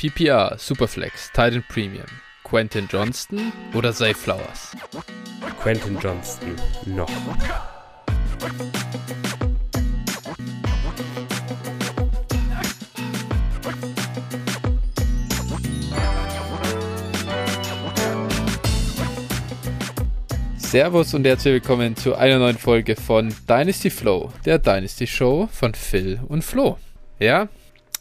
[0.00, 2.06] PPR, Superflex, Titan Premium,
[2.42, 4.74] Quentin Johnston oder Zay Flowers?
[5.60, 7.10] Quentin Johnston noch.
[20.56, 25.74] Servus und herzlich willkommen zu einer neuen Folge von Dynasty Flow, der Dynasty Show von
[25.74, 26.78] Phil und Flo.
[27.18, 27.48] Ja,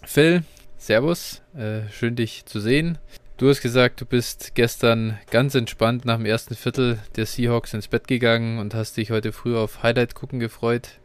[0.05, 0.45] Phil,
[0.79, 2.97] Servus, äh, schön dich zu sehen.
[3.35, 7.89] Du hast gesagt, du bist gestern ganz entspannt nach dem ersten Viertel der Seahawks ins
[7.89, 10.99] Bett gegangen und hast dich heute früh auf Highlight gucken gefreut.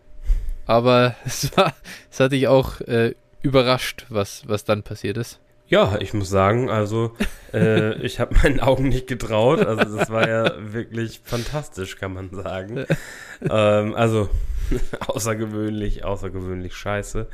[0.65, 1.75] Aber es, war,
[2.09, 5.41] es hat dich auch äh, überrascht, was, was dann passiert ist.
[5.67, 7.17] Ja, ich muss sagen, also
[7.53, 9.67] äh, ich habe meinen Augen nicht getraut.
[9.67, 12.84] Also das war ja wirklich fantastisch, kann man sagen.
[13.51, 14.31] ähm, also
[15.07, 17.27] außergewöhnlich, außergewöhnlich scheiße.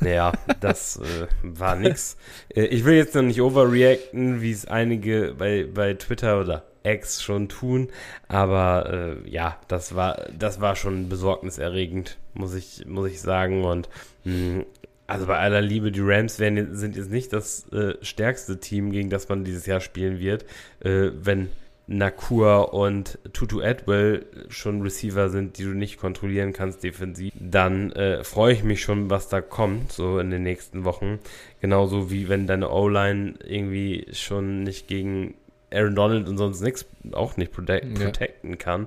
[0.00, 2.16] Naja, das äh, war nix.
[2.54, 7.22] Äh, ich will jetzt noch nicht overreacten, wie es einige bei, bei Twitter oder X
[7.22, 7.88] schon tun,
[8.28, 13.64] aber äh, ja, das war, das war schon besorgniserregend, muss ich, muss ich sagen.
[13.64, 13.88] Und
[14.24, 14.66] mh, hm,
[15.06, 19.10] also bei aller Liebe, die Rams werden, sind jetzt nicht das äh, stärkste Team, gegen
[19.10, 20.44] das man dieses Jahr spielen wird.
[20.80, 21.48] Äh, wenn
[21.88, 28.24] Nakur und Tutu Atwell schon Receiver sind, die du nicht kontrollieren kannst defensiv, dann äh,
[28.24, 31.20] freue ich mich schon, was da kommt, so in den nächsten Wochen.
[31.60, 35.34] Genauso wie wenn deine O-Line irgendwie schon nicht gegen
[35.72, 38.56] Aaron Donald und sonst nichts auch nicht protect, protecten ja.
[38.56, 38.86] kann.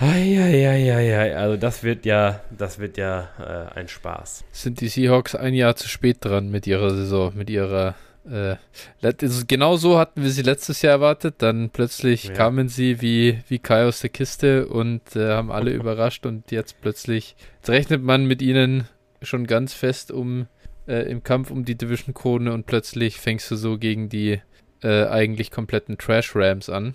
[0.00, 4.44] Eieieiei, also das wird ja, das wird ja äh, ein Spaß.
[4.52, 7.96] Sind die Seahawks ein Jahr zu spät dran mit ihrer Saison, mit ihrer
[8.30, 8.56] äh,
[9.46, 11.36] genau so hatten wir sie letztes Jahr erwartet.
[11.38, 12.34] Dann plötzlich ja.
[12.34, 16.26] kamen sie wie, wie Kai aus der Kiste und äh, haben alle überrascht.
[16.26, 18.88] Und jetzt plötzlich jetzt rechnet man mit ihnen
[19.22, 20.46] schon ganz fest um
[20.86, 24.40] äh, im Kampf um die Division-Krone und plötzlich fängst du so gegen die
[24.82, 26.94] äh, eigentlich kompletten Trash-Rams an,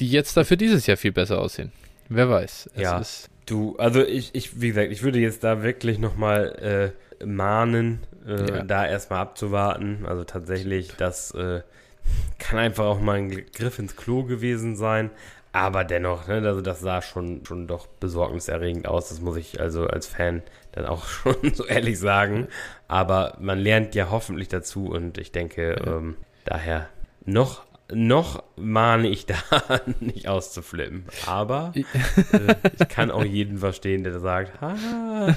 [0.00, 1.72] die jetzt dafür dieses Jahr viel besser aussehen.
[2.08, 2.70] Wer weiß.
[2.76, 3.02] ja,
[3.46, 8.56] du, also ich, ich, wie gesagt, ich würde jetzt da wirklich nochmal äh, mahnen, äh,
[8.56, 8.62] ja.
[8.62, 10.04] da erstmal abzuwarten.
[10.06, 11.62] Also tatsächlich, das äh,
[12.38, 15.10] kann einfach auch mal ein Griff ins Klo gewesen sein.
[15.52, 19.10] Aber dennoch, ne, also das sah schon, schon doch besorgniserregend aus.
[19.10, 20.42] Das muss ich also als Fan
[20.72, 22.48] dann auch schon so ehrlich sagen.
[22.88, 25.96] Aber man lernt ja hoffentlich dazu und ich denke, ja.
[25.96, 26.88] ähm, daher
[27.24, 29.36] noch noch mahne ich da
[30.00, 31.04] nicht auszuflippen.
[31.26, 31.82] Aber äh,
[32.78, 35.36] ich kann auch jeden verstehen, der sagt, ha.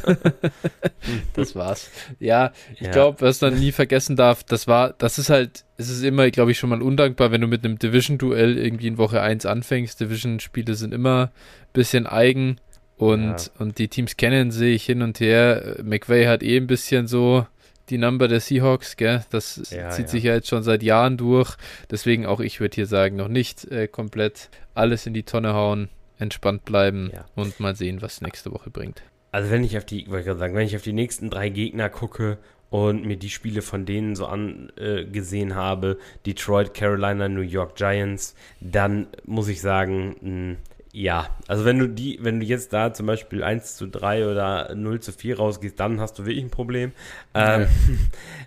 [1.34, 1.92] das war's.
[2.20, 2.92] Ja, ich ja.
[2.92, 6.52] glaube, was man nie vergessen darf, das war, das ist halt, es ist immer, glaube
[6.52, 10.00] ich, schon mal undankbar, wenn du mit einem Division-Duell irgendwie in Woche 1 anfängst.
[10.00, 12.60] Division-Spiele sind immer ein bisschen eigen
[12.98, 13.52] und, ja.
[13.60, 15.78] und die Teams kennen sich hin und her.
[15.84, 17.46] McVay hat eh ein bisschen so
[17.90, 19.24] die Number der Seahawks, gell?
[19.30, 20.12] Das ja, zieht ja.
[20.12, 21.56] sich ja jetzt schon seit Jahren durch.
[21.90, 25.90] Deswegen auch ich würde hier sagen, noch nicht äh, komplett alles in die Tonne hauen,
[26.20, 27.26] entspannt bleiben ja.
[27.36, 29.02] und mal sehen, was nächste Woche bringt.
[29.32, 31.50] Also wenn ich auf die, wollte ich gerade sagen, wenn ich auf die nächsten drei
[31.50, 32.38] Gegner gucke
[32.70, 38.36] und mir die Spiele von denen so angesehen äh, habe, Detroit, Carolina, New York Giants,
[38.60, 40.58] dann muss ich sagen, mh,
[40.94, 44.74] ja, also wenn du die, wenn du jetzt da zum Beispiel 1 zu 3 oder
[44.74, 46.92] 0 zu 4 rausgehst, dann hast du wirklich ein Problem.
[47.34, 47.68] Ähm, ja.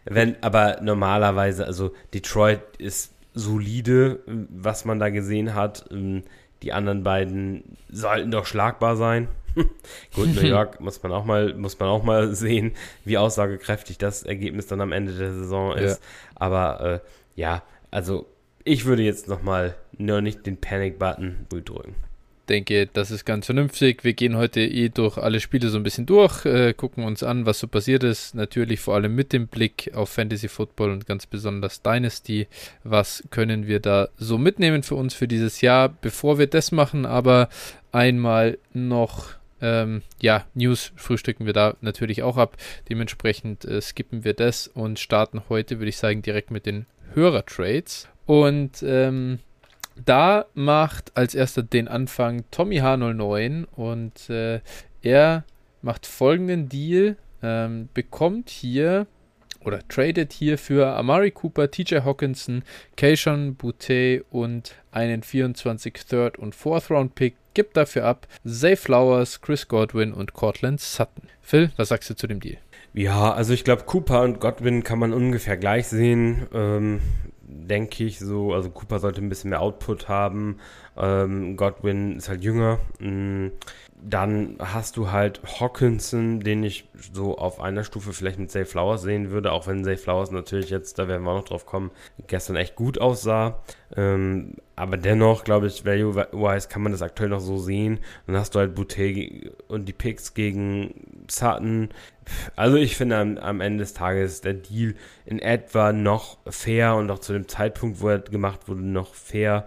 [0.05, 5.87] wenn, aber normalerweise, also Detroit ist solide, was man da gesehen hat.
[5.91, 6.25] Ähm,
[6.63, 9.29] die anderen beiden sollten doch schlagbar sein.
[10.15, 12.73] Gut, New York muss man auch mal, muss man auch mal sehen,
[13.05, 16.01] wie aussagekräftig das Ergebnis dann am Ende der Saison ist.
[16.01, 16.07] Ja.
[16.35, 18.27] Aber äh, ja, also
[18.65, 21.95] ich würde jetzt nochmal nur nicht den Panic-Button drücken
[22.51, 24.05] denke, das ist ganz vernünftig.
[24.05, 27.47] Wir gehen heute eh durch alle Spiele so ein bisschen durch, äh, gucken uns an,
[27.47, 28.35] was so passiert ist.
[28.35, 32.49] Natürlich vor allem mit dem Blick auf Fantasy Football und ganz besonders Dynasty.
[32.85, 35.89] Was können wir da so mitnehmen für uns für dieses Jahr?
[35.89, 37.49] Bevor wir das machen, aber
[37.93, 42.57] einmal noch ähm, ja, News frühstücken wir da natürlich auch ab.
[42.89, 48.09] Dementsprechend äh, skippen wir das und starten heute, würde ich sagen, direkt mit den Hörer-Trades.
[48.27, 49.39] Und ähm,
[50.05, 54.61] da macht als erster den Anfang Tommy H09 und äh,
[55.03, 55.45] er
[55.83, 59.07] macht folgenden Deal, ähm, bekommt hier
[59.65, 62.63] oder tradet hier für Amari Cooper, TJ Hawkinson,
[62.97, 69.41] Keishon Boutte und einen 24 Third und Fourth Round Pick, gibt dafür ab Zay Flowers,
[69.41, 71.29] Chris Godwin und Cortland Sutton.
[71.43, 72.59] Phil, was sagst du zu dem Deal?
[72.93, 76.47] Ja, also ich glaube, Cooper und Godwin kann man ungefähr gleich sehen.
[76.53, 77.01] Ähm,
[77.51, 78.53] denke ich so.
[78.55, 80.59] Also Cooper sollte ein bisschen mehr Output haben.
[80.97, 82.79] Ähm, Godwin ist halt jünger.
[82.99, 83.49] Mm,
[84.03, 89.03] dann hast du halt Hawkinson, den ich so auf einer Stufe vielleicht mit Safe Flowers
[89.03, 91.91] sehen würde, auch wenn Safe Flowers natürlich jetzt, da werden wir auch noch drauf kommen,
[92.27, 93.63] gestern echt gut aussah.
[93.97, 98.01] Ähm, aber dennoch, glaube ich, value-wise kann man das aktuell noch so sehen.
[98.27, 101.91] Dann hast du halt Boutet und die Picks gegen Sutton.
[102.57, 104.95] Also ich finde am, am, Ende des Tages der Deal
[105.27, 109.67] in etwa noch fair und auch zu dem Zeitpunkt, wo er gemacht wurde, noch fair.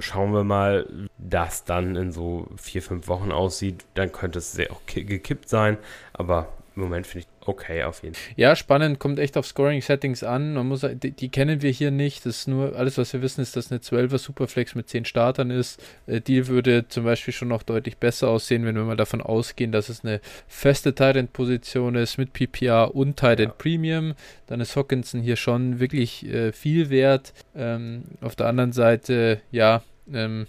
[0.00, 3.84] Schauen wir mal, das dann in so vier, fünf Wochen aussieht.
[3.94, 5.78] Dann könnte es sehr auch gekippt sein.
[6.12, 8.32] Aber im Moment finde ich okay auf jeden Fall.
[8.36, 10.54] Ja, spannend, kommt echt auf Scoring-Settings an.
[10.54, 12.24] Man muss, die, die, kennen wir hier nicht.
[12.24, 15.50] Das ist nur, alles, was wir wissen, ist, dass eine 12er Superflex mit 10 Startern
[15.50, 15.82] ist.
[16.06, 19.72] Äh, die würde zum Beispiel schon noch deutlich besser aussehen, wenn wir mal davon ausgehen,
[19.72, 23.54] dass es eine feste Titan-Position ist mit PPR und Titan ja.
[23.56, 24.14] Premium.
[24.46, 27.32] Dann ist Hawkinson hier schon wirklich äh, viel wert.
[27.54, 29.82] Ähm, auf der anderen Seite, ja,
[30.12, 30.46] ähm,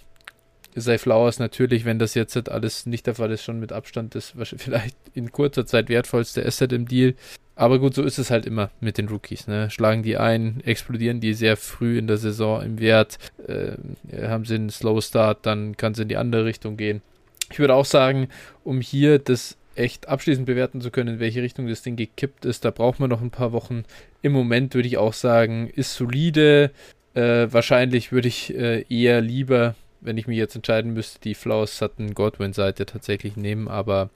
[0.74, 4.34] Sei Flowers natürlich, wenn das jetzt alles nicht der Fall ist, schon mit Abstand das
[4.58, 7.16] vielleicht in kurzer Zeit wertvollste Asset im Deal.
[7.56, 9.48] Aber gut, so ist es halt immer mit den Rookies.
[9.48, 9.70] Ne?
[9.70, 13.74] Schlagen die ein, explodieren die sehr früh in der Saison im Wert, äh,
[14.26, 17.02] haben sie einen Slow Start, dann kann es in die andere Richtung gehen.
[17.52, 18.30] Ich würde auch sagen,
[18.64, 22.64] um hier das echt abschließend bewerten zu können, in welche Richtung das Ding gekippt ist,
[22.64, 23.84] da braucht man noch ein paar Wochen.
[24.22, 26.72] Im Moment würde ich auch sagen, ist solide.
[27.14, 31.78] Äh, wahrscheinlich würde ich äh, eher lieber wenn ich mich jetzt entscheiden müsste, die Flowers
[31.78, 34.10] Sutton Godwin Seite tatsächlich nehmen, aber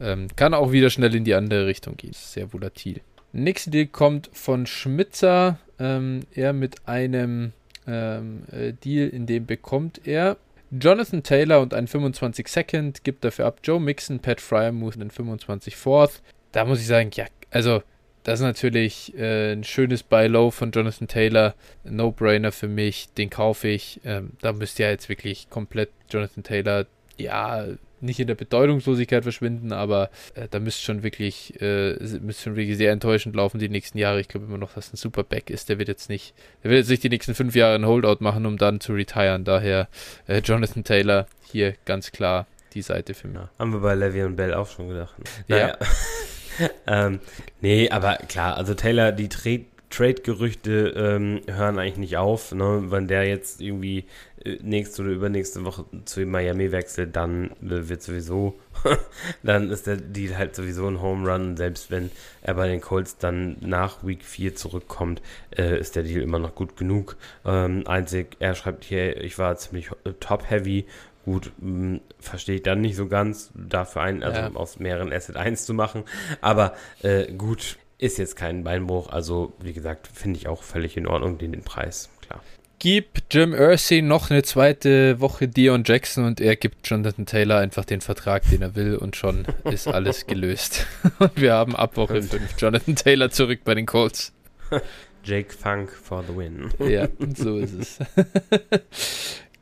[0.00, 2.12] ähm, kann auch wieder schnell in die andere Richtung gehen.
[2.12, 3.00] Sehr volatil.
[3.32, 5.58] Nächste Deal kommt von Schmitzer.
[5.78, 7.52] Ähm, er mit einem
[7.86, 10.36] ähm, äh, Deal, in dem bekommt er
[10.70, 15.10] Jonathan Taylor und einen 25 Second, gibt dafür ab Joe Mixon, Pat Fryermuth und einen
[15.10, 16.20] 25 Fourth.
[16.52, 17.82] Da muss ich sagen, ja, also
[18.28, 21.54] das ist natürlich äh, ein schönes Buy-Low von Jonathan Taylor.
[21.84, 23.08] No-Brainer für mich.
[23.16, 24.02] Den kaufe ich.
[24.04, 26.84] Ähm, da müsste ja jetzt wirklich komplett Jonathan Taylor,
[27.16, 27.64] ja,
[28.02, 32.76] nicht in der Bedeutungslosigkeit verschwinden, aber äh, da müsste schon wirklich, äh, müsste schon wirklich
[32.76, 34.20] sehr enttäuschend laufen die nächsten Jahre.
[34.20, 35.70] Ich glaube immer noch, dass ein super Back ist.
[35.70, 38.44] Der wird jetzt nicht, der wird jetzt nicht die nächsten fünf Jahre ein Holdout machen,
[38.44, 39.44] um dann zu retiren.
[39.44, 39.88] Daher
[40.26, 43.38] äh, Jonathan Taylor hier ganz klar die Seite für mich.
[43.38, 45.14] Ja, haben wir bei Levy und Bell auch schon gedacht.
[45.48, 45.68] Naja.
[45.68, 45.78] Ja.
[46.86, 47.20] ähm,
[47.60, 52.52] nee, aber klar, also Taylor, die Trade Trade-Gerüchte ähm, hören eigentlich nicht auf.
[52.52, 52.84] Ne?
[52.88, 54.04] Wenn der jetzt irgendwie
[54.44, 58.58] äh, nächste oder übernächste Woche zu Miami wechselt, dann äh, wird sowieso,
[59.42, 61.56] dann ist der Deal halt sowieso ein Home Run.
[61.56, 62.10] Selbst wenn
[62.42, 65.22] er bei den Colts dann nach Week 4 zurückkommt,
[65.56, 67.16] äh, ist der Deal immer noch gut genug.
[67.46, 70.86] Ähm, einzig, er schreibt hier, ich war ziemlich äh, top-heavy
[71.28, 74.50] Gut, hm, verstehe ich dann nicht so ganz, dafür einen, also ja.
[74.54, 76.04] aus mehreren Asset 1 zu machen.
[76.40, 76.72] Aber
[77.02, 79.10] äh, gut, ist jetzt kein Beinbruch.
[79.10, 82.40] Also, wie gesagt, finde ich auch völlig in Ordnung, den, den Preis, klar.
[82.78, 87.84] Gib Jim Irsay noch eine zweite Woche Dion Jackson und er gibt Jonathan Taylor einfach
[87.84, 90.86] den Vertrag, den er will und schon ist alles gelöst.
[91.18, 94.32] Und wir haben ab Woche 5 Jonathan Taylor zurück bei den Colts.
[95.24, 96.70] Jake Funk for the win.
[96.78, 97.98] Ja, so ist es.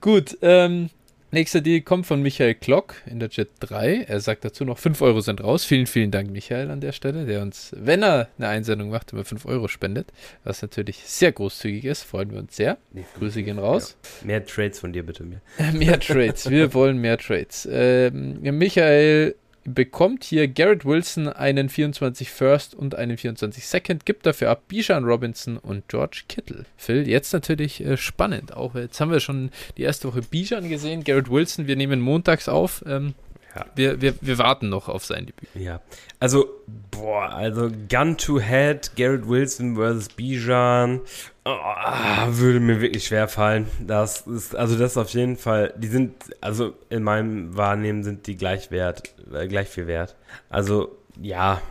[0.01, 0.91] Gut, ähm,
[1.37, 4.07] Nächster Deal kommt von Michael Klock in der Jet 3.
[4.09, 5.67] Er sagt dazu noch 5 Euro sind raus.
[5.67, 9.23] Vielen, vielen Dank, Michael, an der Stelle, der uns, wenn er eine Einsendung macht, immer
[9.23, 10.15] 5 Euro spendet.
[10.45, 12.05] Was natürlich sehr großzügig ist.
[12.05, 12.79] Freuen wir uns sehr.
[13.19, 13.99] Grüße gehen raus.
[14.23, 14.29] Ja.
[14.29, 15.43] Mehr Trades von dir bitte mehr.
[15.75, 16.49] mehr Trades.
[16.49, 17.69] Wir wollen mehr Trades.
[17.71, 19.35] Ähm, Michael
[19.67, 25.05] bekommt hier Garrett Wilson einen 24 First und einen 24 Second, gibt dafür ab Bijan
[25.05, 26.65] Robinson und George Kittle.
[26.77, 28.57] Phil, jetzt natürlich äh, spannend.
[28.57, 32.49] Auch jetzt haben wir schon die erste Woche Bijan gesehen, Garrett Wilson, wir nehmen montags
[32.49, 32.85] auf.
[32.87, 33.15] Ähm,
[33.55, 33.65] ja.
[33.75, 35.49] wir, wir, wir warten noch auf sein Debüt.
[35.55, 35.81] Ja,
[36.21, 36.47] also,
[36.91, 41.01] boah, also Gun to Head, Garrett Wilson versus Bijan.
[41.49, 43.69] Oh, würde mir wirklich schwer fallen.
[43.79, 48.37] Das ist, also das auf jeden Fall, die sind, also in meinem Wahrnehmen sind die
[48.37, 50.17] gleich wert, äh, gleich viel wert.
[50.51, 51.63] Also, ja,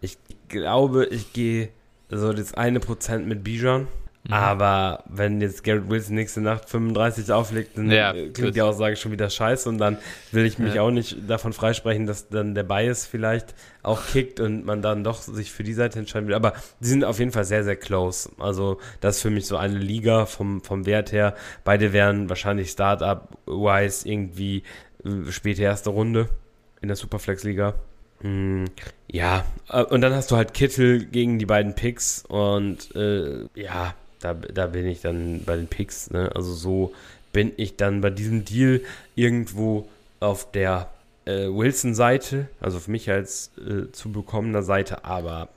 [0.00, 1.70] ich glaube, ich gehe
[2.08, 3.88] so das eine Prozent mit Bijan.
[4.26, 4.32] Mhm.
[4.32, 8.56] Aber wenn jetzt Garrett Wilson nächste Nacht 35 auflegt, dann ja, klingt gut.
[8.56, 9.98] die Aussage schon wieder scheiße und dann
[10.32, 10.82] will ich mich ja.
[10.82, 15.20] auch nicht davon freisprechen, dass dann der Bias vielleicht auch kickt und man dann doch
[15.20, 16.34] sich für die Seite entscheiden will.
[16.34, 18.30] Aber die sind auf jeden Fall sehr, sehr close.
[18.38, 21.34] Also das ist für mich so eine Liga vom, vom Wert her.
[21.64, 24.62] Beide wären wahrscheinlich Startup-wise irgendwie
[25.04, 26.30] äh, späte erste Runde
[26.80, 27.74] in der Superflex-Liga.
[28.22, 28.64] Hm,
[29.06, 33.94] ja, äh, und dann hast du halt Kittel gegen die beiden Picks und äh, ja,
[34.24, 36.10] da, da bin ich dann bei den Picks.
[36.10, 36.30] Ne?
[36.34, 36.94] Also so
[37.32, 38.80] bin ich dann bei diesem Deal
[39.14, 39.86] irgendwo
[40.20, 40.88] auf der
[41.26, 45.50] äh, Wilson-Seite, also für mich als äh, zu bekommener Seite, aber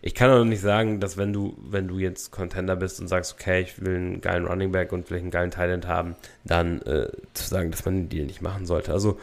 [0.00, 3.34] ich kann auch nicht sagen, dass wenn du, wenn du jetzt Contender bist und sagst,
[3.34, 7.08] okay, ich will einen geilen Running Back und vielleicht einen geilen Talent haben, dann äh,
[7.34, 8.92] zu sagen, dass man den Deal nicht machen sollte.
[8.92, 9.18] Also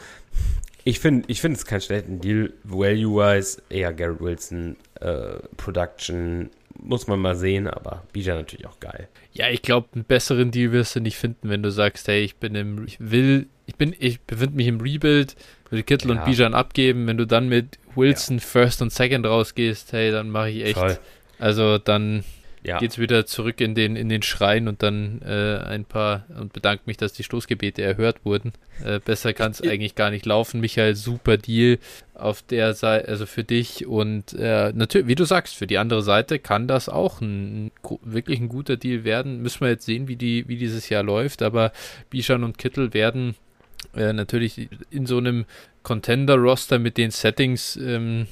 [0.83, 2.53] ich finde, ich finde es keinen schlechten Deal.
[2.63, 6.51] Value-wise eher Garrett Wilson, äh, Production
[6.81, 9.07] muss man mal sehen, aber Bija natürlich auch geil.
[9.33, 12.35] Ja, ich glaube, einen besseren Deal wirst du nicht finden, wenn du sagst, hey, ich
[12.35, 15.35] bin im, ich will, ich bin, ich befinde mich im Rebuild,
[15.69, 16.17] will Kittel ja.
[16.17, 17.07] und Bijan abgeben.
[17.07, 18.43] Wenn du dann mit Wilson ja.
[18.43, 20.77] First und Second rausgehst, hey, dann mache ich echt.
[20.77, 20.97] Voll.
[21.39, 22.23] Also dann
[22.67, 22.81] ja.
[22.81, 26.87] es wieder zurück in den, in den Schrein und dann äh, ein paar und bedankt
[26.87, 28.53] mich, dass die Stoßgebete erhört wurden.
[28.83, 30.59] Äh, besser kann es eigentlich gar nicht laufen.
[30.59, 31.79] Michael, super Deal
[32.13, 36.01] auf der Seite, also für dich und äh, natürlich, wie du sagst, für die andere
[36.01, 39.41] Seite kann das auch ein, ein, wirklich ein guter Deal werden.
[39.41, 41.71] Müssen wir jetzt sehen, wie die, wie dieses Jahr läuft, aber
[42.09, 43.35] Bishan und Kittel werden
[43.95, 45.45] äh, natürlich in so einem
[45.83, 48.27] Contender-Roster mit den Settings ähm,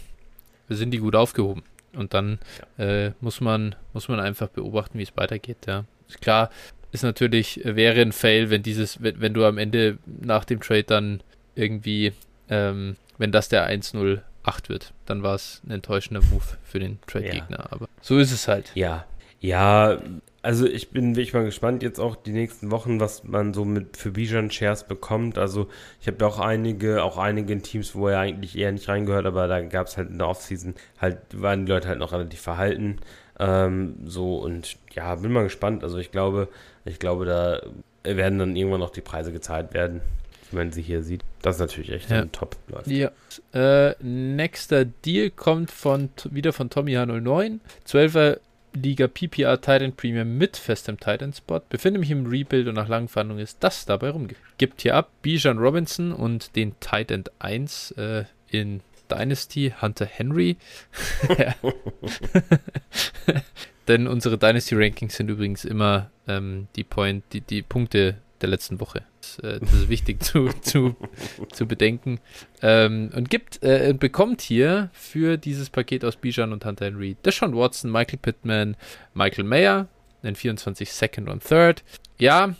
[0.70, 1.64] sind die gut aufgehoben.
[1.96, 2.40] Und dann
[2.78, 5.66] äh, muss man muss man einfach beobachten, wie es weitergeht.
[5.68, 6.50] Ja, ist klar,
[6.92, 10.84] ist natürlich wäre ein Fail, wenn dieses wenn, wenn du am Ende nach dem Trade
[10.84, 11.22] dann
[11.56, 12.14] irgendwie
[12.50, 17.00] ähm, wenn das der 1-0 8 wird, dann war es ein enttäuschender Move für den
[17.08, 17.60] Trade-Gegner.
[17.60, 17.72] Ja.
[17.72, 18.72] Aber so ist es halt.
[18.76, 19.06] Ja,
[19.40, 19.98] ja,
[20.44, 23.96] also ich bin wirklich mal gespannt jetzt auch die nächsten Wochen, was man so mit
[23.96, 25.38] für Bijan Shares bekommt.
[25.38, 25.70] Also
[26.02, 29.48] ich habe da auch einige, auch einige Teams, wo er eigentlich eher nicht reingehört, aber
[29.48, 32.98] da gab es halt in der Offseason halt, waren die Leute halt noch relativ verhalten.
[33.40, 35.82] Ähm, so und ja, bin mal gespannt.
[35.82, 36.50] Also ich glaube,
[36.84, 37.62] ich glaube, da
[38.04, 40.02] werden dann irgendwann noch die Preise gezahlt werden,
[40.52, 41.24] wie man sie hier sieht.
[41.42, 42.22] Das ist natürlich echt ja.
[42.22, 42.88] ein top läuft.
[42.88, 43.12] Ja.
[43.54, 47.60] Äh, nächster Deal kommt von wieder von Tommy H09.
[47.88, 48.40] 12er
[48.74, 51.62] Liga PPR Titan Premium mit festem Titan Spot.
[51.70, 54.48] Befinde mich im Rebuild und nach langen Verhandlungen ist das dabei rumgegangen.
[54.58, 60.58] Gibt hier ab Bijan Robinson und den Titan 1 äh, in Dynasty Hunter Henry.
[63.88, 68.80] Denn unsere Dynasty Rankings sind übrigens immer ähm, die Point, die, die Punkte der letzten
[68.80, 69.04] Woche.
[69.22, 70.96] Das, äh, ist wichtig zu, zu,
[71.52, 72.20] zu bedenken.
[72.62, 77.56] Ähm, und gibt, äh, bekommt hier für dieses Paket aus Bijan und Hunter Henry Deshaun
[77.56, 78.76] Watson, Michael Pittman,
[79.14, 79.88] Michael Mayer,
[80.22, 81.84] den 24 Second und Third.
[82.20, 82.54] Ja,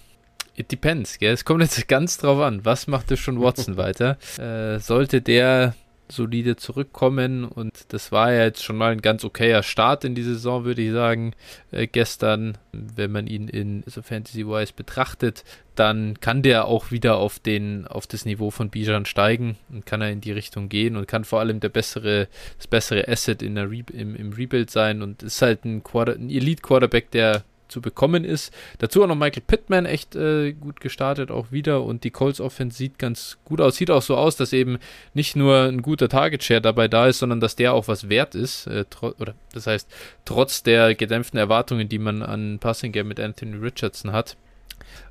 [0.56, 1.34] it depends, gell?
[1.34, 4.18] Es kommt jetzt ganz drauf an, was macht Deshaun Watson weiter?
[4.40, 5.76] Äh, sollte der
[6.10, 10.24] solide zurückkommen und das war ja jetzt schon mal ein ganz okayer Start in die
[10.24, 11.34] Saison, würde ich sagen,
[11.72, 15.44] äh, gestern, wenn man ihn in so Fantasy-wise betrachtet,
[15.76, 20.02] dann kann der auch wieder auf den auf das Niveau von Bijan steigen und kann
[20.02, 23.56] er in die Richtung gehen und kann vor allem der bessere das bessere Asset in
[23.56, 27.44] der Re im, im Rebuild sein und ist halt ein, Quarter, ein Elite Quarterback, der
[27.68, 28.54] zu bekommen ist.
[28.80, 32.78] Dazu auch noch Michael Pittman echt äh, gut gestartet auch wieder und die Colts Offense
[32.78, 33.76] sieht ganz gut aus.
[33.76, 34.78] Sieht auch so aus, dass eben
[35.14, 38.36] nicht nur ein guter Target Share dabei da ist, sondern dass der auch was wert
[38.36, 38.68] ist.
[38.68, 39.90] Äh, oder das heißt,
[40.26, 44.38] trotz der gedämpften Erwartungen, die man an Passing Game mit Anthony Richardson hat.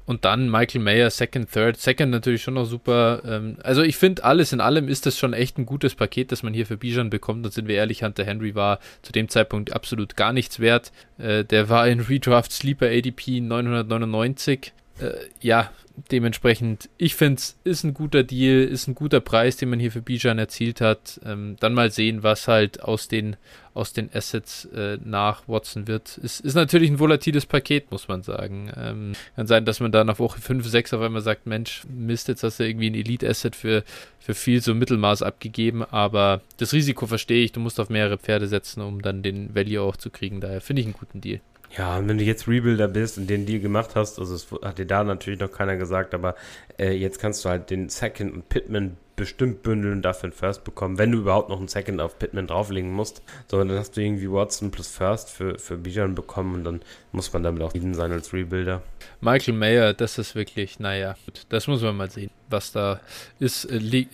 [0.04, 1.76] Und dann Michael Mayer, Second, Third.
[1.76, 3.22] Second natürlich schon noch super.
[3.24, 6.42] Ähm, also ich finde, alles in allem ist das schon echt ein gutes Paket, das
[6.42, 7.44] man hier für Bijan bekommt.
[7.44, 10.92] Und sind wir ehrlich, Hunter Henry war zu dem Zeitpunkt absolut gar nichts wert.
[11.18, 14.72] Äh, der war in Redraft Sleeper ADP 999.
[15.00, 15.70] Äh, ja,
[16.10, 19.92] dementsprechend, ich finde es ist ein guter Deal, ist ein guter Preis, den man hier
[19.92, 21.20] für Bijan erzielt hat.
[21.24, 23.36] Ähm, dann mal sehen, was halt aus den,
[23.74, 26.18] aus den Assets äh, nach Watson wird.
[26.18, 28.70] Ist, ist natürlich ein volatiles Paket, muss man sagen.
[28.76, 32.28] Ähm, kann sein, dass man da nach Woche 5, 6 auf einmal sagt, Mensch, Mist,
[32.28, 33.84] jetzt hast du irgendwie ein Elite-Asset für,
[34.18, 38.46] für viel so Mittelmaß abgegeben, aber das Risiko verstehe ich, du musst auf mehrere Pferde
[38.46, 40.40] setzen, um dann den Value auch zu kriegen.
[40.40, 41.40] Daher finde ich einen guten Deal.
[41.76, 44.78] Ja, und wenn du jetzt Rebuilder bist und den Deal gemacht hast, also es hat
[44.78, 46.34] dir da natürlich noch keiner gesagt, aber
[46.78, 50.64] äh, jetzt kannst du halt den Second und Pittman bestimmt bündeln und dafür einen First
[50.64, 53.22] bekommen, wenn du überhaupt noch einen Second auf Pittman drauflegen musst.
[53.48, 56.80] So, dann hast du irgendwie Watson plus First für, für Bijan bekommen und dann
[57.12, 58.82] muss man damit auch zufrieden sein als Rebuilder.
[59.20, 63.00] Michael Mayer, das ist wirklich, naja, gut, das muss man mal sehen, was da
[63.38, 63.66] ist.
[63.66, 64.06] Äh,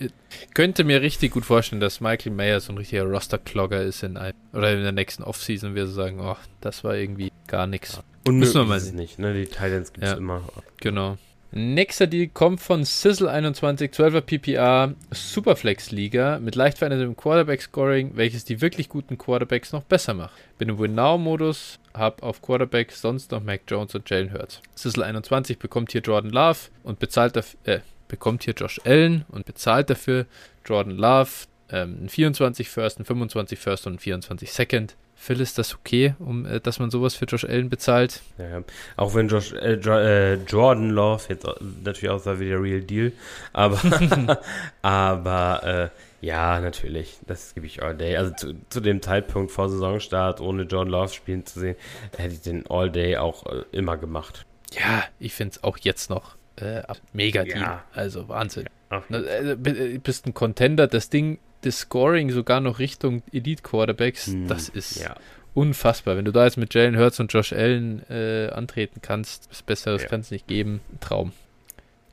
[0.53, 4.33] könnte mir richtig gut vorstellen, dass Michael Mayer so ein richtiger Roster-Clogger ist in ein,
[4.53, 7.99] oder in der nächsten Offseason, wir so sagen, oh, das war irgendwie gar nichts.
[8.27, 8.95] Unmöglich müssen wir mal sehen.
[8.97, 9.33] nicht, ne?
[9.33, 10.43] Die Titans gibt es ja, immer.
[10.77, 11.17] Genau.
[11.51, 18.45] Nächster Deal kommt von Sizzle21, 12er PPA, Superflex Liga mit leicht verändertem Quarterback Scoring, welches
[18.45, 20.33] die wirklich guten Quarterbacks noch besser macht.
[20.59, 24.61] Bin im Win-Now-Modus, habe auf Quarterback sonst noch Mac Jones und Jalen Hurts.
[24.77, 29.89] Sizzle21 bekommt hier Jordan Love und bezahlt dafür, äh, bekommt hier Josh Allen und bezahlt
[29.89, 30.27] dafür
[30.65, 31.29] Jordan Love,
[31.71, 34.95] ähm, 24 First, ein 25 First und ein 24 Second.
[35.19, 38.21] Phil, ist das okay, um, äh, dass man sowas für Josh Allen bezahlt?
[38.37, 38.63] Ja,
[38.95, 41.45] auch wenn Josh, äh, jo äh, Jordan Love jetzt
[41.83, 43.11] natürlich aussah wie der Real Deal,
[43.53, 43.79] aber,
[44.81, 47.17] aber Ja, natürlich.
[47.27, 48.17] Das gebe ich all day.
[48.17, 51.75] Also zu, zu, dem Zeitpunkt vor Saisonstart, ohne John Love spielen zu sehen,
[52.17, 54.45] hätte ich den All Day auch äh, immer gemacht.
[54.73, 56.83] Ja, ich finde es auch jetzt noch äh,
[57.13, 57.61] mega Deal.
[57.61, 57.83] Ja.
[57.93, 58.65] Also Wahnsinn.
[58.91, 60.87] Ja, also, bist ein Contender.
[60.87, 65.15] Das Ding, das Scoring sogar noch Richtung Elite Quarterbacks, hm, das ist ja.
[65.53, 66.17] unfassbar.
[66.17, 70.05] Wenn du da jetzt mit Jalen Hurts und Josh Allen äh, antreten kannst, was Besseres
[70.05, 70.81] kann es nicht geben.
[70.99, 71.33] Traum.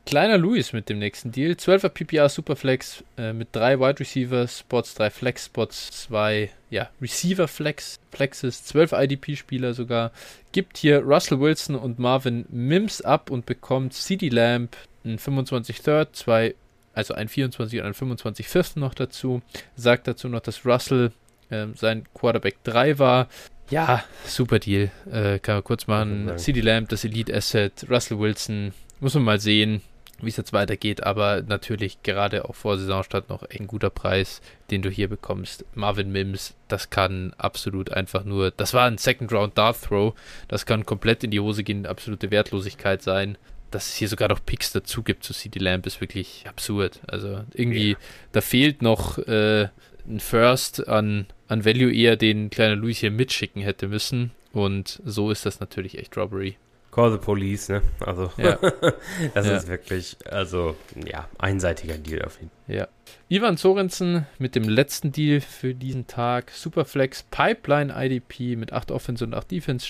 [0.07, 1.55] Kleiner Louis mit dem nächsten Deal.
[1.55, 7.49] 12er PPR Superflex äh, mit drei Wide Receiver Spots, drei Flex Spots, zwei ja, Receiver
[7.49, 10.13] Flex, Flexes, 12 IDP-Spieler sogar.
[10.53, 16.15] Gibt hier Russell Wilson und Marvin Mims ab und bekommt CD Lamb, ein 25 Third,
[16.15, 16.55] zwei,
[16.97, 19.43] also ein 24 und ein 25 Fifth noch dazu.
[19.77, 21.13] Sagt dazu noch, dass Russell
[21.51, 23.29] äh, sein Quarterback 3 war.
[23.71, 24.91] Ja, super Deal.
[25.11, 26.33] Äh, kann man kurz machen.
[26.37, 29.83] CD Lamb, das Elite Asset, Russell Wilson, muss man mal sehen
[30.21, 34.83] wie es jetzt weitergeht, aber natürlich gerade auch vor Saisonstart noch ein guter Preis, den
[34.83, 35.65] du hier bekommst.
[35.75, 40.15] Marvin Mims, das kann absolut einfach nur, das war ein Second Round Dart Throw,
[40.49, 43.37] das kann komplett in die Hose gehen, absolute Wertlosigkeit sein.
[43.77, 47.01] Dass es hier sogar noch Picks dazu gibt zu CD Lamp ist wirklich absurd.
[47.09, 47.97] Also irgendwie, ja.
[48.33, 49.69] da fehlt noch äh,
[50.09, 54.31] ein First an, an Value eher, den kleiner Louis hier mitschicken hätte müssen.
[54.55, 56.57] Und so ist das natürlich echt Robbery.
[56.91, 57.83] Call the Police, ne?
[58.01, 58.57] Also, ja.
[59.35, 59.57] das ja.
[59.59, 62.75] ist wirklich, also, ja, einseitiger Deal auf jeden Fall.
[62.75, 62.89] Ja.
[63.29, 66.51] Ivan Sorensen mit dem letzten Deal für diesen Tag.
[66.51, 69.87] Superflex Pipeline IDP mit 8 Offense und 8 Defense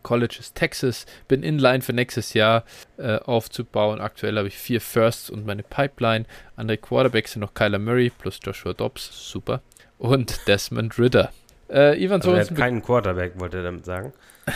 [0.00, 0.02] Startern.
[0.02, 1.06] College ist Texas.
[1.28, 2.64] Bin in line für nächstes Jahr
[2.96, 4.00] äh, aufzubauen.
[4.00, 6.24] Aktuell habe ich vier Firsts und meine Pipeline.
[6.56, 9.30] Andere Quarterbacks sind noch Kyler Murray plus Joshua Dobbs.
[9.30, 9.62] Super.
[9.98, 11.32] Und Desmond Ritter.
[11.68, 12.32] Äh, Ivan also.
[12.32, 14.12] Er hat keinen Quarterback, wollte er damit sagen.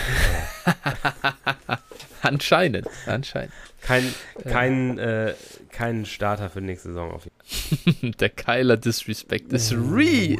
[2.22, 3.52] anscheinend, anscheinend.
[3.80, 5.34] Kein, kein, äh,
[5.70, 8.10] kein Starter für nächste Saison auf jeden Fall.
[8.18, 10.38] Der Kyler Disrespect ist real.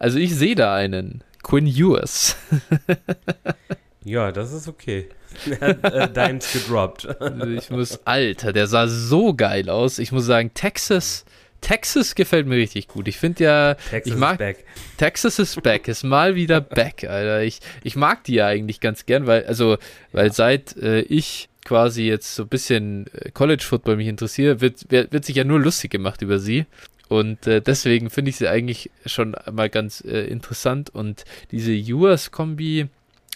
[0.00, 1.22] also ich sehe da einen.
[1.46, 2.34] Quinn Ewers.
[4.04, 5.08] ja, das ist okay.
[5.60, 7.06] Er hat äh, Dimes gedroppt.
[7.56, 10.00] ich muss, Alter, der sah so geil aus.
[10.00, 11.24] Ich muss sagen, Texas
[11.60, 13.06] Texas gefällt mir richtig gut.
[13.06, 14.64] Ich finde ja, Texas ich mag is back.
[14.98, 17.44] Texas is back, ist mal wieder back, Alter.
[17.44, 19.78] Ich, ich mag die ja eigentlich ganz gern, weil, also,
[20.10, 20.32] weil ja.
[20.32, 25.12] seit äh, ich quasi jetzt so ein bisschen äh, College Football mich interessiere, wird, wird,
[25.12, 26.66] wird sich ja nur lustig gemacht über sie.
[27.08, 30.90] Und äh, deswegen finde ich sie eigentlich schon mal ganz äh, interessant.
[30.90, 32.88] Und diese US-Kombi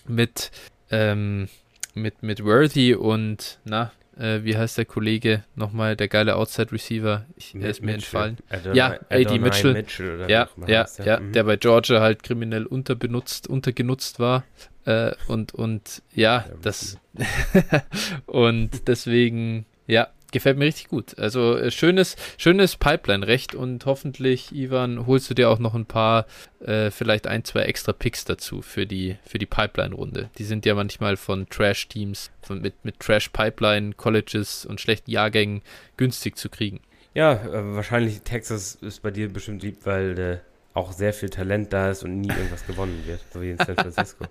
[0.06, 0.50] mit,
[0.90, 1.48] ähm,
[1.94, 7.24] mit, mit Worthy und, na, äh, wie heißt der Kollege nochmal, der geile Outside Receiver?
[7.36, 8.36] Ich, er ist mir entfallen.
[8.48, 9.72] Adonai, ja, AD Mitchell.
[9.72, 11.32] Mitchell ja, ja, heißt, ja, ja, mhm.
[11.32, 14.44] der bei Georgia halt kriminell unterbenutzt, untergenutzt war.
[14.84, 16.98] Äh, und, und ja, das.
[18.26, 21.18] und deswegen, ja, gefällt mir richtig gut.
[21.18, 26.26] Also äh, schönes, schönes Pipeline-Recht und hoffentlich, Ivan, holst du dir auch noch ein paar,
[26.60, 30.30] äh, vielleicht ein, zwei extra Picks dazu für die, für die Pipeline-Runde.
[30.38, 35.62] Die sind ja manchmal von Trash-Teams, mit, mit Trash-Pipeline-Colleges und schlechten Jahrgängen
[35.96, 36.80] günstig zu kriegen.
[37.14, 40.38] Ja, äh, wahrscheinlich Texas ist bei dir bestimmt lieb, weil äh,
[40.74, 43.74] auch sehr viel Talent da ist und nie irgendwas gewonnen wird, so wie in San
[43.74, 44.24] Francisco.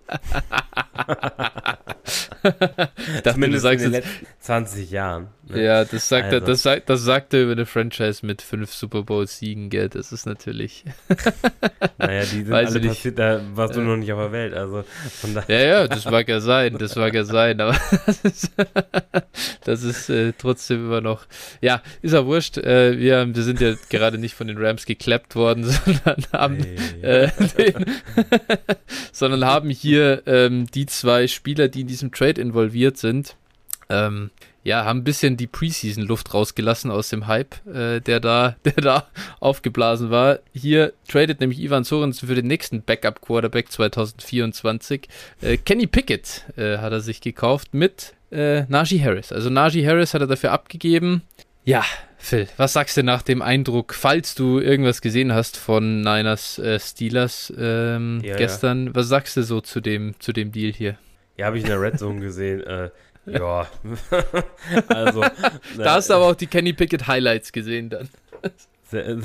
[3.24, 5.28] Zumindest in den letzten 20 Jahren.
[5.50, 5.64] Ne?
[5.64, 6.38] Ja, das sagt, also.
[6.38, 9.90] er, das, sagt, das sagt er über eine Franchise mit fünf Super Bowl-Siegen, gell?
[9.90, 10.86] Das ist natürlich.
[11.98, 14.54] naja, die sind Weiß alle passiert, da warst du noch nicht auf der Welt.
[14.54, 14.84] Also
[15.22, 18.52] von Ja, ja, das mag ja sein, das mag ja sein, aber das ist,
[19.64, 21.26] das ist äh, trotzdem immer noch.
[21.62, 22.58] Ja, ist ja wurscht.
[22.58, 26.58] Äh, wir, wir sind ja gerade nicht von den Rams geklappt worden, sondern haben,
[27.02, 27.02] hey.
[27.02, 27.86] äh, den,
[29.12, 33.36] sondern haben hier ähm, die zwei Spieler, die in diesem Trade involviert sind,
[33.90, 34.30] ähm,
[34.64, 39.08] ja, haben ein bisschen die Preseason-Luft rausgelassen aus dem Hype, äh, der da, der da
[39.40, 40.40] aufgeblasen war.
[40.54, 45.08] Hier tradet nämlich Ivan Sorensen für den nächsten Backup-Quarterback 2024.
[45.42, 49.32] Äh, Kenny Pickett äh, hat er sich gekauft mit äh, Najee Harris.
[49.32, 51.24] Also Najee Harris hat er dafür abgegeben.
[51.64, 51.84] Ja,
[52.18, 56.80] Phil, was sagst du nach dem Eindruck, falls du irgendwas gesehen hast von Niners äh,
[56.80, 58.96] Steelers ähm, ja, gestern, ja.
[58.96, 60.98] was sagst du so zu dem, zu dem Deal hier?
[61.38, 62.62] Ja, habe ich in der Red Zone gesehen.
[63.26, 63.68] Ja,
[64.88, 65.22] also.
[65.78, 68.10] da hast du aber auch die Kenny Pickett Highlights gesehen dann.
[68.90, 69.18] Sehr,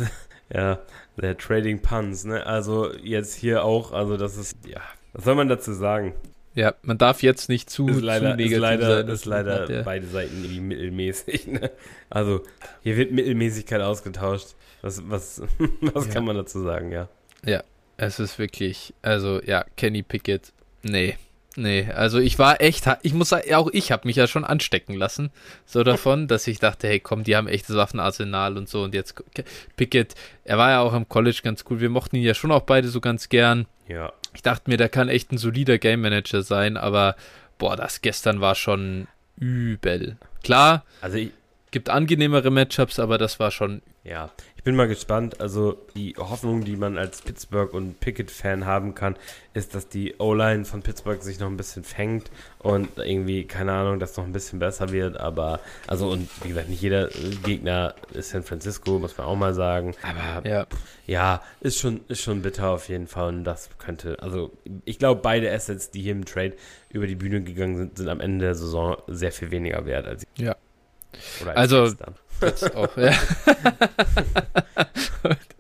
[0.53, 0.79] ja,
[1.17, 2.45] der Trading Puns, ne?
[2.45, 4.81] Also jetzt hier auch, also das ist, ja,
[5.13, 6.15] was soll man dazu sagen?
[6.55, 9.09] Ja, man darf jetzt nicht zu, ist leider, zu negativ ist leider, sein.
[9.09, 9.83] Ist leider hat, ja.
[9.83, 11.47] beide Seiten irgendwie mittelmäßig.
[11.49, 11.71] Ne?
[12.11, 12.43] Also
[12.83, 14.55] hier wird Mittelmäßigkeit ausgetauscht.
[14.83, 15.43] Was, was,
[15.81, 16.13] was ja.
[16.13, 17.09] kann man dazu sagen, ja?
[17.45, 17.65] Ja,
[17.97, 20.53] es ist wirklich, also ja, Kenny Pickett,
[20.83, 21.17] nee,
[21.57, 24.95] Nee, also ich war echt, ich muss sagen, auch ich habe mich ja schon anstecken
[24.95, 25.31] lassen,
[25.67, 29.23] so davon, dass ich dachte, hey komm, die haben echtes Waffenarsenal und so und jetzt
[29.77, 30.15] Pickett,
[30.45, 32.89] er war ja auch am College ganz cool, wir mochten ihn ja schon auch beide
[32.89, 33.67] so ganz gern.
[33.87, 34.13] Ja.
[34.35, 37.15] Ich dachte mir, der kann echt ein solider Game Manager sein, aber
[37.59, 39.07] boah, das gestern war schon
[39.39, 40.17] übel.
[40.43, 41.31] Klar, also ich,
[41.75, 45.41] gibt angenehmere Matchups, aber das war schon ja, ich bin mal gespannt.
[45.41, 49.17] Also die Hoffnung, die man als Pittsburgh und Pickett-Fan haben kann,
[49.55, 53.99] ist, dass die O-Line von Pittsburgh sich noch ein bisschen fängt und irgendwie, keine Ahnung,
[53.99, 55.19] dass noch ein bisschen besser wird.
[55.19, 57.09] Aber, also und wie gesagt, nicht jeder
[57.45, 59.95] Gegner ist San Francisco, muss man auch mal sagen.
[60.03, 60.67] Aber ja,
[61.07, 63.29] ja ist, schon, ist schon bitter auf jeden Fall.
[63.29, 64.53] Und das könnte, also
[64.85, 66.53] ich glaube, beide Assets, die hier im Trade
[66.91, 70.27] über die Bühne gegangen sind, sind am Ende der Saison sehr viel weniger wert als
[70.37, 70.57] ja.
[71.45, 71.95] Als also
[72.41, 73.13] Jetzt auch, ja.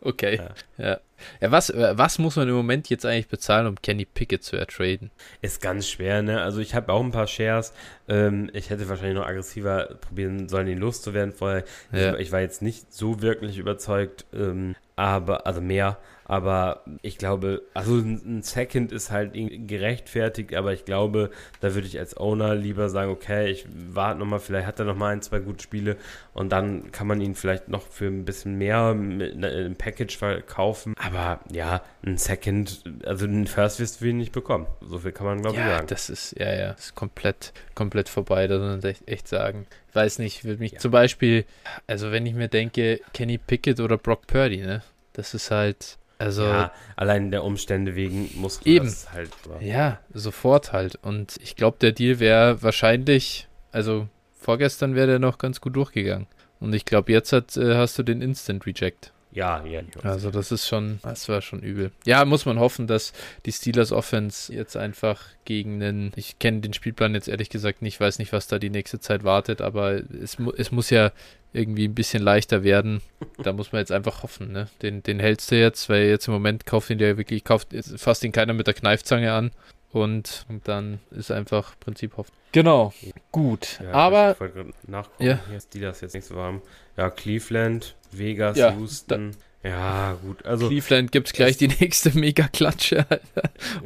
[0.00, 0.36] okay.
[0.36, 0.84] Ja.
[0.84, 1.00] ja.
[1.40, 1.50] ja.
[1.50, 5.10] was, was muss man im Moment jetzt eigentlich bezahlen, um Kenny Pickett zu ertraden?
[5.40, 6.42] Ist ganz schwer, ne?
[6.42, 7.72] Also ich habe auch ein paar Shares.
[8.08, 11.64] Ähm, ich hätte wahrscheinlich noch aggressiver probieren sollen, ihn loszuwerden vorher.
[11.92, 12.14] Ja.
[12.14, 15.98] Ich, ich, war jetzt nicht so wirklich überzeugt, ähm, aber, also mehr.
[16.24, 21.98] Aber ich glaube, also ein Second ist halt gerechtfertigt, aber ich glaube, da würde ich
[21.98, 25.62] als Owner lieber sagen, okay, ich warte nochmal, vielleicht hat er nochmal ein, zwei gute
[25.62, 25.96] Spiele
[26.32, 30.94] und dann kann man ihn vielleicht noch für ein bisschen mehr mit einem Package verkaufen.
[30.98, 34.66] Aber ja, ein Second, also ein First wirst du ihn nicht bekommen.
[34.80, 35.86] So viel kann man, glaube ja, ich, sagen.
[35.88, 39.66] das ist, ja, ja, ist komplett, komplett vorbei, das muss man echt, echt sagen.
[39.90, 40.78] Ich weiß nicht, würde mich ja.
[40.78, 41.44] zum Beispiel,
[41.86, 44.82] also wenn ich mir denke, Kenny Pickett oder Brock Purdy, ne?
[45.12, 48.90] Das ist halt, also ja, allein der Umstände wegen muss eben.
[49.12, 49.30] halt.
[49.60, 50.98] Ja, sofort halt.
[51.02, 56.26] Und ich glaube, der Deal wäre wahrscheinlich, also vorgestern wäre der noch ganz gut durchgegangen.
[56.60, 59.12] Und ich glaube, jetzt hat, äh, hast du den Instant Reject.
[59.34, 59.82] Ja, ja.
[60.02, 61.90] Also das ist schon, das war schon übel.
[62.06, 63.12] Ja, muss man hoffen, dass
[63.44, 68.00] die Steelers Offense jetzt einfach gegen einen, ich kenne den Spielplan jetzt ehrlich gesagt nicht,
[68.00, 71.10] weiß nicht, was da die nächste Zeit wartet, aber es, es muss ja
[71.52, 73.00] irgendwie ein bisschen leichter werden.
[73.42, 74.68] Da muss man jetzt einfach hoffen, ne?
[74.82, 78.24] Den, den hältst du jetzt, weil jetzt im Moment kauft ihn ja wirklich, kauft fast
[78.24, 79.50] ihn keiner mit der Kneifzange an.
[79.92, 82.36] Und, und dann ist einfach Prinzip Hoffnung.
[82.50, 82.92] Genau,
[83.30, 83.78] gut.
[83.80, 84.32] Ja, aber.
[84.32, 85.38] Ich wollte nachgucken, ja.
[85.46, 86.62] hier ist die das jetzt nicht so warm.
[86.96, 89.32] Ja, Cleveland, Vegas, ja, Houston.
[89.62, 90.44] Ja, gut.
[90.44, 93.06] Also, Cleveland gibt es gleich die nächste Mega-Klatsche.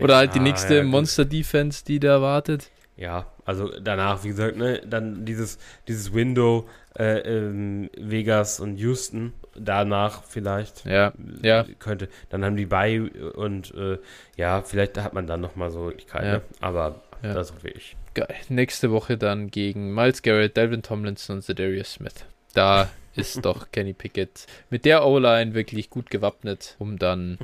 [0.01, 2.71] Oder halt die nächste ja, Monster-Defense, die da wartet.
[2.97, 9.33] Ja, also danach, wie gesagt, ne, dann dieses, dieses Window äh, ähm, Vegas und Houston,
[9.55, 10.85] danach vielleicht.
[10.85, 11.13] Ja,
[11.43, 11.65] ja.
[11.79, 13.99] Könnte, dann haben die bei und äh,
[14.37, 16.33] ja, vielleicht hat man dann nochmal so Möglichkeiten, ja.
[16.33, 16.43] ne?
[16.61, 17.35] aber ja.
[17.35, 17.97] das ist wirklich.
[18.15, 18.35] Geil.
[18.49, 22.25] Nächste Woche dann gegen Miles Garrett, Delvin Tomlinson und Zedarius Smith.
[22.55, 27.39] Da ist doch Kenny Pickett mit der O-Line wirklich gut gewappnet, um dann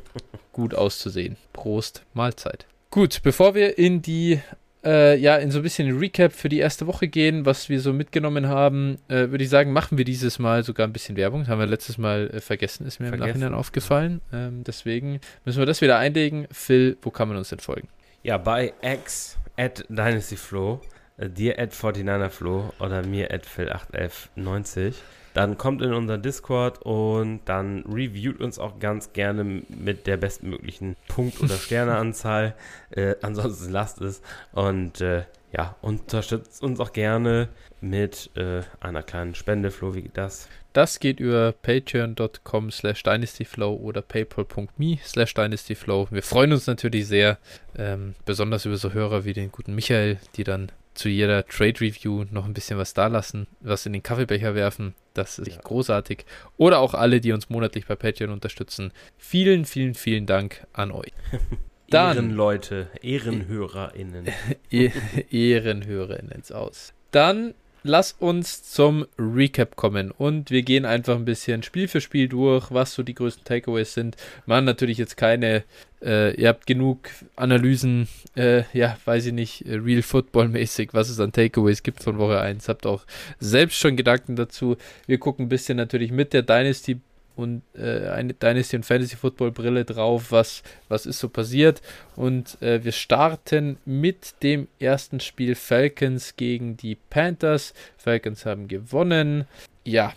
[0.52, 1.36] gut auszusehen.
[1.52, 2.66] Prost, Mahlzeit.
[2.90, 4.40] Gut, bevor wir in die
[4.84, 7.92] äh, ja, in so ein bisschen Recap für die erste Woche gehen, was wir so
[7.92, 11.40] mitgenommen haben, äh, würde ich sagen, machen wir dieses Mal sogar ein bisschen Werbung.
[11.40, 13.30] Das haben wir letztes Mal äh, vergessen, ist mir vergessen.
[13.30, 14.20] im Nachhinein aufgefallen.
[14.32, 16.46] Ähm, deswegen müssen wir das wieder einlegen.
[16.52, 17.88] Phil, wo kann man uns denn folgen?
[18.22, 20.80] Ja, bei X at DynastyFlow,
[21.18, 24.94] dir at 49erFlow oder mir at Phil81190.
[25.34, 30.96] Dann kommt in unseren Discord und dann reviewt uns auch ganz gerne mit der bestmöglichen
[31.08, 32.54] Punkt- oder Sterneanzahl.
[32.90, 34.22] äh, ansonsten lasst es.
[34.52, 37.48] Und äh, ja, unterstützt uns auch gerne
[37.80, 40.48] mit äh, einer kleinen Spende, Flo, wie geht das?
[40.72, 46.08] Das geht über patreon.com slash dynastyflow oder paypal.me slash dynastyflow.
[46.10, 47.38] Wir freuen uns natürlich sehr,
[47.76, 52.24] ähm, besonders über so Hörer wie den guten Michael, die dann zu jeder Trade Review
[52.30, 54.94] noch ein bisschen was da lassen, was in den Kaffeebecher werfen.
[55.12, 55.60] Das ist ja.
[55.62, 56.24] großartig.
[56.56, 58.92] Oder auch alle, die uns monatlich bei Patreon unterstützen.
[59.18, 61.12] Vielen, vielen, vielen Dank an euch.
[61.90, 64.26] Dann, Ehrenleute, EhrenhörerInnen.
[65.30, 66.94] EhrenhörerInnen ins Aus.
[67.10, 72.28] Dann lass uns zum Recap kommen und wir gehen einfach ein bisschen Spiel für Spiel
[72.28, 74.16] durch, was so die größten Takeaways sind.
[74.46, 75.62] Machen natürlich jetzt keine,
[76.02, 81.10] äh, ihr habt genug Analysen, äh, ja, weiß ich nicht, äh, Real Football mäßig, was
[81.10, 82.68] es an Takeaways gibt von Woche 1.
[82.68, 83.04] Habt auch
[83.38, 84.76] selbst schon Gedanken dazu.
[85.06, 87.00] Wir gucken ein bisschen natürlich mit der Dynasty
[87.36, 91.82] und äh, eine Dynasty und Fantasy Football Brille drauf, was, was ist so passiert.
[92.16, 97.74] Und äh, wir starten mit dem ersten Spiel Falcons gegen die Panthers.
[97.96, 99.44] Falcons haben gewonnen.
[99.84, 100.12] Ja,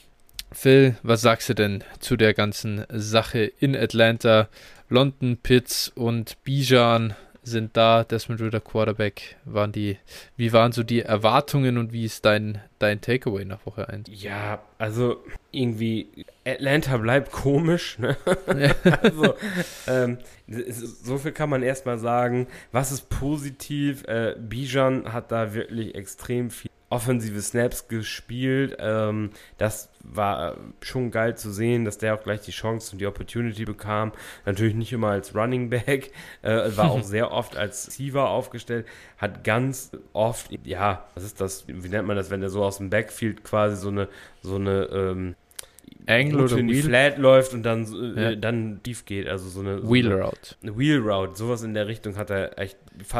[0.52, 4.48] Phil, was sagst du denn zu der ganzen Sache in Atlanta?
[4.90, 7.14] London, Pitts und Bijan
[7.50, 8.04] sind da.
[8.04, 9.98] Desmond Ritter Quarterback waren die.
[10.36, 14.10] Wie waren so die Erwartungen und wie ist dein, dein Takeaway nach Woche 1?
[14.12, 17.98] Ja, also irgendwie Atlanta bleibt komisch.
[18.00, 18.16] Ne?
[19.02, 19.34] also,
[19.88, 22.48] ähm, so viel kann man erstmal sagen.
[22.72, 24.04] Was ist positiv?
[24.08, 28.78] Äh, Bijan hat da wirklich extrem viel offensive Snaps gespielt.
[28.80, 33.08] Ähm, das war schon geil zu sehen, dass der auch gleich die Chance und die
[33.08, 34.14] Opportunity bekam.
[34.46, 36.12] Natürlich nicht immer als Running Back,
[36.44, 41.68] äh, war auch sehr oft als Receiver aufgestellt, hat ganz oft, ja, was ist das,
[41.68, 44.08] wie nennt man das, wenn der so aus dem Backfield quasi so eine,
[44.42, 45.36] so eine, ähm,
[46.06, 46.84] Angle oder in die Wheel?
[46.84, 48.36] Flat läuft und dann, äh, Ja.
[48.36, 50.56] dann tief geht, also so eine so Wheel eine, Route.
[50.62, 52.78] eine Wheel Route, sowas in der Richtung hat er echt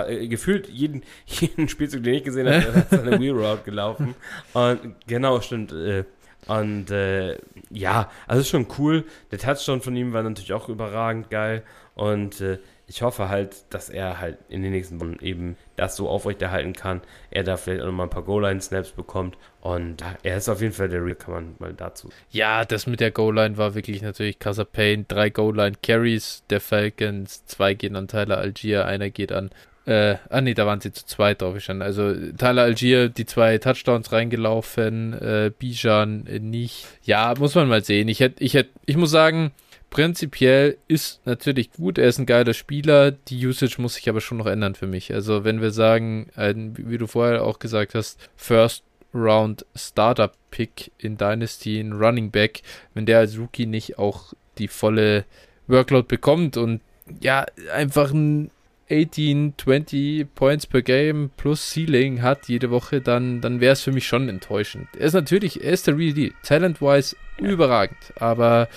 [0.08, 4.16] äh, gefühlt jeden, jeden Spielzug, den ich gesehen habe, hat seine Wheel Route gelaufen.
[4.54, 5.72] Und genau, stimmt.
[5.74, 6.06] Äh,
[6.48, 7.38] und äh,
[7.70, 9.04] ja, also ist schon cool.
[9.32, 11.64] Der Touchdown von ihm war natürlich auch überragend geil.
[11.94, 16.08] Und äh, ich hoffe halt, dass er halt in den nächsten Wochen eben das so
[16.08, 17.02] aufrechterhalten kann.
[17.32, 19.38] Er da vielleicht auch nochmal ein paar Goal-Line-Snaps bekommt.
[19.60, 22.10] Und er ist auf jeden Fall der Real, kann man mal dazu.
[22.32, 25.06] Ja, das mit der Goal-Line war wirklich natürlich krasser Pain.
[25.10, 29.50] Drei Goal-Line-Carries der Falcons, zwei gehen an Tyler Algier, einer geht an.
[29.86, 31.86] Äh, ah nee, da waren sie zu zweit drauf gestanden.
[31.86, 36.88] Also Tyler Algier, die zwei Touchdowns reingelaufen, äh, Bijan äh, nicht.
[37.04, 38.08] Ja, muss man mal sehen.
[38.08, 39.52] Ich hätte, ich hätte, ich muss sagen,
[39.90, 41.98] prinzipiell ist natürlich gut.
[41.98, 43.12] Er ist ein geiler Spieler.
[43.12, 45.14] Die Usage muss sich aber schon noch ändern für mich.
[45.14, 50.92] Also wenn wir sagen, ein, wie du vorher auch gesagt hast, First Round Startup Pick
[50.98, 52.62] in Dynasty, ein Running Back,
[52.94, 55.26] wenn der als Rookie nicht auch die volle
[55.68, 56.82] Workload bekommt und
[57.22, 58.52] ja, einfach ein
[58.90, 63.92] 18, 20 Points per Game plus Ceiling hat jede Woche, dann, dann wäre es für
[63.92, 64.88] mich schon enttäuschend.
[64.98, 66.32] Er ist natürlich, er ist der Real Deal.
[66.44, 68.70] Talent-wise überragend, aber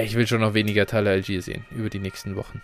[0.00, 2.62] ich will schon noch weniger Tyler Algier sehen über die nächsten Wochen.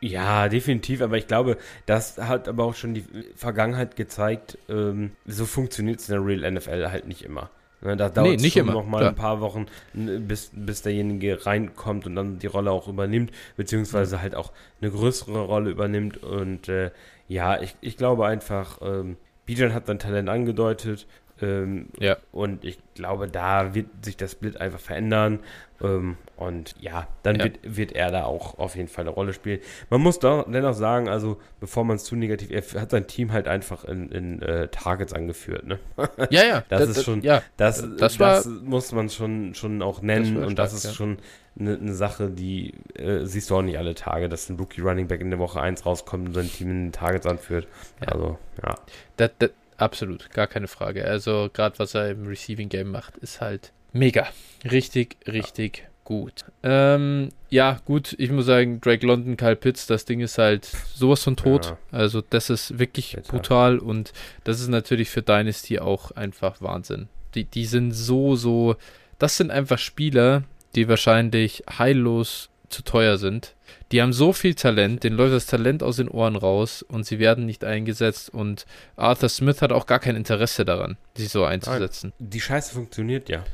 [0.00, 5.46] Ja, definitiv, aber ich glaube, das hat aber auch schon die Vergangenheit gezeigt, ähm, so
[5.46, 7.50] funktioniert es in der Real NFL halt nicht immer.
[7.80, 9.10] Ne, da dauert es nicht schon immer, noch mal klar.
[9.10, 14.34] ein paar Wochen, bis, bis derjenige reinkommt und dann die Rolle auch übernimmt, beziehungsweise halt
[14.34, 16.16] auch eine größere Rolle übernimmt.
[16.16, 16.90] Und äh,
[17.28, 21.06] ja, ich, ich glaube einfach, ähm, Bijan hat sein Talent angedeutet.
[21.40, 22.16] Ähm, Ja.
[22.32, 25.38] Und ich glaube, da wird sich das Split einfach verändern.
[25.80, 27.44] Ähm, und ja, dann Ja.
[27.44, 29.60] Wird, wird er da auch auf jeden Fall eine Rolle spielen.
[29.90, 33.32] Man muss doch dennoch sagen, also bevor man es zu negativ, er hat sein Team
[33.32, 35.66] halt einfach in, in äh, Targets angeführt.
[35.66, 35.78] Ne?
[36.30, 40.02] Ja, ja, Das ist schon- ja, Das, Das das, war- muss man schon, schon auch
[40.02, 40.90] nennen Das und das stark, ist ja.
[40.92, 41.18] schon
[41.58, 45.06] eine, eine Sache, die äh, siehst du auch nicht alle Tage, dass ein Rookie Running
[45.08, 47.66] Back in der Woche 1 rauskommt und sein Team in den Targets anführt.
[48.00, 48.08] Ja.
[48.12, 48.74] Also, ja.
[49.16, 51.04] Das, das, absolut, gar keine Frage.
[51.04, 54.28] Also gerade was er im Receiving Game macht, ist halt mega.
[54.64, 56.46] Richtig, richtig gut.
[56.62, 61.22] Ähm, ja, gut, ich muss sagen, Drake London, Kyle Pitts, das Ding ist halt sowas
[61.22, 61.66] von tot.
[61.66, 61.78] Ja.
[61.98, 63.30] Also das ist wirklich Bitter.
[63.30, 67.08] brutal und das ist natürlich für Dynasty auch einfach Wahnsinn.
[67.34, 68.76] Die, die sind so, so,
[69.18, 73.54] das sind einfach Spieler, die wahrscheinlich heillos zu teuer sind.
[73.92, 77.18] Die haben so viel Talent, denen läuft das Talent aus den Ohren raus und sie
[77.18, 78.64] werden nicht eingesetzt und
[78.96, 82.14] Arthur Smith hat auch gar kein Interesse daran, sich so einzusetzen.
[82.18, 83.44] Die Scheiße funktioniert ja.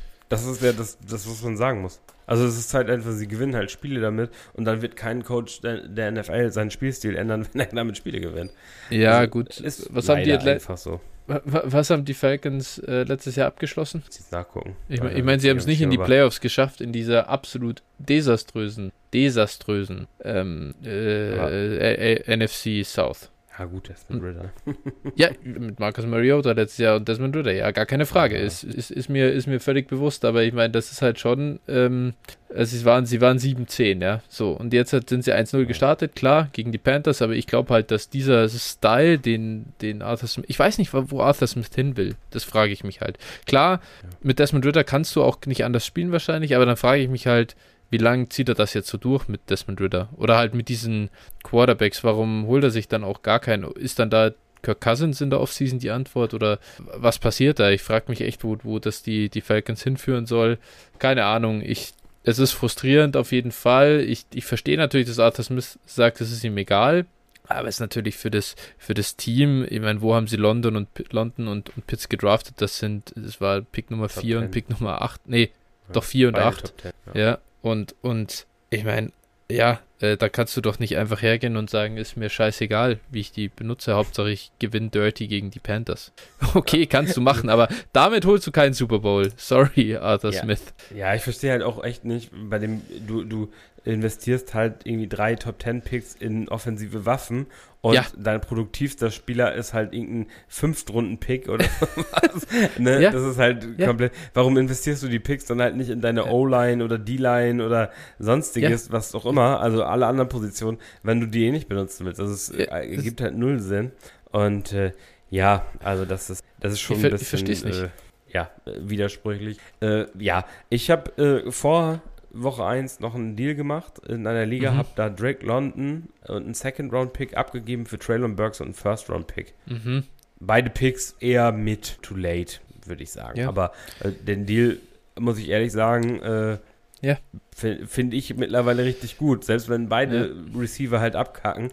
[0.42, 2.00] Das ist ja das, das, was man sagen muss.
[2.26, 5.60] Also es ist halt einfach, sie gewinnen halt Spiele damit und dann wird kein Coach
[5.60, 8.50] der, der NFL seinen Spielstil ändern, wenn er damit Spiele gewinnt.
[8.90, 9.60] Ja, Also, gut.
[9.60, 11.00] Ist Was haben, die einfach so.
[11.26, 14.02] wa- wa- was haben die Falcons äh, letztes Jahr abgeschlossen?
[14.06, 14.74] Jetzt nachgucken.
[14.88, 17.28] Ich, Weil mein, ich meine, sie haben es nicht in die Playoffs geschafft, in dieser
[17.28, 21.48] absolut desaströsen, desaströsen ähm, äh, Ja.
[21.50, 23.30] äh, NFC South.
[23.56, 24.50] Ja gut, das ist ein Ritter.
[25.14, 28.36] Ja, mit Marcus Mariota letztes Jahr und Desmond Ritter, ja, gar keine Frage.
[28.36, 28.42] Ja.
[28.42, 31.60] Ist, ist, ist, mir, ist mir völlig bewusst, aber ich meine, das ist halt schon,
[31.68, 32.14] ähm,
[32.52, 34.52] also sie waren, sie waren 7-10, ja, so.
[34.52, 38.10] Und jetzt sind sie 1-0 gestartet, klar, gegen die Panthers, aber ich glaube halt, dass
[38.10, 42.42] dieser Style, den, den Arthur Smith, ich weiß nicht, wo Arthur Smith hin will, das
[42.42, 43.18] frage ich mich halt.
[43.46, 43.80] Klar,
[44.20, 47.28] mit Desmond Ritter kannst du auch nicht anders spielen wahrscheinlich, aber dann frage ich mich
[47.28, 47.54] halt,
[47.90, 50.08] wie lange zieht er das jetzt so durch mit Desmond Ritter?
[50.16, 51.10] Oder halt mit diesen
[51.42, 53.70] Quarterbacks, warum holt er sich dann auch gar keinen?
[53.72, 57.70] Ist dann da Kirk Cousins in der Offseason die Antwort oder was passiert da?
[57.70, 60.58] Ich frage mich echt, wo, wo das die, die Falcons hinführen soll.
[60.98, 61.62] Keine Ahnung.
[61.62, 61.92] Ich,
[62.24, 64.00] es ist frustrierend auf jeden Fall.
[64.00, 67.06] Ich, ich verstehe natürlich, dass Arthur Smith sagt, es ist ihm egal.
[67.46, 70.76] Aber es ist natürlich für das, für das Team, ich meine, wo haben sie London
[70.76, 72.54] und London und, und Pitts gedraftet?
[72.58, 74.50] Das sind, das war Pick Nummer Top 4 und 10.
[74.50, 75.28] Pick Nummer 8.
[75.28, 75.50] Nee,
[75.92, 76.60] doch 4 und Beide 8.
[76.60, 77.20] Top 10, ja.
[77.20, 79.10] Ja, und, und ich meine,
[79.50, 83.20] ja, äh, da kannst du doch nicht einfach hergehen und sagen, ist mir scheißegal, wie
[83.20, 83.94] ich die benutze.
[83.94, 86.12] Hauptsache ich gewinne Dirty gegen die Panthers.
[86.54, 89.32] Okay, kannst du machen, aber damit holst du keinen Super Bowl.
[89.36, 90.42] Sorry, Arthur ja.
[90.42, 90.74] Smith.
[90.94, 93.50] Ja, ich verstehe halt auch echt nicht, bei dem, du, du
[93.84, 97.46] investierst halt irgendwie drei Top Ten Picks in offensive Waffen
[97.84, 98.06] und ja.
[98.16, 101.64] dein produktivster Spieler ist halt irgendein Fünftrunden-Pick oder
[102.12, 102.78] was.
[102.78, 103.02] ne?
[103.02, 103.10] Ja.
[103.10, 103.86] Das ist halt ja.
[103.88, 104.12] komplett.
[104.32, 108.90] Warum investierst du die Picks dann halt nicht in deine O-Line oder D-Line oder sonstiges,
[108.90, 112.20] was auch immer, also alle anderen Positionen, wenn du die eh nicht benutzen willst?
[112.20, 113.92] Also es äh, gibt halt null Sinn.
[114.30, 114.92] Und äh,
[115.28, 117.46] ja, also das ist, das ist schon ich, ein bisschen.
[117.50, 117.82] Ich nicht.
[117.82, 117.88] Äh,
[118.32, 119.58] ja, widersprüchlich.
[119.80, 122.00] Äh, ja, ich habe äh, vor
[122.34, 124.76] Woche 1 noch einen Deal gemacht in einer Liga, mhm.
[124.76, 129.54] habe da Drake London und einen Second-Round-Pick abgegeben für Traylon Burks und einen First-Round-Pick.
[129.66, 130.04] Mhm.
[130.40, 133.38] Beide Picks eher mit too late, würde ich sagen.
[133.38, 133.48] Ja.
[133.48, 134.78] Aber äh, den Deal,
[135.18, 136.58] muss ich ehrlich sagen, äh,
[137.00, 137.18] ja.
[137.52, 139.44] finde ich mittlerweile richtig gut.
[139.44, 140.58] Selbst wenn beide ja.
[140.58, 141.70] Receiver halt abkacken,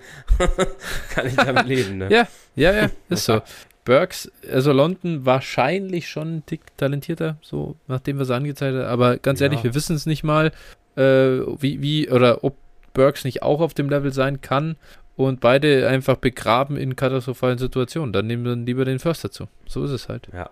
[1.10, 1.97] kann ich damit leben.
[1.97, 2.10] Ne?
[2.12, 3.41] Ja, ja, ja, ist so.
[3.83, 8.85] Burks, also London wahrscheinlich schon ein Tick talentierter, so nachdem was er angezeigt hat.
[8.85, 9.45] Aber ganz ja.
[9.47, 10.51] ehrlich, wir wissen es nicht mal,
[10.95, 12.55] äh, wie, wie oder ob
[12.93, 14.75] Burks nicht auch auf dem Level sein kann
[15.15, 18.13] und beide einfach begraben in katastrophalen Situationen.
[18.13, 19.47] Dann nehmen wir lieber den First dazu.
[19.67, 20.27] So ist es halt.
[20.33, 20.49] Ja.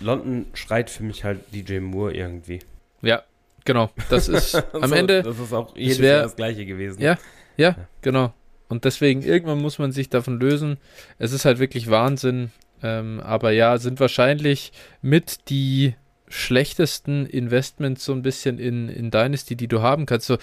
[0.00, 2.60] London schreit für mich halt DJ Moore irgendwie.
[3.02, 3.22] Ja,
[3.64, 3.90] genau.
[4.08, 5.22] Das ist am so, Ende.
[5.22, 7.00] Das ist auch jedes wär, Jahr das gleiche gewesen.
[7.00, 7.16] Ja,
[7.56, 8.34] ja, ja, genau.
[8.70, 10.78] Und deswegen, irgendwann muss man sich davon lösen.
[11.18, 12.50] Es ist halt wirklich Wahnsinn.
[12.82, 15.94] Ähm, aber ja, sind wahrscheinlich mit die
[16.28, 20.26] schlechtesten Investments so ein bisschen in, in Dynasty, die du haben kannst.
[20.26, 20.38] So,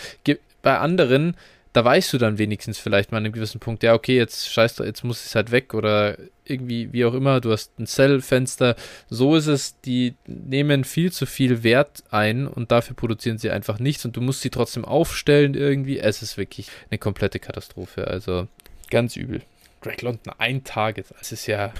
[0.62, 1.36] bei anderen
[1.78, 4.80] da weißt du dann wenigstens vielleicht mal an einem gewissen Punkt, ja, okay, jetzt scheiß
[4.80, 6.18] jetzt muss es halt weg oder
[6.50, 8.76] irgendwie, wie auch immer, du hast ein Cell-Fenster.
[9.10, 13.80] So ist es, die nehmen viel zu viel Wert ein und dafür produzieren sie einfach
[13.80, 16.00] nichts und du musst sie trotzdem aufstellen irgendwie.
[16.00, 18.48] Es ist wirklich eine komplette Katastrophe, also
[18.90, 19.42] ganz übel.
[19.82, 21.72] Greg London ein Target, das ist ja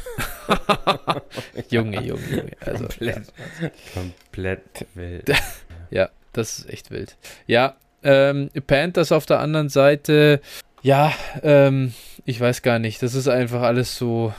[1.70, 2.52] Junge, Junge, Junge.
[2.60, 3.72] Also, komplett, ja.
[3.94, 5.32] komplett wild.
[5.90, 7.18] ja, das ist echt wild.
[7.48, 10.42] Ja, ähm, Panthers auf der anderen Seite,
[10.82, 11.12] ja,
[11.44, 11.94] ähm,
[12.26, 13.02] ich weiß gar nicht.
[13.02, 14.34] Das ist einfach alles so.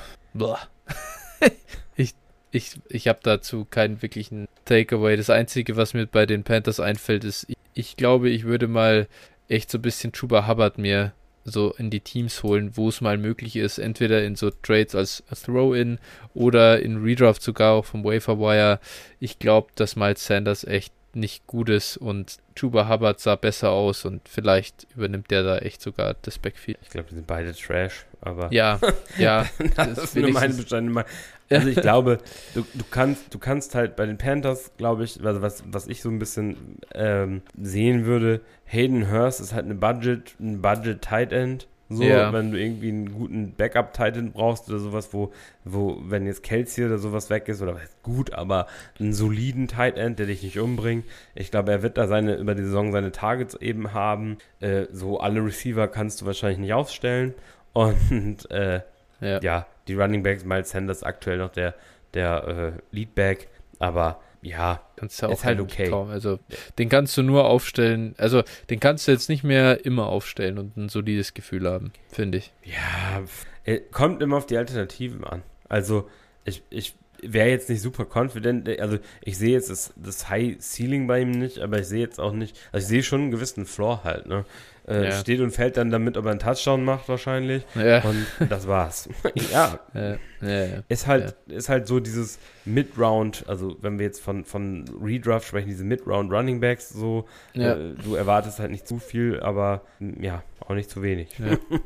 [1.96, 2.14] ich
[2.50, 5.16] ich, ich habe dazu keinen wirklichen Takeaway.
[5.16, 9.06] Das Einzige, was mir bei den Panthers einfällt, ist, ich, ich glaube, ich würde mal
[9.48, 11.12] echt so ein bisschen Chuba Hubbard mir
[11.44, 15.22] so in die Teams holen, wo es mal möglich ist, entweder in so Trades als,
[15.44, 15.98] Throw-In
[16.34, 18.80] oder in Redraft sogar auch vom Wafer Wire.
[19.18, 24.04] Ich glaube, dass Miles Sanders echt nicht gut ist und Chuba Hubbard sah besser aus
[24.04, 26.78] und vielleicht übernimmt der da echt sogar das Backfield.
[26.82, 28.52] Ich glaube, die sind beide Trash, aber.
[28.52, 28.78] Ja,
[29.18, 29.46] ja.
[29.76, 31.04] das, das ist nur meine Bestand.
[31.50, 32.18] Also ich glaube,
[32.54, 36.02] du, du, kannst, du kannst halt bei den Panthers, glaube ich, also was, was ich
[36.02, 41.32] so ein bisschen ähm, sehen würde, Hayden Hurst ist halt eine Budget, ein Budget Tight
[41.32, 42.32] End so, ja.
[42.34, 45.32] wenn du irgendwie einen guten Backup-Titan brauchst oder sowas, wo,
[45.64, 48.66] wo, wenn jetzt Kelsey oder sowas weg ist, oder gut, aber
[49.00, 51.06] einen soliden Tight End, der dich nicht umbringt.
[51.34, 54.36] Ich glaube, er wird da seine, über die Saison seine Targets eben haben.
[54.60, 57.34] Äh, so alle Receiver kannst du wahrscheinlich nicht aufstellen.
[57.72, 58.82] Und äh,
[59.20, 59.40] ja.
[59.40, 59.66] ja.
[59.86, 61.74] die Running Backs, Miles Sanders aktuell noch der,
[62.12, 63.48] der äh, Leadback,
[63.78, 65.88] aber ja, kannst du ist halt okay.
[65.88, 66.10] Traum.
[66.10, 66.38] Also
[66.78, 70.76] den kannst du nur aufstellen, also den kannst du jetzt nicht mehr immer aufstellen und
[70.76, 72.52] ein solides Gefühl haben, finde ich.
[72.64, 73.22] Ja,
[73.64, 75.42] äh, kommt immer auf die Alternativen an.
[75.68, 76.08] Also
[76.44, 81.06] ich, ich wäre jetzt nicht super confident, also ich sehe jetzt das, das High Ceiling
[81.06, 83.66] bei ihm nicht, aber ich sehe jetzt auch nicht, also ich sehe schon einen gewissen
[83.66, 84.44] Floor halt, ne?
[84.88, 85.12] Äh, ja.
[85.12, 87.64] Steht und fällt dann damit, ob er einen Touchdown macht wahrscheinlich.
[87.74, 88.02] Ja.
[88.02, 89.08] Und das war's.
[89.52, 89.78] ja.
[89.94, 90.82] ja.
[90.88, 95.68] Ist, halt, ist halt so dieses Mid-Round, also wenn wir jetzt von, von Redraft sprechen,
[95.68, 99.82] diese Mid-Round Running Backs so, äh, du erwartest halt nicht zu viel, aber
[100.20, 101.36] ja, auch nicht zu wenig.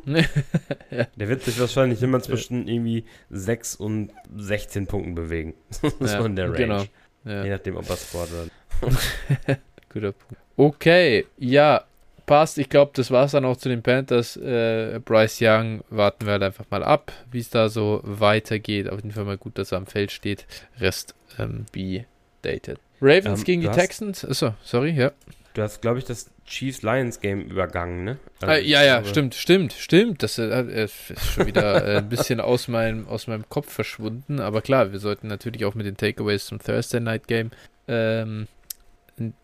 [0.07, 5.55] Der wird sich wahrscheinlich immer zwischen irgendwie 6 und 16 Punkten bewegen.
[6.01, 6.57] so in der Range.
[6.57, 6.85] Genau.
[7.25, 9.59] Je nachdem, ob er Sport wird.
[9.93, 10.43] Guter Punkt.
[10.57, 11.85] Okay, ja,
[12.27, 12.59] passt.
[12.59, 14.37] Ich glaube, das war es dann auch zu den Panthers.
[14.37, 18.89] Äh, Bryce Young warten wir halt einfach mal ab, wie es da so weitergeht.
[18.89, 20.47] Auf jeden Fall mal gut, dass er am Feld steht.
[20.81, 22.05] Rest ähm, be
[22.43, 22.79] dated.
[23.01, 24.25] Ravens ähm, gegen die Texans.
[24.25, 25.13] Achso, sorry, ja.
[25.55, 28.19] Du hast, glaube ich, das Chiefs-Lions-Game übergangen, ne?
[28.41, 30.23] Also, äh, ja, ja, stimmt, stimmt, stimmt.
[30.23, 34.41] Das äh, ist schon wieder äh, ein bisschen aus meinem, aus meinem Kopf verschwunden.
[34.41, 37.51] Aber klar, wir sollten natürlich auch mit den Takeaways zum Thursday Night Game
[37.87, 38.49] ähm,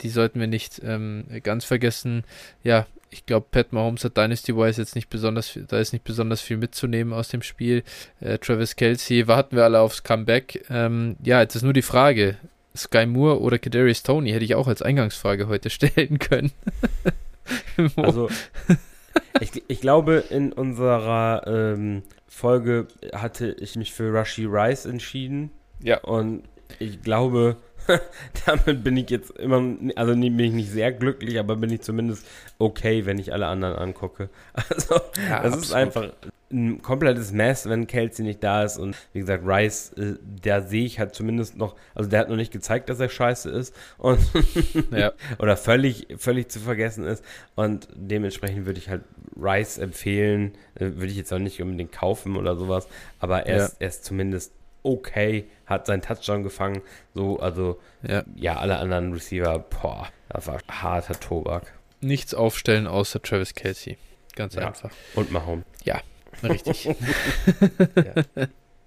[0.00, 2.24] die sollten wir nicht ähm, ganz vergessen.
[2.62, 6.56] Ja, ich glaube, Pat Mahomes hat Dynasty-wise jetzt nicht besonders, da ist nicht besonders viel
[6.56, 7.82] mitzunehmen aus dem Spiel.
[8.20, 10.64] Äh, Travis Kelsey, warten wir alle aufs Comeback.
[10.70, 12.36] Ähm, ja, jetzt ist nur die Frage,
[12.76, 16.52] Sky Moore oder Kadarius Tony hätte ich auch als Eingangsfrage heute stellen können.
[17.96, 18.28] also,
[19.40, 25.50] ich, ich glaube, in unserer ähm, Folge hatte ich mich für Rushy Rice entschieden.
[25.82, 25.98] Ja.
[26.00, 26.44] Und
[26.78, 27.56] ich glaube,
[28.46, 29.62] damit bin ich jetzt immer,
[29.96, 32.26] also bin ich nicht sehr glücklich, aber bin ich zumindest
[32.58, 34.28] okay, wenn ich alle anderen angucke.
[34.70, 34.94] Also,
[35.28, 35.64] ja, das absolut.
[35.64, 36.12] ist einfach
[36.50, 38.78] ein komplettes Mess, wenn Kelsey nicht da ist.
[38.78, 42.36] Und wie gesagt, Rice, äh, der sehe ich halt zumindest noch, also der hat noch
[42.36, 43.74] nicht gezeigt, dass er scheiße ist.
[43.98, 44.18] Und
[44.90, 45.12] ja.
[45.38, 47.24] oder völlig, völlig zu vergessen ist.
[47.54, 49.02] Und dementsprechend würde ich halt
[49.36, 50.52] Rice empfehlen.
[50.74, 52.88] Äh, würde ich jetzt auch nicht unbedingt kaufen oder sowas.
[53.20, 53.64] Aber er, ja.
[53.66, 54.52] ist, er ist zumindest
[54.88, 56.82] okay, hat seinen Touchdown gefangen.
[57.14, 61.72] So, also ja, ja alle anderen Receiver, boah, das war harter Tobak.
[62.00, 63.98] Nichts aufstellen außer Travis Kelsey.
[64.34, 64.68] Ganz ja.
[64.68, 64.90] einfach.
[65.14, 65.64] Und Mahomes.
[65.84, 66.00] Ja,
[66.42, 66.88] richtig.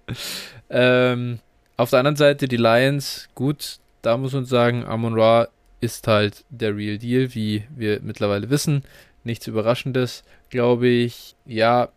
[0.70, 1.38] ähm,
[1.76, 5.48] auf der anderen Seite die Lions, gut, da muss man sagen, Amon Ra
[5.80, 8.84] ist halt der Real Deal, wie wir mittlerweile wissen.
[9.24, 11.36] Nichts Überraschendes, glaube ich.
[11.44, 11.88] Ja,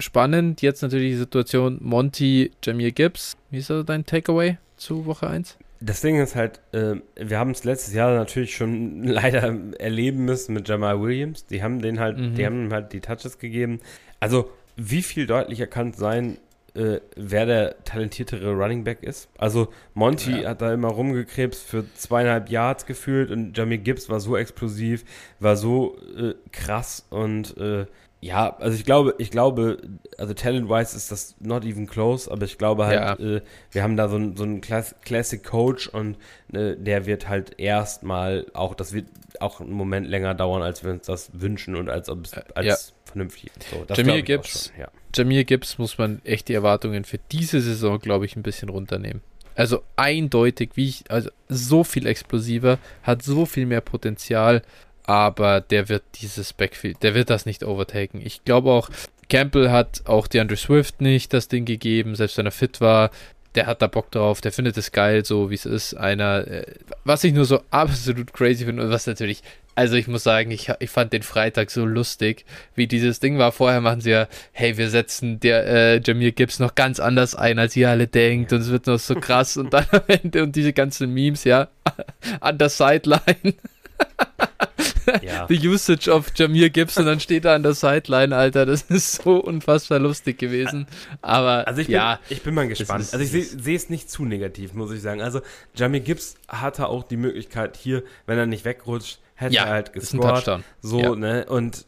[0.00, 0.62] spannend.
[0.62, 3.36] Jetzt natürlich die Situation Monty, Jamir Gibbs.
[3.50, 5.58] Wie ist da dein Takeaway zu Woche 1?
[5.82, 10.52] Das Ding ist halt, äh, wir haben es letztes Jahr natürlich schon leider erleben müssen
[10.52, 11.46] mit Jamal Williams.
[11.46, 12.34] Die haben den halt, mhm.
[12.34, 13.80] die haben halt die Touches gegeben.
[14.20, 16.38] Also, wie viel deutlicher kann es sein,
[16.74, 19.30] äh, wer der talentiertere Running Back ist?
[19.38, 20.50] Also, Monty ja.
[20.50, 25.04] hat da immer rumgekrebst für zweieinhalb Yards gefühlt und Jamie Gibbs war so explosiv,
[25.38, 27.86] war so äh, krass und äh,
[28.22, 29.78] ja, also ich glaube, ich glaube,
[30.18, 33.36] also talent-wise ist das not even close, aber ich glaube halt, ja.
[33.36, 33.40] äh,
[33.70, 36.18] wir haben da so, ein, so einen Class Classic Coach und
[36.52, 39.06] äh, der wird halt erstmal auch, das wird
[39.40, 42.42] auch einen Moment länger dauern, als wir uns das wünschen und als ob es äh,
[42.54, 42.76] als ja.
[43.06, 43.70] vernünftig ist.
[43.70, 44.88] So, Jamir Gibbs, ja.
[45.14, 49.22] Jamir Gibbs muss man echt die Erwartungen für diese Saison, glaube ich, ein bisschen runternehmen.
[49.54, 54.62] Also eindeutig, wie ich, also so viel explosiver, hat so viel mehr Potenzial
[55.10, 58.20] aber der wird dieses Backfield, der wird das nicht overtaken.
[58.24, 58.88] Ich glaube auch,
[59.28, 63.10] Campbell hat auch DeAndre Swift nicht das Ding gegeben, selbst wenn er fit war.
[63.56, 65.94] Der hat da Bock drauf, der findet es geil, so wie es ist.
[65.94, 66.64] Einer, äh,
[67.02, 69.42] was ich nur so absolut crazy finde und was natürlich,
[69.74, 72.44] also ich muss sagen, ich, ich fand den Freitag so lustig,
[72.76, 73.50] wie dieses Ding war.
[73.50, 77.58] Vorher machen sie ja, hey, wir setzen der äh, Jamir Gibbs noch ganz anders ein,
[77.58, 80.54] als ihr alle denkt und es wird noch so krass und dann am Ende und
[80.54, 81.66] diese ganzen Memes, ja,
[82.40, 83.54] an der Sideline.
[85.22, 85.46] ja.
[85.48, 88.66] The usage of Jamir Gibson, dann steht er an der Sideline, Alter.
[88.66, 90.86] Das ist so unfassbar lustig gewesen.
[91.22, 93.02] Aber also ich bin, ja, ich bin mal gespannt.
[93.02, 95.20] Ist, also ich sehe seh es nicht zu negativ, muss ich sagen.
[95.20, 95.40] Also
[95.74, 99.92] Jamir Gibbs hatte auch die Möglichkeit hier, wenn er nicht wegrutscht, hätte ja, er halt
[99.92, 100.62] gescored.
[100.82, 101.14] So, ja.
[101.14, 101.46] ne?
[101.46, 101.86] Und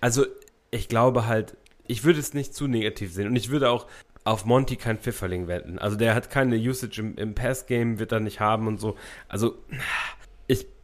[0.00, 0.26] also
[0.70, 1.56] ich glaube halt,
[1.86, 3.28] ich würde es nicht zu negativ sehen.
[3.28, 3.86] Und ich würde auch
[4.24, 5.78] auf Monty kein Pfifferling wetten.
[5.78, 8.96] Also der hat keine Usage im, im Pass-Game, wird er nicht haben und so.
[9.28, 9.56] Also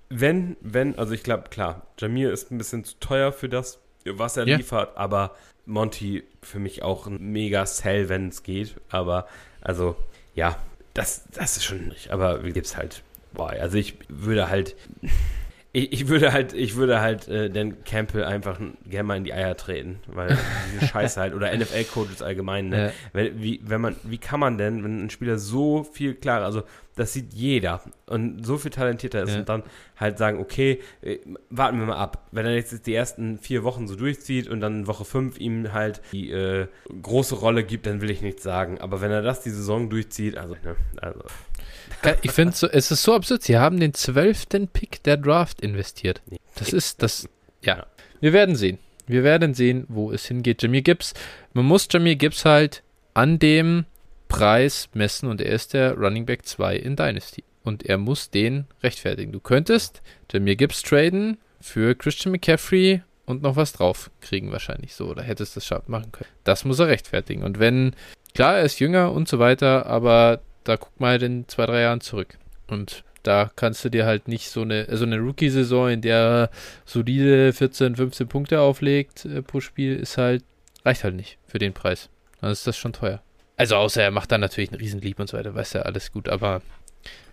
[0.09, 4.37] wenn, wenn, also ich glaube, klar, Jamir ist ein bisschen zu teuer für das, was
[4.37, 4.57] er ja.
[4.57, 5.35] liefert, aber
[5.67, 8.77] Monty für mich auch ein mega Sell, wenn es geht.
[8.89, 9.29] Aber,
[9.61, 9.97] also,
[10.35, 10.57] ja,
[10.95, 12.11] das, das ist schon nicht.
[12.11, 13.03] Aber wie gibt's halt,
[13.33, 14.77] boah, also ich würde halt,
[15.79, 19.33] ich, ich, würde halt, ich würde halt äh, den Campbell einfach gerne mal in die
[19.33, 20.37] Eier treten, weil
[20.73, 22.87] diese Scheiße halt, oder NFL-Coaches allgemein, ne?
[22.87, 22.93] Ja.
[23.13, 26.63] Wenn, wie, wenn man, wie kann man denn, wenn ein Spieler so viel klarer, also
[26.97, 29.39] das sieht jeder und so viel talentierter ist ja.
[29.39, 29.63] und dann
[29.97, 31.19] halt sagen, okay, äh,
[31.49, 32.27] warten wir mal ab.
[32.33, 36.01] Wenn er jetzt die ersten vier Wochen so durchzieht und dann Woche fünf ihm halt
[36.13, 36.67] die äh,
[37.01, 38.81] große Rolle gibt, dann will ich nichts sagen.
[38.81, 41.21] Aber wenn er das die Saison durchzieht, also, ne, also.
[42.23, 43.43] Ich finde, so, es ist so absurd.
[43.43, 46.23] Sie haben den zwölften Pick der Draft investiert.
[46.55, 47.29] Das ist das.
[47.63, 47.87] Ja.
[48.21, 48.79] Wir werden sehen.
[49.07, 50.63] Wir werden sehen, wo es hingeht.
[50.63, 51.15] Jamie Gibbs.
[51.55, 52.83] Man muss Jamie Gibbs halt
[53.15, 53.87] an dem
[54.29, 57.45] Preis messen und er ist der Running Back 2 in Dynasty.
[57.65, 59.33] Und er muss den rechtfertigen.
[59.33, 65.07] Du könntest Jamir Gibbs traden für Christian McCaffrey und noch was drauf kriegen wahrscheinlich so
[65.07, 66.31] oder hättest das schaffen machen können.
[66.45, 67.43] Das muss er rechtfertigen.
[67.43, 67.95] Und wenn,
[68.35, 72.01] klar, er ist jünger und so weiter, aber da guck mal in zwei, drei Jahren
[72.01, 72.39] zurück.
[72.69, 76.51] Und da kannst du dir halt nicht so eine, also eine Rookie-Saison, in der er
[76.85, 80.45] solide 14, 15 Punkte auflegt äh, pro Spiel, ist halt,
[80.85, 82.11] reicht halt nicht für den Preis.
[82.41, 83.23] Dann ist das schon teuer.
[83.57, 86.29] Also außer er macht dann natürlich einen Riesenlieb und so weiter, weiß ja alles gut,
[86.29, 86.63] aber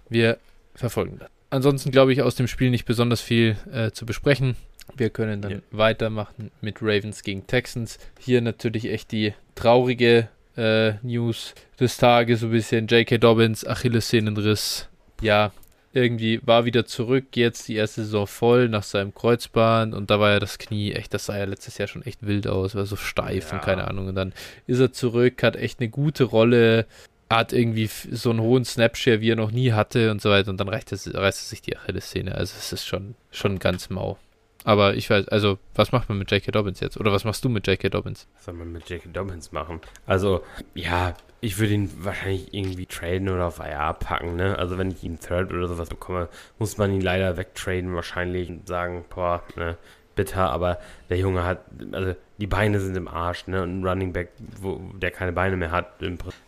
[0.09, 0.37] wir
[0.73, 1.29] verfolgen das.
[1.51, 4.55] Ansonsten glaube ich aus dem Spiel nicht besonders viel äh, zu besprechen.
[4.95, 5.57] Wir können dann ja.
[5.71, 7.99] weitermachen mit Ravens gegen Texans.
[8.19, 13.17] Hier natürlich echt die traurige äh, News des Tages, so ein bisschen J.K.
[13.17, 14.89] Dobbins, Achillessehnenriss.
[15.21, 15.51] Ja,
[15.95, 20.31] irgendwie war wieder zurück, jetzt die erste Saison voll nach seinem Kreuzband und da war
[20.31, 22.97] ja das Knie echt, das sah ja letztes Jahr schon echt wild aus, war so
[22.97, 23.55] steif ja.
[23.55, 24.07] und keine Ahnung.
[24.07, 24.33] Und dann
[24.67, 26.85] ist er zurück, hat echt eine gute Rolle,
[27.29, 30.59] hat irgendwie so einen hohen Snapshare, wie er noch nie hatte und so weiter und
[30.59, 32.35] dann reißt er, reißt er sich die Achillessehne.
[32.35, 34.17] Also es ist schon, schon ganz mau.
[34.65, 36.51] Aber ich weiß, also, was macht man mit J.K.
[36.51, 36.99] Dobbins jetzt?
[36.99, 37.89] Oder was machst du mit J.K.
[37.89, 38.27] Dobbins?
[38.33, 39.09] Was soll man mit J.K.
[39.13, 39.79] Dobbins machen?
[40.07, 40.41] Also,
[40.73, 44.57] ja, ich würde ihn wahrscheinlich irgendwie traden oder auf IR packen, ne?
[44.57, 48.67] Also, wenn ich ihn Third oder sowas bekomme, muss man ihn leider wegtraden, wahrscheinlich und
[48.67, 49.77] sagen, boah, ne,
[50.15, 51.59] bitter, aber der Junge hat,
[51.91, 53.61] also, die Beine sind im Arsch, ne?
[53.61, 56.01] Und ein Running Back, wo, der keine Beine mehr hat,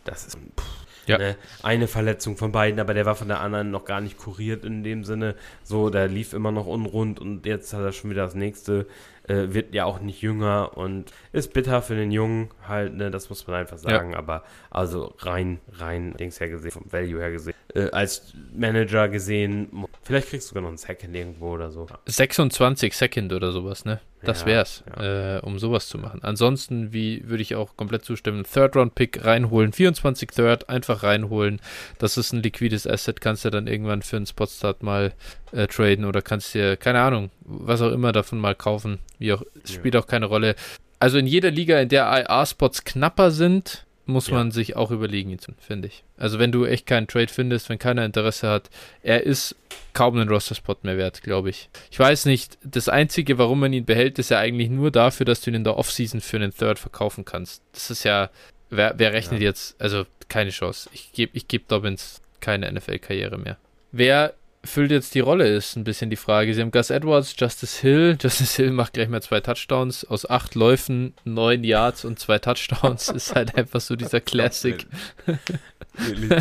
[0.04, 1.18] das ist, pff, ja.
[1.18, 1.36] Ne?
[1.62, 4.82] Eine Verletzung von beiden, aber der war von der anderen noch gar nicht kuriert in
[4.82, 5.34] dem Sinne.
[5.62, 8.86] So, der lief immer noch unrund und jetzt hat er schon wieder das nächste.
[9.24, 13.28] Äh, wird ja auch nicht jünger und ist bitter für den Jungen halt, ne, das
[13.28, 14.12] muss man einfach sagen.
[14.12, 14.18] Ja.
[14.18, 19.86] Aber also rein, rein, Dings her gesehen, vom Value her gesehen, äh, als Manager gesehen,
[20.02, 21.86] vielleicht kriegst du sogar noch einen Second irgendwo oder so.
[22.06, 24.00] 26 Second oder sowas, ne?
[24.22, 25.36] Das ja, wär's, ja.
[25.36, 26.20] Äh, um sowas zu machen.
[26.22, 31.60] Ansonsten, wie würde ich auch komplett zustimmen, Third-Round-Pick reinholen, 24 Third, einfach reinholen.
[31.98, 35.12] Das ist ein liquides Asset, kannst du dann irgendwann für einen Spotstart mal
[35.52, 38.98] äh, traden oder kannst dir, keine Ahnung, was auch immer davon mal kaufen.
[39.18, 40.56] Wie auch, spielt auch keine Rolle.
[40.98, 44.34] Also in jeder Liga, in der IA-Spots knapper sind, muss ja.
[44.34, 46.02] man sich auch überlegen, finde ich.
[46.16, 48.70] Also wenn du echt keinen Trade findest, wenn keiner Interesse hat,
[49.02, 49.54] er ist
[49.92, 51.68] kaum einen Roster-Spot mehr wert, glaube ich.
[51.90, 55.42] Ich weiß nicht, das Einzige, warum man ihn behält, ist ja eigentlich nur dafür, dass
[55.42, 57.62] du ihn in der Offseason für einen Third verkaufen kannst.
[57.72, 58.30] Das ist ja,
[58.70, 59.48] wer, wer rechnet ja.
[59.48, 60.88] jetzt, also keine Chance.
[60.92, 63.58] Ich gebe ich geb Dobbins keine NFL-Karriere mehr.
[63.92, 64.34] Wer
[64.64, 66.52] füllt jetzt die Rolle, ist ein bisschen die Frage.
[66.54, 68.16] Sie haben Gus Edwards, Justice Hill.
[68.20, 70.04] Justice Hill macht gleich mal zwei Touchdowns.
[70.04, 74.86] Aus acht Läufen, neun Yards und zwei Touchdowns ist halt einfach so dieser Classic.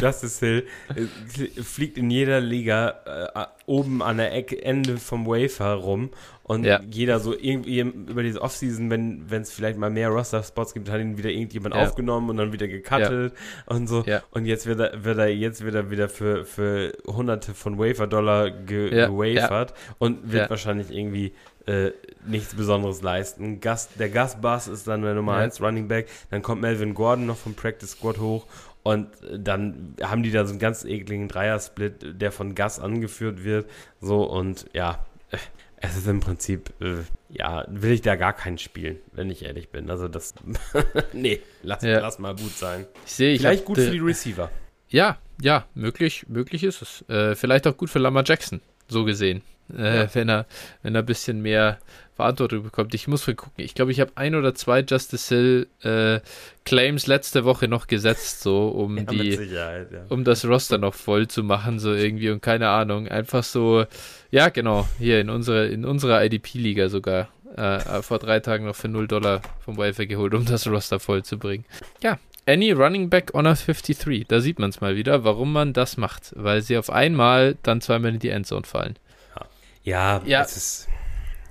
[0.01, 5.73] Justice Hill äh, fliegt in jeder Liga äh, oben an der Ecke, Ende vom Wafer
[5.73, 6.11] rum
[6.47, 6.79] und ja.
[6.89, 11.17] jeder so irgendwie über diese Offseason, wenn es vielleicht mal mehr Roster-Spots gibt, hat ihn
[11.17, 11.81] wieder irgendjemand ja.
[11.81, 13.75] aufgenommen und dann wieder gecuttet ja.
[13.75, 14.05] und so.
[14.31, 18.49] Und jetzt wird er, wird er, jetzt wird er wieder für, für hunderte von Wafer-Dollar
[18.51, 21.33] ge gewafert und wird wahrscheinlich irgendwie
[21.65, 21.91] äh,
[22.25, 23.59] nichts Besonderes leisten.
[23.59, 26.07] Gast, der Gastbass ist dann der Nummer 1 Running Back.
[26.31, 28.45] Dann kommt Melvin Gordon noch vom Practice Squad hoch
[28.83, 33.69] und dann haben die da so einen ganz ekligen Dreier-Split, der von Gas angeführt wird.
[33.99, 35.05] So und ja,
[35.79, 39.69] es ist im Prinzip, äh, ja, will ich da gar keinen spielen, wenn ich ehrlich
[39.69, 39.89] bin.
[39.89, 40.33] Also das,
[41.13, 41.99] nee, lass, ja.
[41.99, 42.85] lass mal gut sein.
[43.05, 44.49] Ich sehe, Vielleicht gut für die Receiver.
[44.89, 47.07] Ja, ja, möglich, möglich ist es.
[47.09, 49.43] Äh, vielleicht auch gut für Lamar Jackson, so gesehen.
[49.75, 50.15] Äh, ja.
[50.15, 50.45] wenn, er,
[50.81, 51.79] wenn er ein bisschen mehr
[52.17, 52.95] Verantwortung bekommt.
[52.95, 53.63] Ich muss mal gucken.
[53.63, 56.19] Ich glaube, ich habe ein oder zwei Justice Hill äh,
[56.65, 59.85] Claims letzte Woche noch gesetzt, so um ja, die, ja.
[60.09, 63.07] um das Roster noch voll zu machen, so irgendwie und keine Ahnung.
[63.07, 63.85] Einfach so,
[64.31, 67.29] ja, genau, hier in unserer, in unserer IDP-Liga sogar.
[67.55, 71.23] Äh, vor drei Tagen noch für 0 Dollar vom Wi-Fi geholt, um das Roster voll
[71.23, 71.65] zu bringen.
[72.03, 74.27] Ja, Any Running Back on a 53.
[74.27, 76.33] Da sieht man es mal wieder, warum man das macht.
[76.35, 78.97] Weil sie auf einmal dann zweimal in die Endzone fallen.
[79.83, 80.41] Ja, ja.
[80.41, 80.89] es ist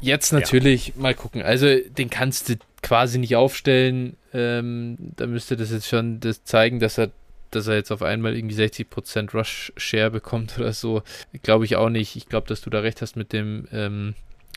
[0.01, 0.95] Jetzt natürlich ja.
[0.97, 1.43] mal gucken.
[1.43, 4.17] Also den kannst du quasi nicht aufstellen.
[4.33, 7.11] Ähm, da müsste das jetzt schon das zeigen, dass er,
[7.51, 11.03] dass er jetzt auf einmal irgendwie 60% Rush-Share bekommt oder so.
[11.43, 12.17] Glaube ich auch nicht.
[12.17, 14.15] Ich glaube, dass du da recht hast mit dem ähm,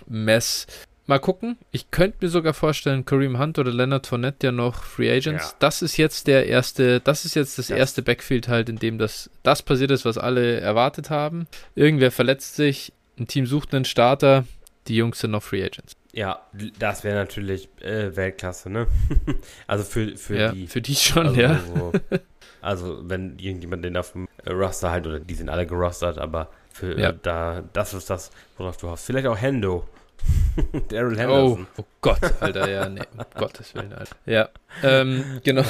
[0.07, 0.67] Mess.
[1.09, 1.57] Mal gucken.
[1.71, 5.51] Ich könnte mir sogar vorstellen, Kareem Hunt oder Leonard Fournette ja noch Free Agents.
[5.51, 5.55] Ja.
[5.57, 7.79] Das ist jetzt der erste, das ist jetzt das yes.
[7.79, 11.47] erste Backfield halt, in dem das, das passiert ist, was alle erwartet haben.
[11.73, 14.45] Irgendwer verletzt sich, ein Team sucht einen Starter
[14.89, 15.95] die Jungs sind noch Free Agents.
[16.11, 16.41] Ja,
[16.79, 18.87] das wäre natürlich äh, Weltklasse, ne?
[19.67, 20.67] also für, für ja, die.
[20.67, 21.59] Für die schon, also, ja.
[21.59, 21.91] So,
[22.61, 26.99] also wenn irgendjemand den auf dem Roster halt, oder die sind alle gerostert, aber für
[26.99, 27.09] ja.
[27.09, 29.05] äh, da, das ist das, worauf du hast.
[29.05, 29.87] Vielleicht auch Hendo.
[30.89, 31.67] Daryl oh, Henderson.
[31.77, 34.15] Oh, oh Gott, Alter, ja, nee, um Gottes Willen, Alter.
[34.25, 34.49] Ja,
[34.83, 35.63] ähm, genau.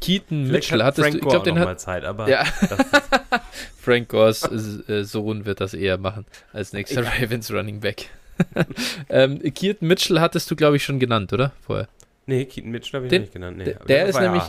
[0.00, 2.44] Keaton Vielleicht Mitchell hattest Frank du, ich glaube, den hat Zeit, aber ja.
[3.80, 4.42] Frank Gores
[4.88, 8.10] äh, Sohn wird das eher machen als nächster ich, Ravens Running Back.
[9.08, 11.52] ähm, Keaton Mitchell hattest du, glaube ich, schon genannt, oder?
[11.60, 11.88] Vorher.
[12.26, 13.56] Nee, Keaton Mitchell habe ich den, nicht genannt.
[13.56, 14.42] Nee, der, der ist nämlich,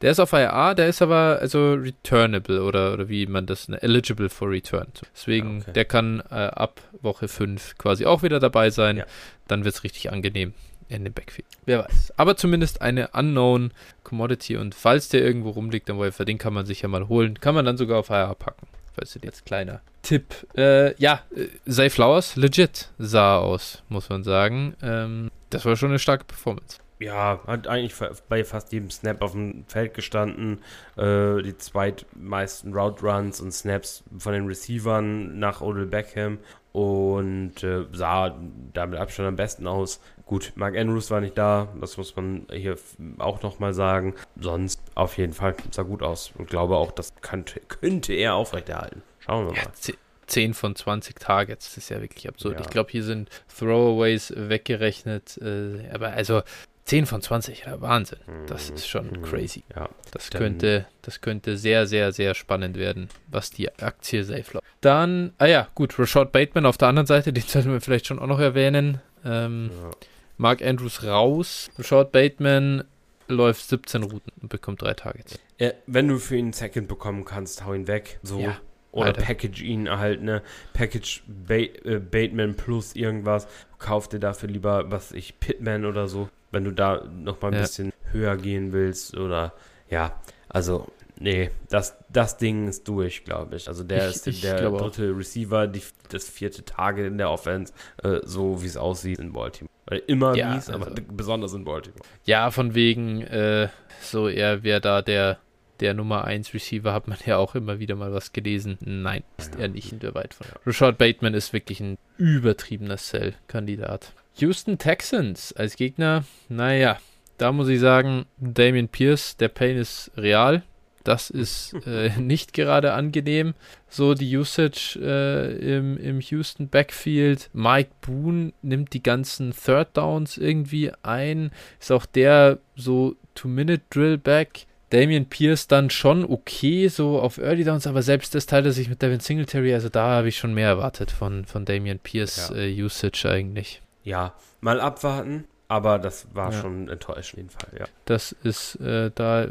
[0.00, 3.82] der ist auf IR, der ist aber also returnable oder, oder wie man das, ne,
[3.82, 4.86] eligible for return.
[5.14, 5.72] Deswegen, okay.
[5.72, 8.98] der kann äh, ab Woche 5 quasi auch wieder dabei sein.
[8.98, 9.06] Ja.
[9.48, 10.54] Dann wird es richtig angenehm
[10.88, 11.46] in dem Backfield.
[11.64, 12.14] Wer weiß.
[12.16, 13.72] Aber zumindest eine unknown
[14.02, 17.40] Commodity und falls der irgendwo rumliegt am Wafer, den kann man sich ja mal holen.
[17.40, 18.66] Kann man dann sogar auf IR packen.
[18.94, 20.46] Falls du jetzt kleiner Tipp.
[20.56, 24.74] Äh, ja, äh, Zay Flowers, legit sah aus, muss man sagen.
[24.82, 26.78] Ähm, das war schon eine starke Performance.
[27.00, 27.94] Ja, hat eigentlich
[28.28, 30.60] bei fast jedem Snap auf dem Feld gestanden.
[30.96, 36.38] Äh, die zweitmeisten Route Runs und Snaps von den Receivern nach Odell Beckham
[36.72, 38.36] und äh, sah
[38.72, 40.00] damit Abstand am besten aus.
[40.26, 42.76] Gut, Mark Andrews war nicht da, das muss man hier
[43.18, 44.14] auch nochmal sagen.
[44.40, 49.02] Sonst auf jeden Fall sah gut aus und glaube auch, das könnte, könnte er aufrechterhalten.
[49.20, 49.58] Schauen wir mal.
[49.58, 49.94] Ja,
[50.26, 51.66] 10 von 20 Targets.
[51.66, 52.54] Das ist ja wirklich absurd.
[52.54, 52.60] Ja.
[52.62, 55.36] Ich glaube, hier sind Throwaways weggerechnet.
[55.42, 56.40] Äh, aber also
[56.86, 58.18] 10 von 20, ja, Wahnsinn.
[58.46, 59.22] Das ist schon Mhm.
[59.22, 59.64] crazy.
[59.76, 59.88] Ja.
[60.12, 64.64] Das könnte, das könnte sehr, sehr, sehr spannend werden, was die Aktie safe läuft.
[64.80, 68.18] Dann, ah ja, gut, Rashad Bateman auf der anderen Seite, den sollten wir vielleicht schon
[68.18, 69.00] auch noch erwähnen.
[69.26, 69.90] Ähm, ja.
[70.36, 71.70] Mark Andrews raus.
[71.78, 72.84] Rashad Bateman
[73.28, 75.38] läuft 17 Routen und bekommt drei Targets.
[75.58, 78.18] Äh, wenn du für ihn einen Second bekommen kannst, hau ihn weg.
[78.22, 78.40] So.
[78.40, 78.58] Ja,
[78.92, 79.22] Oder Alter.
[79.22, 80.42] package ihn halt, ne?
[80.72, 83.46] Package ba äh, Bateman plus irgendwas.
[83.78, 86.28] Kauf dir dafür lieber, was ich, Pitman oder so.
[86.50, 87.60] Wenn du da nochmal ein Ja.
[87.62, 89.16] bisschen höher gehen willst.
[89.16, 89.52] Oder
[89.88, 90.86] ja, also,
[91.18, 93.68] nee, das, das Ding ist durch, glaube ich.
[93.68, 94.90] Also der Ich- ist ich der glaube auch.
[94.90, 99.32] dritte Receiver, die, das vierte Target in der Offense, äh, so wie es aussieht in
[99.32, 99.70] Baltimore.
[99.86, 102.00] Weil immer Ja, mies, aber also- besonders in Baltimore.
[102.24, 103.68] Ja, von wegen, äh,
[104.00, 105.38] so er wäre da der,
[105.80, 108.78] der Nummer 1 Receiver, hat man ja auch immer wieder mal was gelesen.
[108.80, 109.62] Nein, ist Ja.
[109.62, 110.46] er nicht in der weit von.
[110.64, 114.12] Rashad Bateman ist wirklich ein übertriebener Sell-Kandidat.
[114.36, 116.98] Houston Texans als Gegner, naja,
[117.38, 120.62] da muss ich sagen, Damian Pierce, der Pain ist real.
[121.04, 123.54] Das ist äh, nicht gerade angenehm.
[123.88, 127.50] So die Usage äh, im, im Houston Backfield.
[127.52, 131.50] Mike Boone nimmt die ganzen Third Downs irgendwie ein.
[131.78, 134.66] Ist auch der so Two-Minute-Drill-Back.
[134.90, 138.88] Damian Pierce dann schon okay, so auf Early Downs, aber selbst das teilt er sich
[138.88, 139.74] mit Devin Singletary.
[139.74, 142.56] Also da habe ich schon mehr erwartet von, von Damian Pierce Ja.
[142.56, 143.82] äh, Usage eigentlich.
[144.04, 145.44] Ja, mal abwarten.
[145.66, 146.60] Aber das war Ja.
[146.60, 147.86] schon enttäuschend, auf jeden Fall, ja.
[148.04, 149.48] Das ist äh, da,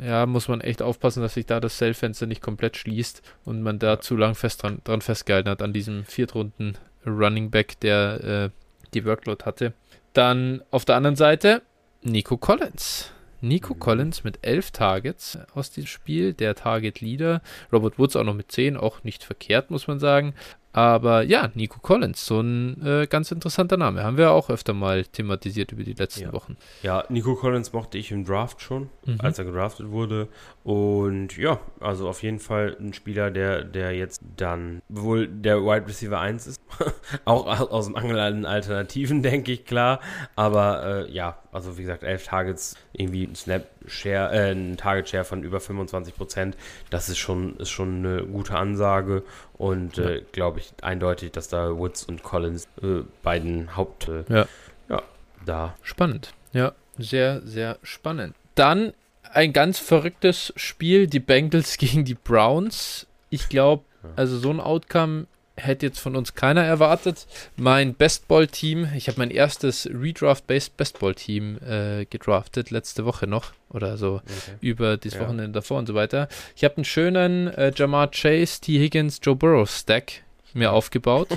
[0.00, 3.78] ja, muss man echt aufpassen, dass sich da das Sell-Fenster nicht komplett schließt und man
[3.78, 6.76] da zu lang fest dran, dran festgehalten hat an diesem Viertrunden
[7.06, 8.50] Running Back, der äh,
[8.94, 9.72] die Workload hatte.
[10.12, 11.62] Dann auf der anderen Seite
[12.02, 13.12] Nico Collins.
[13.40, 13.78] Nico Mhm.
[13.78, 17.40] Collins mit elf Targets aus diesem Spiel, der Target Leader.
[17.72, 20.34] Robert Woods auch noch mit zehn, auch nicht verkehrt, muss man sagen.
[20.72, 24.04] Aber ja, Nico Collins, so ein äh, ganz interessanter Name.
[24.04, 26.32] Haben wir auch öfter mal thematisiert über die letzten Ja.
[26.32, 26.56] Wochen.
[26.82, 29.18] Ja, Nico Collins mochte ich im Draft schon, Mhm.
[29.22, 30.28] als er gedraftet wurde.
[30.62, 35.86] Und ja, also auf jeden Fall ein Spieler, der, der jetzt dann wohl der Wide
[35.88, 36.60] Receiver 1 ist.
[37.24, 40.00] Auch aus dem Mangel an Alternativen, denke ich, klar.
[40.36, 45.42] Aber äh, ja, also wie gesagt, 11 Targets, irgendwie ein Snap-Share, äh, ein Target-Share von
[45.42, 46.56] über 25 Prozent.
[46.90, 49.22] Das ist schon, ist schon eine gute Ansage.
[49.58, 54.46] Und äh, glaube ich eindeutig, dass da Woods und Collins äh, beiden Haupt, äh, Ja.
[54.88, 55.02] ja,
[55.44, 56.32] da Spannend.
[56.52, 58.34] Ja, sehr, sehr spannend.
[58.54, 58.92] Dann
[59.32, 63.06] ein ganz verrücktes Spiel, die Bengals gegen die Browns.
[63.30, 63.84] Ich glaube,
[64.16, 65.26] also so ein Outcome
[65.58, 67.26] hätte jetzt von uns keiner erwartet.
[67.56, 74.16] Mein Bestball-Team, ich habe mein erstes Redraft-Based Bestball-Team äh, gedraftet, letzte Woche noch oder so
[74.16, 74.56] okay.
[74.60, 75.20] über das Ja.
[75.20, 76.28] Wochenende davor und so weiter.
[76.56, 78.78] Ich habe einen schönen äh, Jamar Chase, T.
[78.78, 80.22] Higgins, Joe Burrow Stack
[80.54, 81.28] mir aufgebaut.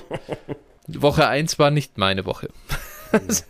[0.87, 2.49] Woche 1 war nicht meine Woche.
[3.11, 3.45] Das,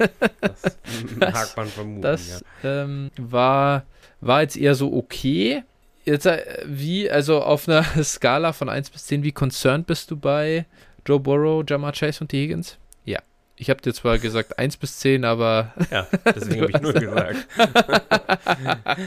[1.20, 3.86] das vermuten, Das ähm, war,
[4.20, 5.62] war jetzt eher so okay.
[6.04, 10.18] Jetzt, äh, wie, also auf einer Skala von 1 bis 10, wie concerned bist du
[10.18, 10.66] bei
[11.06, 12.42] Joe Burrow, Jamar Chase und T.
[12.42, 12.78] Higgins?
[13.06, 13.20] Ja.
[13.56, 16.08] Ich habe dir zwar gesagt 1 bis 10, aber ja.
[16.26, 17.48] Deswegen habe ich nur gesagt.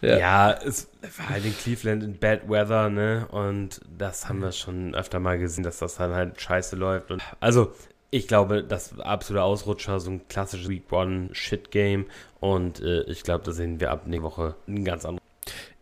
[0.00, 0.18] Ja.
[0.18, 0.52] ja.
[0.52, 3.26] es war halt in Cleveland in Bad Weather, ne?
[3.30, 7.10] Und das haben wir schon öfter mal gesehen, dass das dann halt scheiße läuft.
[7.10, 7.72] Und also,
[8.10, 12.06] ich glaube, das war absoluter Ausrutscher, so ein klassisches Week One Shit Game.
[12.40, 15.23] Und äh, ich glaube, da sehen wir ab nächste Woche ein ganz anderes.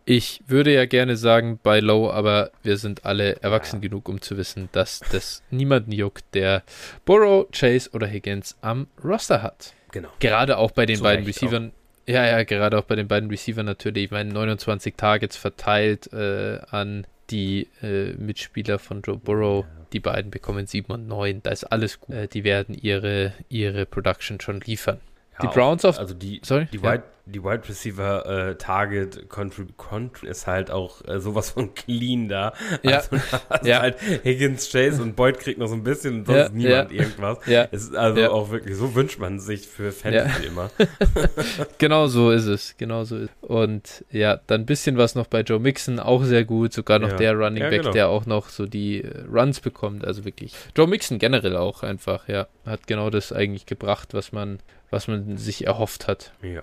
[0.04, 3.88] Ich würde ja gerne sagen bei Low, aber wir sind alle erwachsen Ja.
[3.88, 6.62] genug, um zu wissen, dass das niemanden juckt, der
[7.04, 9.74] Burrow, Chase oder Higgins am Roster hat.
[9.92, 10.08] Genau.
[10.20, 11.72] Gerade auch bei den Zu beiden Receivern.
[12.06, 14.04] Ja, ja, gerade auch bei den beiden Receivern natürlich.
[14.06, 19.64] Ich meine, 29 Targets verteilt äh, an die äh, Mitspieler von Joe Burrow.
[19.64, 19.70] Ja.
[19.92, 21.42] Die beiden bekommen 7 und 9.
[21.42, 22.14] Da ist alles gut.
[22.14, 24.98] Äh, die werden ihre, ihre Production schon liefern.
[25.42, 25.98] Die auch- Browns auf.
[25.98, 26.66] Also die, Sorry?
[26.72, 26.94] Die Ja.
[26.94, 32.28] Wide, die Wide Receiver äh, Target Contrib Contr ist halt auch äh, sowas von clean
[32.28, 32.52] da.
[32.82, 32.96] Ja.
[32.98, 33.16] Also,
[33.48, 33.80] hast Ja.
[33.80, 37.00] halt Higgins, Chase und Boyd kriegt noch so ein bisschen und sonst Ja, niemand ja.
[37.00, 37.38] irgendwas.
[37.46, 38.30] Ja, Es ist also Ja.
[38.30, 40.70] auch wirklich, so wünscht man sich für Fantasy immer.
[41.78, 42.76] genau so ist es.
[42.76, 46.44] Genau so ist Und ja, dann ein bisschen was noch bei Joe Mixon, auch sehr
[46.44, 46.72] gut.
[46.72, 47.92] Sogar noch der Running Back, genau.
[47.92, 50.04] der auch noch so die äh, Runs bekommt.
[50.04, 50.54] Also wirklich.
[50.76, 52.46] Joe Mixon generell auch einfach, ja.
[52.66, 54.58] Hat genau das eigentlich gebracht, was man,
[54.90, 56.32] was man sich erhofft hat.
[56.42, 56.60] Ja.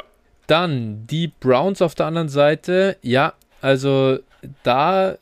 [0.49, 2.97] Dann die Browns auf der anderen Seite.
[3.03, 4.17] Ja, also
[4.63, 5.15] da,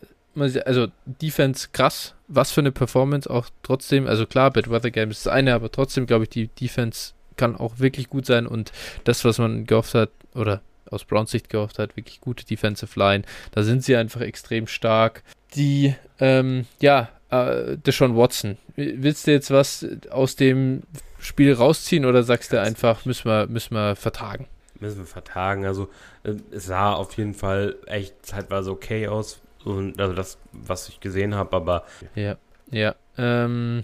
[0.66, 2.14] also Defense krass.
[2.30, 4.08] Was für eine Performance auch trotzdem.
[4.08, 7.56] Also klar, Bad Weather Game ist das eine, aber trotzdem glaube ich, die Defense kann
[7.56, 8.72] auch wirklich gut sein und
[9.04, 13.24] das, was man gehofft hat, oder aus Browns Sicht gehofft hat, wirklich gute Defensive Line.
[13.52, 15.24] Da sind sie einfach extrem stark.
[15.56, 18.58] Die, ähm, ja, äh, Deshaun Watson.
[18.76, 20.84] Willst du jetzt was aus dem
[21.20, 24.48] Spiel rausziehen oder sagst du einfach, müssen wir, müssen wir vertagen?
[24.80, 25.66] Müssen wir vertagen.
[25.66, 25.90] Also
[26.24, 29.42] äh, es sah auf jeden Fall echt zeitweise okay aus.
[29.66, 31.84] Und also das, was ich gesehen habe, aber.
[32.16, 32.38] Ja,
[32.72, 32.96] ja.
[33.18, 33.84] Ähm,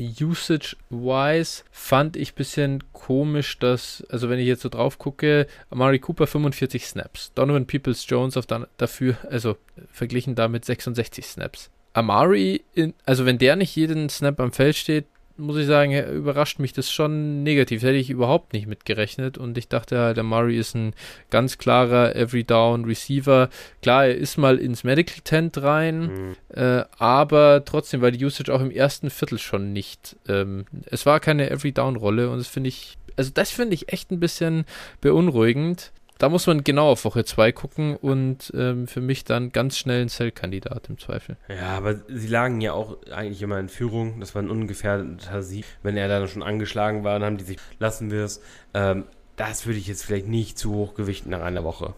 [0.00, 5.98] Usage-wise fand ich ein bisschen komisch, dass, also wenn ich jetzt so drauf gucke, Amari
[5.98, 9.56] Cooper 45 Snaps, Donovan Peoples Jones auf dann, dafür, also
[9.90, 11.70] verglichen damit 66 Snaps.
[11.92, 15.06] Amari, in, also wenn der nicht jeden Snap am Feld steht,
[15.40, 17.82] muss ich sagen, überrascht mich das schon negativ.
[17.82, 20.94] Hätte ich überhaupt nicht mitgerechnet und ich dachte halt, der Murray ist ein
[21.30, 23.48] ganz klarer Every Down Receiver.
[23.82, 26.36] Klar, er ist mal ins Medical Tent rein, mhm.
[26.54, 30.16] äh, aber trotzdem war die Usage auch im ersten Viertel schon nicht.
[30.28, 33.92] Ähm, es war keine Every Down Rolle und das finde ich, also das finde ich
[33.92, 34.64] echt ein bisschen
[35.00, 39.78] beunruhigend da muss man genau auf Woche 2 gucken und ähm, für mich dann ganz
[39.78, 41.38] schnell ein Cell-Kandidat im Zweifel.
[41.48, 44.20] Ja, aber sie lagen ja auch eigentlich immer in Führung.
[44.20, 45.64] Das war ein ungefährdeter Sieg.
[45.82, 48.42] Wenn er dann schon angeschlagen war, dann haben die sich, lassen wir es.
[48.74, 49.04] Ähm,
[49.36, 51.94] das würde ich jetzt vielleicht nicht zu hoch gewichten nach einer Woche.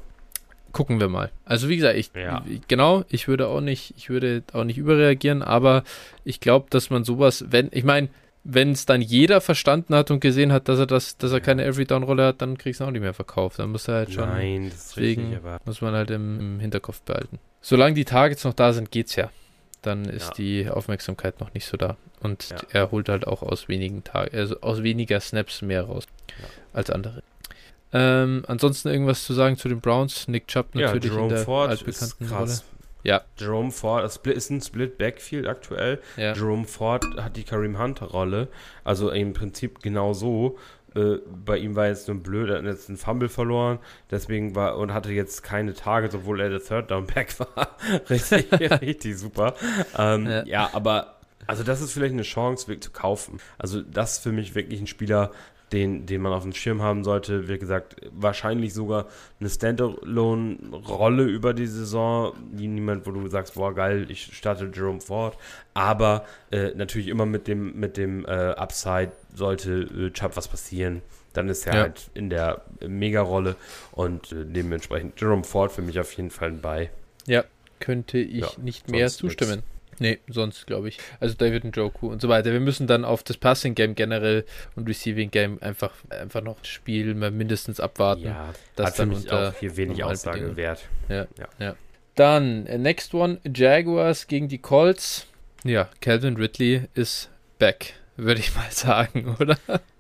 [0.71, 1.33] Gucken wir mal.
[1.45, 2.45] Also wie gesagt, ich ja.
[2.69, 5.83] genau, ich würde auch nicht, ich würde auch nicht überreagieren, aber
[6.23, 8.09] ich glaube, dass man sowas, wenn, ich meine,
[8.45, 11.65] wenn es dann jeder verstanden hat und gesehen hat, dass er das, dass er keine
[11.65, 13.59] Every Down Rolle hat, dann kriegst du auch nicht mehr verkauft.
[13.59, 14.29] Dann muss er halt schon.
[14.29, 17.39] Nein, das ist deswegen richtig, aber muss man halt im, im, Hinterkopf behalten.
[17.61, 19.31] Solange die Targets noch da sind, geht's ja.
[19.83, 20.35] Dann ist ja.
[20.35, 21.97] die Aufmerksamkeit noch nicht so da.
[22.21, 22.57] Und ja.
[22.73, 26.47] er holt halt auch aus wenigen Tagen, also aus weniger Snaps mehr raus ja.
[26.73, 27.23] als andere.
[27.93, 30.27] Ähm, ansonsten irgendwas zu sagen zu den Browns?
[30.27, 32.59] Nick Chubb natürlich in der Ford altbekannten Rolle.
[33.03, 33.23] Ja.
[33.37, 36.01] Jerome Ford, es ist ein Split Backfield aktuell.
[36.17, 36.35] Ja.
[36.35, 38.49] Jerome Ford hat die Kareem Hunter Rolle.
[38.85, 40.59] Also im Prinzip genau so.
[40.95, 43.79] Äh, bei ihm war jetzt nur blöd, er hat jetzt einen Fumble verloren,
[44.11, 47.77] deswegen war und hatte jetzt keine Targets, obwohl er der Third Down Back war.
[48.11, 49.55] richtig, richtig super.
[49.97, 50.45] Ähm, ja.
[50.45, 53.41] ja, aber also das ist vielleicht eine Chance, wirklich zu kaufen.
[53.59, 55.33] Also das ist für mich wirklich ein Spieler,
[55.73, 57.49] den, den man auf dem Schirm haben sollte.
[57.49, 59.07] Wie gesagt, wahrscheinlich sogar
[59.41, 62.35] eine Standalone-Rolle über die Saison.
[62.53, 65.37] Niemand, wo du sagst, boah, geil, ich starte Jerome Ford.
[65.75, 71.03] Aber äh, natürlich immer mit dem, mit dem äh, Upside sollte äh, Chubb was passieren.
[71.33, 71.81] Dann ist er ja.
[71.81, 73.57] halt in der Mega-Rolle
[73.93, 76.91] und äh, dementsprechend Jerome Ford für mich auf jeden Fall bei.
[77.27, 77.45] Ja,
[77.81, 79.57] könnte ich ja, nicht mehr zustimmen.
[79.57, 79.72] Nix.
[79.99, 80.99] Nee, sonst glaube ich.
[81.21, 82.53] Also David Njoku und so weiter.
[82.53, 86.69] Wir müssen dann auf das Passing Game generell und Receiving Game einfach, einfach noch das
[86.69, 88.25] Spiel mindestens abwarten.
[88.25, 90.89] Ja, das hat für mich auch hier wenig Aussage wert.
[91.09, 91.77] Ja, ja, ja.
[92.15, 95.27] Dann, äh, next one, Jaguars gegen die Colts.
[95.65, 99.57] Ja, Calvin Ridley ist back, würde ich mal sagen, oder?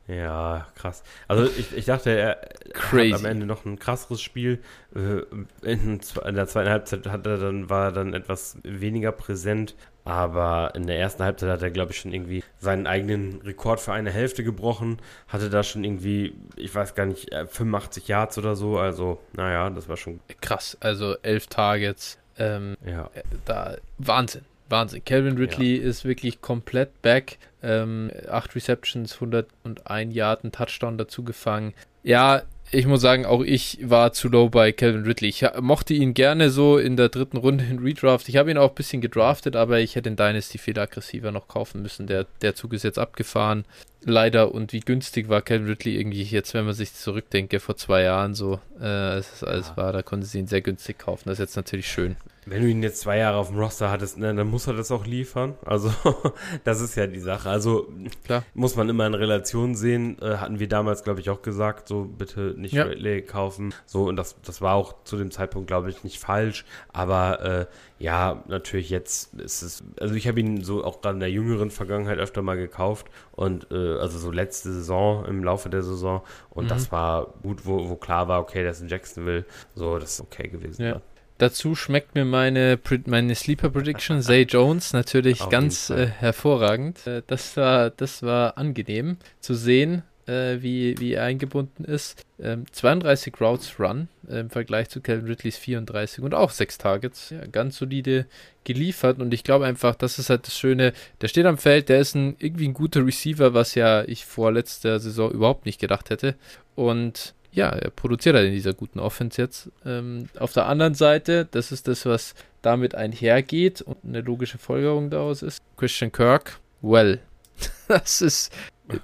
[0.09, 1.05] Ja, krass.
[1.28, 3.11] Also ich, ich dachte, er Crazy.
[3.11, 4.61] hat am Ende noch ein krasseres Spiel.
[4.94, 5.22] Äh,
[5.62, 6.00] in,
[6.34, 10.98] der zweiten Halbzeit hat er dann, war er dann etwas weniger präsent, aber in der
[10.98, 14.98] ersten Halbzeit hat er, glaube ich, schon irgendwie seinen eigenen Rekord für eine Hälfte gebrochen.
[15.28, 18.78] Hatte da schon irgendwie, ich weiß gar nicht, 85 äh, Yards oder so.
[18.78, 20.76] Also, naja, das war schon krass.
[20.80, 22.18] Also elf Targets.
[22.38, 23.09] Ähm, ja.
[23.44, 24.44] Da, Wahnsinn.
[24.73, 25.05] Wahnsinn.
[25.05, 25.85] Calvin Ridley ja.
[25.85, 27.39] ist wirklich komplett back.
[27.62, 31.75] Ähm, acht Receptions, 101 Yard, ein Touchdown dazu gefangen.
[32.03, 32.43] Ja,
[32.73, 35.29] ich muss sagen, auch ich war zu low bei Calvin Ridley.
[35.29, 38.29] Ich mochte ihn gerne so in der dritten Runde in Redraft.
[38.29, 41.47] Ich habe ihn auch ein bisschen gedraftet, aber ich hätte den Dynasty viel aggressiver noch
[41.47, 42.07] kaufen müssen.
[42.07, 43.64] Der, der Zug ist jetzt abgefahren.
[44.05, 44.55] Leider.
[44.55, 48.34] Und wie günstig war Calvin Ridley irgendwie jetzt, wenn man sich zurückdenke, vor zwei Jahren
[48.34, 51.24] so, äh, als es alles war, da konnte sie ihn sehr günstig kaufen.
[51.26, 52.16] Das ist jetzt natürlich schön.
[52.44, 54.90] Wenn du ihn jetzt zwei Jahre auf dem Roster hattest, ne, dann muss er das
[54.90, 55.55] auch liefern.
[55.64, 55.94] Also,
[56.64, 57.48] das ist ja die Sache.
[57.48, 57.88] Also,
[58.24, 58.42] Klar.
[58.55, 60.20] muss man immer in Relation sehen.
[60.20, 62.82] Äh, hatten wir damals, glaube ich, auch gesagt, so bitte nicht ja.
[62.82, 63.72] Ridley kaufen.
[63.86, 66.64] So, und das, das war auch zu dem Zeitpunkt, glaube ich, nicht falsch.
[66.92, 67.66] Aber äh,
[68.03, 71.70] ja, natürlich jetzt ist es, also ich habe ihn so auch gerade in der jüngeren
[71.70, 76.20] Vergangenheit öfter mal gekauft und äh, also so letzte Saison, im Laufe der Saison.
[76.50, 76.68] Und mhm.
[76.68, 79.44] das war gut, wo, wo klar war, okay, der ist in Jacksonville.
[79.76, 80.82] So, das ist okay gewesen.
[80.82, 81.00] Ja.
[81.38, 87.07] Dazu schmeckt mir meine, meine Sleeper Prediction, Zay Jones, natürlich Auf ganz äh, hervorragend.
[87.07, 92.25] Äh, das, war, das war angenehm zu sehen, äh, wie, wie er eingebunden ist.
[92.41, 97.31] Ähm, 32 Routes Run äh, im Vergleich zu Calvin Ridleys 34 und auch 6 Targets.
[97.31, 98.27] Ja, ganz solide
[98.64, 100.93] geliefert und ich glaube einfach, das ist halt das Schöne.
[101.20, 104.53] Der steht am Feld, der ist ein, irgendwie ein guter Receiver, was ja ich vor
[104.53, 106.35] letzter Saison überhaupt nicht gedacht hätte.
[106.75, 109.70] Und ja, er produziert halt in dieser guten Offense jetzt.
[109.85, 115.11] Ähm, auf der anderen Seite, das ist das, was damit einhergeht und eine logische Folgerung
[115.11, 115.61] daraus ist.
[115.77, 117.20] Christian Kirk, well.
[117.89, 118.53] das ist.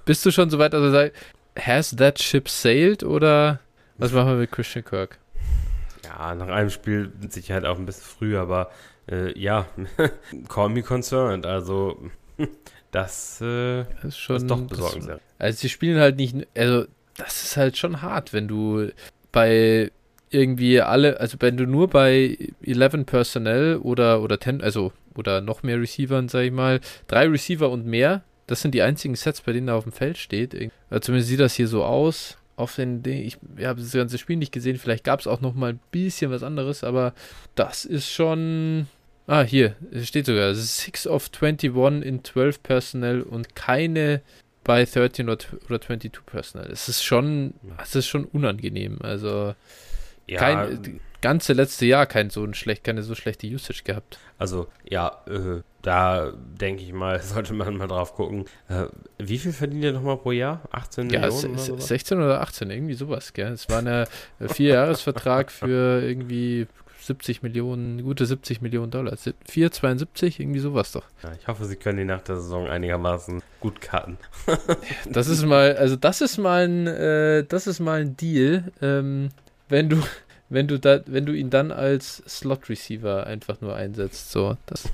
[0.04, 1.10] Bist du schon so weit, also
[1.58, 3.60] has that ship sailed oder
[3.96, 5.18] was machen wir mit Christian Kirk?
[6.04, 8.70] Ja, nach einem Spiel mit Sicherheit auch ein bisschen früh, aber
[9.10, 9.66] äh, ja,
[10.48, 11.46] call me concerned.
[11.46, 11.98] Also,
[12.90, 14.36] das, äh, Das ist schon.
[14.36, 15.20] ist doch besorgenswert.
[15.38, 18.90] Also sie spielen halt nicht, also das ist halt schon hart, wenn du
[19.32, 19.90] bei
[20.30, 25.62] irgendwie alle, also wenn du nur bei 11 Personnel oder oder 10, also oder noch
[25.62, 29.52] mehr Receivern, sag ich mal, drei Receiver und mehr, das sind die einzigen Sets, bei
[29.52, 30.54] denen er auf dem Feld steht.
[30.90, 32.38] Also zumindest sieht das hier so aus.
[32.56, 35.70] Auf den, ich habe das ganze Spiel nicht gesehen, vielleicht gab es auch noch mal
[35.70, 37.14] ein bisschen was anderes, aber
[37.54, 38.88] das ist schon.
[39.28, 44.22] Ah, hier, es steht sogar 6 of 21 in 12 Personnel und keine
[44.64, 46.70] bei 13 oder, oder 22 Personal.
[46.70, 48.98] Es ist schon, es ist schon unangenehm.
[49.02, 49.54] Also
[50.26, 54.18] Ja, kein ganze letzte Jahr kein so ein schlecht, keine so schlechte Usage gehabt.
[54.38, 58.44] also, ja, äh, da denke ich mal, sollte man mal drauf gucken.
[58.68, 58.86] Äh,
[59.18, 60.62] wie viel verdient ihr nochmal pro Jahr?
[60.70, 61.86] 18 Ja, Millionen sowas?
[61.88, 63.52] 16 oder 18, irgendwie sowas, gell?
[63.52, 64.06] Es war ein
[64.48, 66.66] Vierjahresvertrag für irgendwie
[67.00, 69.16] 70 Millionen, gute 70 Millionen Dollar.
[69.16, 71.04] Si- 4,72, irgendwie sowas doch.
[71.22, 74.18] Ja, ich hoffe, sie können die nach der Saison einigermaßen gut cutten.
[75.10, 79.30] Das ist mal, also das ist mal ein, äh, das ist mal ein Deal, ähm,
[79.70, 80.02] wenn du,
[80.50, 84.30] wenn du da, wenn du ihn dann als Slot Receiver einfach nur einsetzt.
[84.32, 84.84] So, das.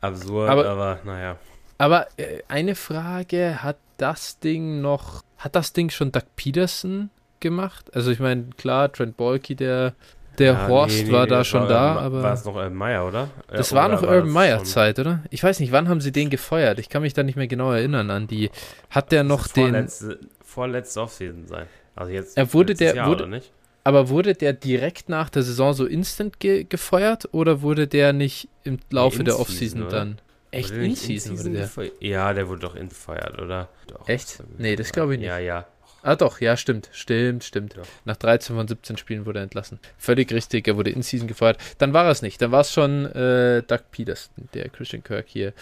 [0.00, 1.36] Absurd, Aber- aber, naja.
[1.78, 7.90] Aber äh, eine Frage: Hat das Ding noch, hat das Ding schon Doug Peterson gemacht?
[7.94, 9.94] Also ich meine, klar, Trent Bolke, der,
[10.38, 12.54] der Ja, Horst nee, nee, war nee, da schon war, da, aber War es noch
[12.54, 13.28] Urban Meyer, oder?
[13.48, 15.22] das Äh, war oder noch Urban Meyer Zeit, oder?
[15.30, 16.78] Ich weiß nicht, wann haben sie den gefeuert?
[16.78, 18.50] Ich kann mich da nicht mehr genau erinnern an die.
[18.90, 19.70] Hat der noch den?
[19.70, 21.66] Vorletzte, vorletzte Offseason sein.
[21.96, 22.36] Also jetzt.
[22.36, 23.52] Er wurde der- Jahr, wurde- oder nicht?
[23.88, 28.50] Aber wurde der direkt nach der Saison so instant ge gefeuert oder wurde der nicht
[28.62, 30.20] im Laufe der In-Season, Offseason dann?
[30.50, 31.70] Echt der in wurde in-Season der?
[32.00, 33.70] Ja, der wurde doch infeuert, oder?
[33.86, 34.42] Doch, Echt?
[34.58, 35.28] Nee, das glaube ich nicht.
[35.28, 35.66] Ja, ja.
[36.02, 37.78] Ah doch, ja, stimmt, stimmt, stimmt.
[37.78, 37.86] Doch.
[38.04, 39.80] Nach 13 von 17 Spielen wurde er entlassen.
[39.96, 41.56] Völlig richtig, er wurde in Season gefeuert.
[41.78, 45.54] Dann war es nicht, dann war es schon äh, Doug Peterson, der Christian Kirk hier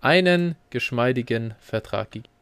[0.00, 2.32] einen geschmeidigen Vertrag gegeben.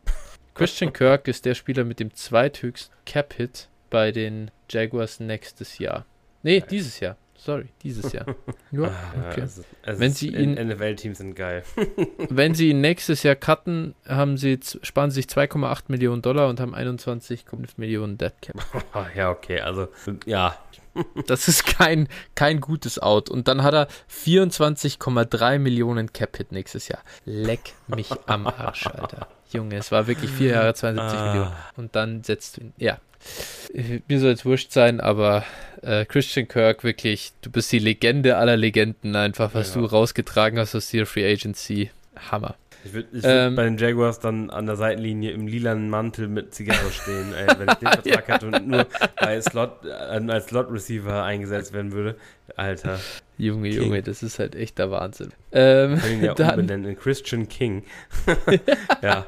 [0.53, 6.07] Christian Kirk ist der Spieler mit dem zweithöchsten Cap-Hit bei den Jaguars nächstes Jahr.
[6.43, 7.17] Nee, dieses Jahr.
[7.37, 8.27] Sorry, dieses Jahr.
[8.71, 9.41] Ja, Ah, okay.
[9.41, 11.65] also, also Wenn sie ihn- NFL-Teams sind geil.
[12.29, 16.61] Wenn sie ihn nächstes Jahr cutten, haben sie, sparen sie sich 2,8 Millionen Dollar und
[16.61, 18.57] haben 21,5 Millionen Dead Cap.
[19.17, 19.89] Ja, okay, also,
[20.27, 20.55] ja.
[21.27, 23.31] Das ist kein, kein gutes Out.
[23.31, 27.01] Und dann hat er 24,3 Millionen Cap-Hit nächstes Jahr.
[27.25, 29.29] Leck mich am Arsch, Alter.
[29.53, 31.27] Junge, es war wirklich vier Jahre 72 Ah.
[31.33, 31.53] Millionen.
[31.77, 32.73] Und dann setzt du ihn.
[32.77, 32.99] Ja.
[34.09, 35.45] Mir soll es wurscht sein, aber
[35.83, 39.81] äh, Christian Kirk, wirklich, du bist die Legende aller Legenden einfach, was Ja.
[39.81, 41.91] du rausgetragen hast aus der Free Agency.
[42.31, 42.57] Hammer.
[42.85, 43.57] Ich würde ich würd Ähm.
[43.57, 47.69] bei den Jaguars dann an der Seitenlinie im lilanen Mantel mit Zigarre stehen, ey, wenn
[47.69, 48.87] ich den Vertrag hätte und nur
[49.21, 52.17] bei Slot, äh, als Slot-Receiver eingesetzt werden würde.
[52.57, 52.99] Alter,
[53.39, 53.83] Junge, King.
[53.83, 55.33] Junge, das ist halt echt der Wahnsinn.
[55.53, 57.85] Ähm, kann ihn ja dann, umbenennen in Christian King.
[59.03, 59.27] ja,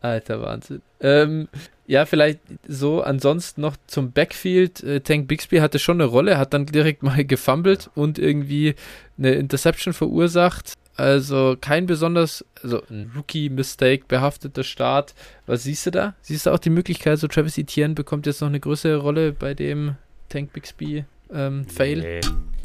[0.00, 0.82] Alter Wahnsinn.
[1.00, 1.48] Ähm,
[1.90, 2.38] ja, vielleicht
[2.68, 4.80] so ansonsten noch zum Backfield.
[4.84, 8.76] Äh, Tank Bixby hatte schon eine Rolle, hat dann direkt mal gefummelt und irgendwie
[9.18, 10.74] eine Interception verursacht.
[10.94, 15.14] Also kein besonders, also ein Rookie-Mistake behafteter Start.
[15.46, 16.14] Was siehst du da?
[16.22, 19.54] Siehst du auch die Möglichkeit, so Travis Etienne bekommt jetzt noch eine größere Rolle bei
[19.54, 19.96] dem
[20.28, 21.98] Tank Bixby ähm, Fail?
[21.98, 22.20] Nee.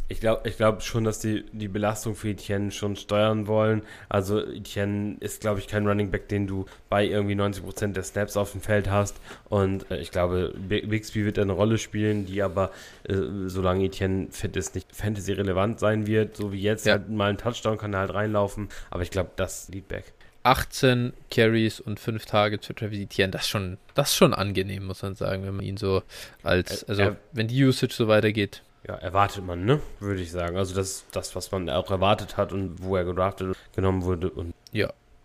[0.08, 3.82] Ich glaube ich glaub schon, dass die die Belastung für Etienne schon steuern wollen.
[4.08, 8.36] Also Etienne ist, glaube ich, kein Running Back, den du bei irgendwie 90% der Snaps
[8.36, 9.16] auf dem Feld hast.
[9.48, 12.70] Und äh, ich glaube, Bi- Bixby wird eine Rolle spielen, die aber,
[13.08, 13.14] äh,
[13.46, 16.36] solange Etienne fit ist, nicht Fantasy-relevant sein wird.
[16.36, 16.92] So wie jetzt, Ja.
[16.92, 18.68] halt mal ein Touchdown kann er halt reinlaufen.
[18.90, 20.12] Aber ich glaube, das Leadback.
[20.44, 24.86] 18 Carries und 5 Targets für Travis Etienne, das ist schon, das ist schon angenehm,
[24.86, 26.04] muss man sagen, wenn man ihn so
[26.44, 28.62] als, also er- wenn die Usage so weitergeht.
[28.86, 29.80] Ja, erwartet man, ne?
[30.00, 30.56] Würde ich sagen.
[30.56, 34.04] Also das ist das, was man auch erwartet hat und wo er gedraftet und genommen
[34.04, 34.30] wurde.
[34.30, 34.54] Und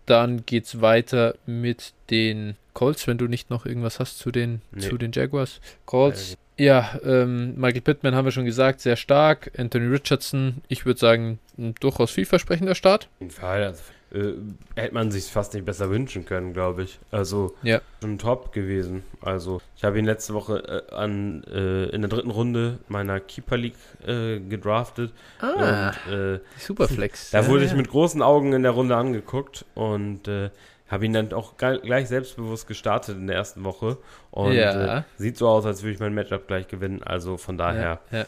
[0.08, 4.82] Dann geht's weiter mit den Colts, wenn du nicht noch irgendwas hast zu den, Nee.
[4.90, 5.62] zu den Jaguars.
[5.86, 9.52] Colts, ja, ähm, Michael Pittman haben wir schon gesagt, sehr stark.
[9.58, 13.06] Anthony Richardson, ich würde sagen, ein durchaus vielversprechender Start.
[13.06, 13.64] Auf jeden Fall.
[13.64, 13.84] Also,
[14.14, 14.34] äh,
[14.76, 17.00] hätte man sich fast nicht besser wünschen können, glaube ich.
[17.12, 17.82] Also Ja.
[18.02, 19.04] schon top gewesen.
[19.22, 23.58] Also ich habe ihn letzte Woche äh, an, äh, in der dritten Runde meiner Keeper
[23.58, 25.14] League äh, gedraftet.
[25.40, 27.32] Ah, Und äh, Superflex.
[27.32, 27.78] da Ja, wurde ich ja.
[27.78, 30.50] mit großen Augen in der Runde angeguckt und äh,
[30.90, 33.98] habe ihn dann auch gleich selbstbewusst gestartet in der ersten Woche.
[34.30, 34.98] Und Ja.
[35.00, 37.02] äh, sieht so aus, als würde ich mein Matchup gleich gewinnen.
[37.02, 38.00] Also von daher.
[38.12, 38.26] Ja, ja.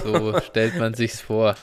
[0.00, 1.54] So stellt man sich's vor.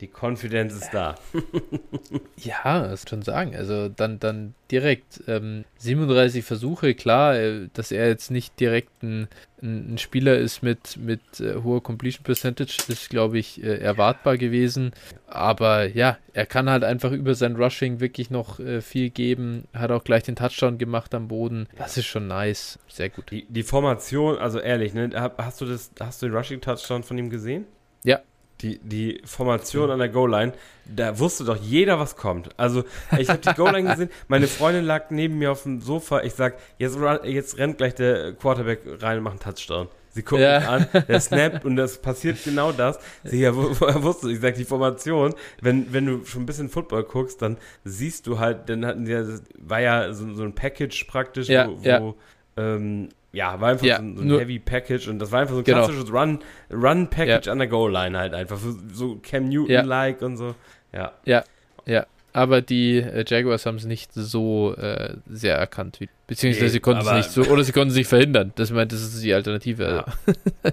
[0.00, 1.14] Die Konfidenz ist da.
[2.36, 3.54] ja, das schon sagen.
[3.54, 9.28] Also dann, dann direkt ähm, 37 Versuche, klar, äh, dass er jetzt nicht direkt ein,
[9.62, 14.92] ein, Spieler ist mit, mit äh, hoher Completion Percentage, ist, glaube ich, äh, erwartbar gewesen.
[15.28, 19.68] Aber ja, er kann halt einfach über sein Rushing wirklich noch äh, viel geben.
[19.72, 21.68] Hat auch gleich den Touchdown gemacht am Boden.
[21.76, 22.80] Das ist schon nice.
[22.88, 23.30] Sehr gut.
[23.30, 27.16] Die, die Formation, also ehrlich, ne, hast du das, hast du den Rushing Touchdown von
[27.18, 27.66] ihm gesehen?
[28.02, 28.20] Ja,
[28.62, 30.52] die, die Formation an der Goal-Line,
[30.84, 32.50] da wusste doch jeder, was kommt.
[32.58, 32.84] Also,
[33.18, 36.58] ich habe die Goal-Line gesehen, meine Freundin lag neben mir auf dem Sofa, ich sag,
[36.78, 39.88] jetzt, jetzt rennt gleich der Quarterback rein und macht einen Touchdown.
[40.12, 40.58] Sie guckt ja.
[40.58, 42.98] mich an, der snappt und das passiert genau das.
[43.22, 47.40] Sie ja, wusste, ich sag, die Formation, wenn, wenn du schon ein bisschen Football guckst,
[47.42, 49.24] dann siehst du halt, dann hatten sie ja,
[49.58, 52.16] war ja so, so ein Package praktisch, ja, wo, wo
[52.60, 55.54] ähm, ja, war einfach ja, so, ein, so ein Heavy Package und das war einfach
[55.54, 55.84] so ein genau.
[55.84, 56.40] klassisches Run,
[56.70, 57.52] Run Package ja.
[57.52, 58.58] an der Goal Line halt einfach
[58.92, 60.26] so Cam Newton like ja.
[60.26, 60.54] und so.
[60.92, 61.12] Ja.
[61.24, 61.44] Ja.
[61.86, 62.06] Ja.
[62.32, 66.80] Aber die äh, Jaguars haben es nicht so äh, sehr erkannt, wie, beziehungsweise nee, sie
[66.80, 68.52] konnten es nicht so, oder sie konnten es nicht verhindern.
[68.54, 70.04] Das meint, das ist die Alternative.
[70.06, 70.32] Ja.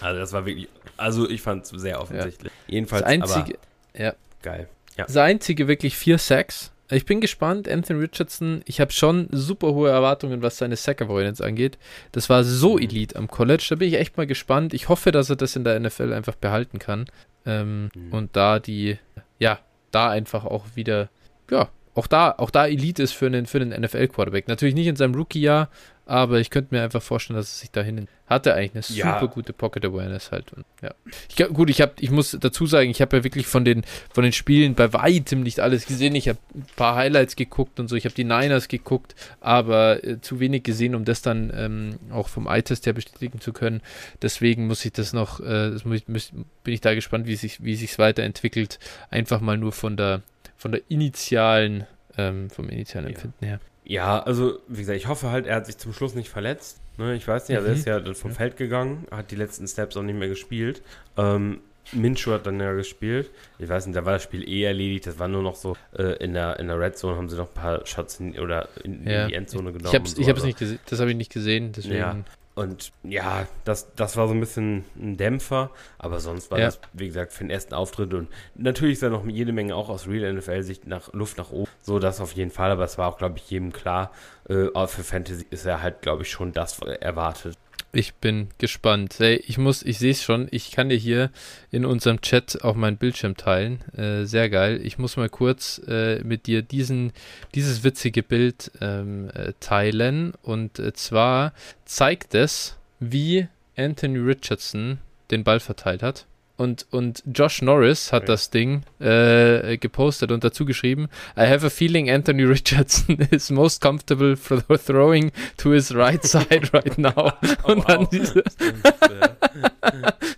[0.00, 2.52] also das war wirklich, also ich fand es sehr offensichtlich.
[2.66, 3.58] Jedenfalls, das einzige,
[3.94, 4.14] aber ja.
[4.42, 4.68] geil.
[4.96, 5.04] Ja.
[5.04, 7.68] Das einzige wirklich vier Sacks ich bin gespannt.
[7.68, 11.78] Anthony Richardson, ich habe schon super hohe Erwartungen, was seine Sack Avoidance angeht.
[12.12, 12.82] Das war so mhm.
[12.82, 13.66] elite am College.
[13.68, 14.72] Da bin ich echt mal gespannt.
[14.74, 17.06] Ich hoffe, dass er das in der NFL einfach behalten kann.
[17.44, 18.12] Ähm, mhm.
[18.12, 18.98] Und da die,
[19.38, 19.58] ja,
[19.90, 21.10] da einfach auch wieder,
[21.50, 21.68] ja,
[21.98, 24.46] auch da, auch da Elite ist für einen, für einen NFL-Quarterback.
[24.46, 25.68] Natürlich nicht in seinem Rookie-Jahr,
[26.06, 29.20] aber ich könnte mir einfach vorstellen, dass es sich dahin hatte eigentlich eine ja.
[29.20, 30.52] super gute Pocket Awareness halt.
[30.52, 30.94] Und, ja.
[31.28, 33.82] Ich, gut, ich habe, ich muss dazu sagen, ich habe ja wirklich von den
[34.12, 36.14] von den Spielen bei weitem nicht alles gesehen.
[36.14, 37.96] Ich habe ein paar Highlights geguckt und so.
[37.96, 42.28] Ich habe die Niners geguckt, aber äh, zu wenig gesehen, um das dann ähm, auch
[42.28, 43.82] vom Eye-Test her bestätigen zu können.
[44.22, 46.30] Deswegen muss ich das noch, äh, das muss, muss,
[46.62, 48.78] bin ich da gespannt, wie sich wie sich's weiterentwickelt.
[49.10, 50.22] Einfach mal nur von der
[50.58, 51.86] von der initialen
[52.18, 53.60] ähm, vom initialen Empfinden her.
[53.84, 56.80] Ja, also wie gesagt, ich hoffe halt, er hat sich zum Schluss nicht verletzt.
[56.98, 57.74] Ne, ich weiß nicht, also mhm.
[57.74, 60.82] er ist ja vom Feld gegangen, hat die letzten Steps auch nicht mehr gespielt.
[61.16, 61.60] Ähm,
[61.92, 63.30] Minshew hat dann ja gespielt.
[63.58, 65.06] Ich weiß nicht, da war das Spiel eh erledigt.
[65.06, 67.48] Das war nur noch so, äh, in, der, in der Red Zone haben sie noch
[67.48, 69.22] ein paar Shots in, oder in, ja.
[69.22, 69.86] in die Endzone genommen.
[69.86, 70.44] Ich habe es so, also.
[70.44, 71.96] nicht gesehen, das habe ich nicht gesehen, deswegen.
[71.96, 72.16] Ja.
[72.58, 76.66] Und ja, das, das war so ein bisschen ein Dämpfer, aber sonst war ja.
[76.66, 79.88] das, wie gesagt, für den ersten Auftritt und natürlich ist da noch jede Menge auch
[79.88, 81.70] aus Real NFL-Sicht nach Luft nach oben.
[81.82, 84.10] So, das auf jeden Fall, aber es war auch, glaube ich, jedem klar.
[84.48, 87.56] Äh, für Fantasy ist er halt, glaube ich, schon das erwartet.
[87.92, 89.14] Ich bin gespannt.
[89.18, 91.30] Hey, ich muss, ich sehe es schon, ich kann dir hier
[91.70, 93.82] in unserem Chat auch meinen Bildschirm teilen.
[93.96, 94.80] Äh, sehr geil.
[94.84, 97.12] Ich muss mal kurz äh, mit dir diesen,
[97.54, 100.34] dieses witzige Bild ähm, äh, teilen.
[100.42, 101.54] Und äh, zwar
[101.86, 104.98] zeigt es, wie Anthony Richardson
[105.30, 106.26] den Ball verteilt hat.
[106.58, 108.32] Und, und Josh Norris hat okay.
[108.32, 113.80] das Ding äh, gepostet und dazu geschrieben: I have a feeling Anthony Richardson is most
[113.80, 117.32] comfortable for throwing to his right side right now.
[117.62, 117.84] und wow.
[117.86, 118.34] dann dieses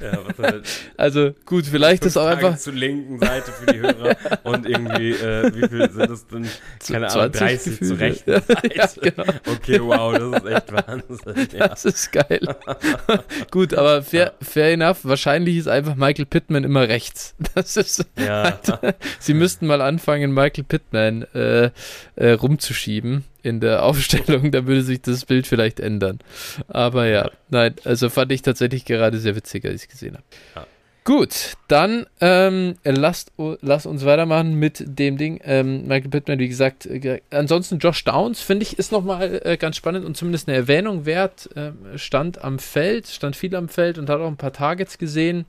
[0.00, 0.18] ja,
[0.96, 5.50] also gut, vielleicht ist auch einfach zur linken Seite für die Hörer und irgendwie äh,
[5.54, 6.48] wie viel sind das denn?
[6.86, 7.90] Keine Ahnung, 30 Gefühle.
[7.90, 8.74] zur rechten Seite.
[8.74, 9.24] ja, genau.
[9.46, 11.48] Okay, wow, das ist echt Wahnsinn.
[11.58, 11.68] Ja.
[11.68, 12.56] Das ist geil.
[13.50, 14.98] gut, aber fair, fair enough.
[15.02, 17.34] Wahrscheinlich ist einfach mal Michael Pittman immer rechts.
[17.54, 18.06] Das ist.
[18.16, 18.58] Ja.
[18.62, 21.70] Halt, sie müssten mal anfangen, Michael Pittman äh,
[22.16, 26.20] äh, rumzuschieben in der Aufstellung, da würde sich das Bild vielleicht ändern.
[26.68, 30.24] Aber ja, nein, also fand ich tatsächlich gerade sehr witzig, als ich es gesehen habe.
[30.54, 30.66] Ja.
[31.04, 33.32] Gut, dann ähm, lasst,
[33.62, 35.40] lasst uns weitermachen mit dem Ding.
[35.44, 39.76] Ähm, Michael Pittman, wie gesagt, äh, ansonsten Josh Downs, finde ich, ist nochmal äh, ganz
[39.76, 41.48] spannend und zumindest eine Erwähnung wert.
[41.56, 45.46] Äh, stand am Feld, stand viel am Feld und hat auch ein paar Targets gesehen.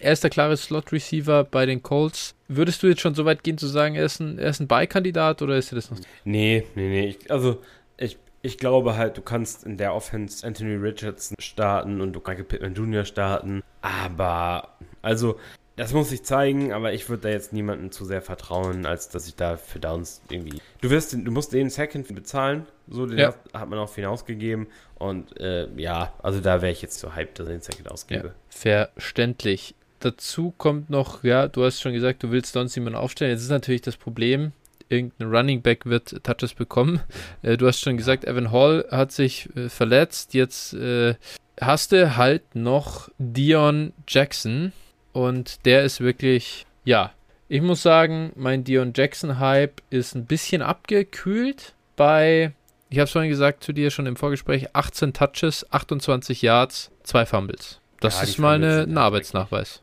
[0.00, 2.34] Er ist der klare Slot-Receiver bei den Colts.
[2.48, 4.68] Würdest du jetzt schon so weit gehen zu sagen, er ist ein, er ist ein
[4.68, 5.98] Beikandidat oder ist er das noch?
[6.24, 7.06] Nee, nee, nee.
[7.08, 7.62] Ich, also,
[7.96, 12.48] ich, ich glaube halt, du kannst in der Offense Anthony Richardson starten und du kannst
[12.48, 13.04] Pittman Jr.
[13.04, 13.62] starten.
[13.82, 15.38] Aber, also,
[15.78, 19.28] das muss ich zeigen, aber ich würde da jetzt niemandem zu sehr vertrauen, als dass
[19.28, 20.60] ich da für Downs irgendwie.
[20.80, 23.34] Du wirst, du musst den Second bezahlen, so den ja.
[23.54, 27.46] hat man auch hinausgegeben und äh, ja, also da wäre ich jetzt so hyped, dass
[27.46, 28.34] ich den Second ausgebe.
[28.64, 33.32] Ja, verständlich dazu kommt noch, ja, du hast schon gesagt, du willst sonst jemanden aufstellen.
[33.32, 34.52] Jetzt ist natürlich das Problem,
[34.88, 37.00] irgendein Running Back wird Touches bekommen.
[37.42, 40.34] Äh, du hast schon gesagt, Evan Hall hat sich äh, verletzt.
[40.34, 41.14] Jetzt äh,
[41.60, 44.72] hast du halt noch Dion Jackson
[45.12, 47.12] und der ist wirklich, ja,
[47.48, 52.52] ich muss sagen, mein Dion Jackson Hype ist ein bisschen abgekühlt bei,
[52.90, 57.24] ich habe es vorhin gesagt zu dir schon im Vorgespräch, 18 Touches, 28 Yards, zwei
[57.24, 57.80] Fumbles.
[58.00, 59.80] Das ja, ist mal eine, ein Arbeitsnachweis.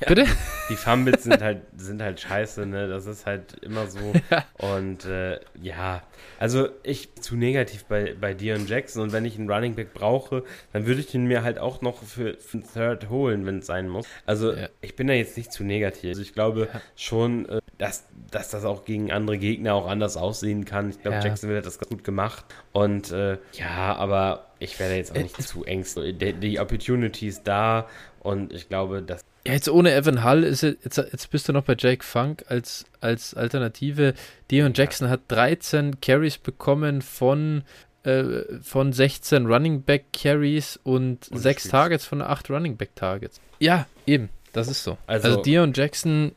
[0.00, 0.24] Ja, Bitte?
[0.70, 2.88] Die Fumbles sind halt, sind halt scheiße, ne?
[2.88, 3.98] Das ist halt immer so.
[4.30, 4.44] Ja.
[4.76, 6.02] Und äh, ja,
[6.38, 10.44] also ich zu negativ bei, bei Dion Jackson und wenn ich einen Running Back brauche,
[10.72, 13.66] dann würde ich ihn mir halt auch noch für, für einen Third holen, wenn es
[13.66, 14.06] sein muss.
[14.24, 14.68] Also Ja.
[14.80, 16.08] ich bin da jetzt nicht zu negativ.
[16.10, 20.64] Also ich glaube schon, äh, dass, dass das auch gegen andere Gegner auch anders aussehen
[20.64, 20.88] kann.
[20.90, 21.24] Ich glaube, Ja.
[21.24, 22.44] Jacksonville hat das ganz gut gemacht.
[22.72, 26.16] Und äh, ja, aber ich werde jetzt auch Äh, nicht zu ängstlich.
[26.18, 27.86] Die, die Opportunity ist da
[28.20, 31.52] und ich glaube, dass Ja, jetzt ohne Evan Hull ist es, jetzt, jetzt bist du
[31.52, 34.14] noch bei Jake Funk als, als Alternative.
[34.50, 37.62] Dion Jackson hat 13 Carries bekommen von,
[38.04, 41.70] äh, von 16 Running Back Carries und, Und 6 Spiels.
[41.70, 43.40] Targets von 8 Running Back Targets.
[43.58, 44.96] Ja, eben, das ist so.
[45.06, 46.32] Also, Also- Dion Jackson,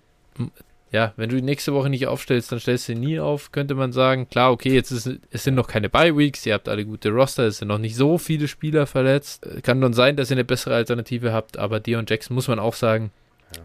[0.93, 3.91] ja, wenn du ihn nächste Woche nicht aufstellst, dann stellst du nie auf, könnte man
[3.91, 4.29] sagen.
[4.29, 7.57] Klar, okay, jetzt ist, es sind noch keine Bye-Weeks, ihr habt alle gute Roster, es
[7.57, 9.43] sind noch nicht so viele Spieler verletzt.
[9.63, 12.75] Kann dann sein, dass ihr eine bessere Alternative habt, aber Dion Jackson muss man auch
[12.75, 13.11] sagen,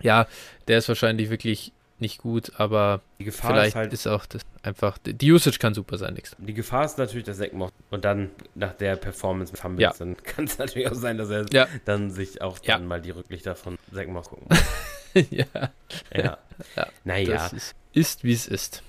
[0.01, 0.27] ja,
[0.69, 4.43] der ist wahrscheinlich wirklich nicht gut, aber die Gefahr vielleicht ist halt ist auch das
[4.63, 6.37] einfach, die Usage kann super sein, nix.
[6.39, 9.93] Die Gefahr ist natürlich, dass Zack macht und dann nach der Performance mit Fumbles, Ja.
[9.99, 11.67] dann kann es natürlich auch sein, dass er Ja.
[11.85, 12.79] dann sich auch Ja.
[12.79, 14.47] dann mal die Rücklichter von Zack Moss gucken
[15.31, 16.05] ja, muss.
[16.13, 16.39] Ja.
[16.77, 16.87] Ja.
[17.05, 18.83] Naja, das ist, ist wie es ist.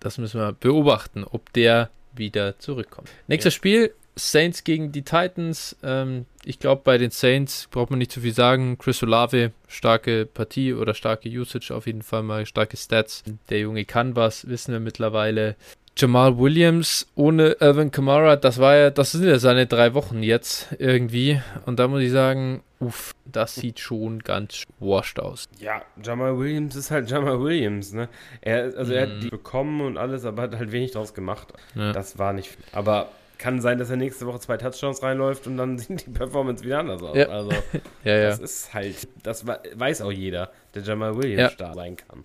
[0.00, 3.08] Das müssen wir beobachten, ob der wieder zurückkommt.
[3.26, 3.56] Nächstes Ja.
[3.56, 5.76] Spiel, Saints gegen die Titans.
[5.82, 8.78] Ähm, ich glaube, bei den Saints braucht man nicht zu viel sagen.
[8.78, 13.24] Chris Olave, starke Partie oder starke Usage auf jeden Fall mal, starke Stats.
[13.50, 15.56] Der Junge kann was, wissen wir mittlerweile.
[15.96, 20.74] Jamal Williams ohne Alvin Kamara, das war ja, das sind ja seine drei Wochen jetzt
[20.80, 21.40] irgendwie.
[21.66, 25.48] Und da muss ich sagen, uff, das sieht schon ganz washed aus.
[25.60, 28.08] ja, Jamal Williams ist halt Jamal Williams, ne?
[28.40, 29.10] Er, also er Mhm.
[29.12, 31.52] hat die bekommen und alles, aber hat halt wenig draus gemacht.
[31.76, 31.92] Ja.
[31.92, 32.58] Das war nicht.
[32.72, 33.08] Aber
[33.38, 36.80] kann sein, dass er nächste Woche zwei Touchdowns reinläuft und dann sieht die Performance wieder
[36.80, 37.16] anders aus.
[37.16, 37.26] Ja.
[37.28, 37.50] Also,
[38.04, 38.28] ja, ja.
[38.30, 41.50] das ist halt, das weiß auch jeder, der Jamal Williams Ja.
[41.50, 42.24] stark sein kann.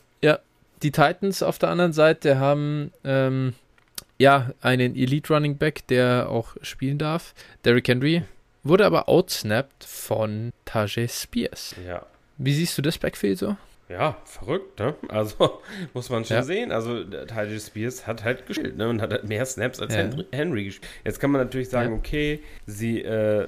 [0.82, 3.54] die Titans auf der anderen Seite haben ähm,
[4.18, 7.34] ja einen Elite Running Back, der auch spielen darf.
[7.66, 8.24] Derrick Henry
[8.64, 11.76] wurde aber outsnapped von Tajay Spears.
[11.86, 12.06] Ja.
[12.38, 13.58] Wie siehst du das Backfield so?
[13.90, 14.94] Ja, verrückt, ne?
[15.08, 15.62] Also
[15.94, 16.44] muss man schon Ja.
[16.44, 16.72] sehen.
[16.72, 18.88] Also Tyler Spears hat halt gespielt, ne?
[18.88, 20.02] Und hat halt mehr Snaps als Ja.
[20.02, 20.92] Henry, Henry gespielt.
[21.04, 21.98] Jetzt kann man natürlich sagen, Ja.
[21.98, 23.48] okay, sie äh,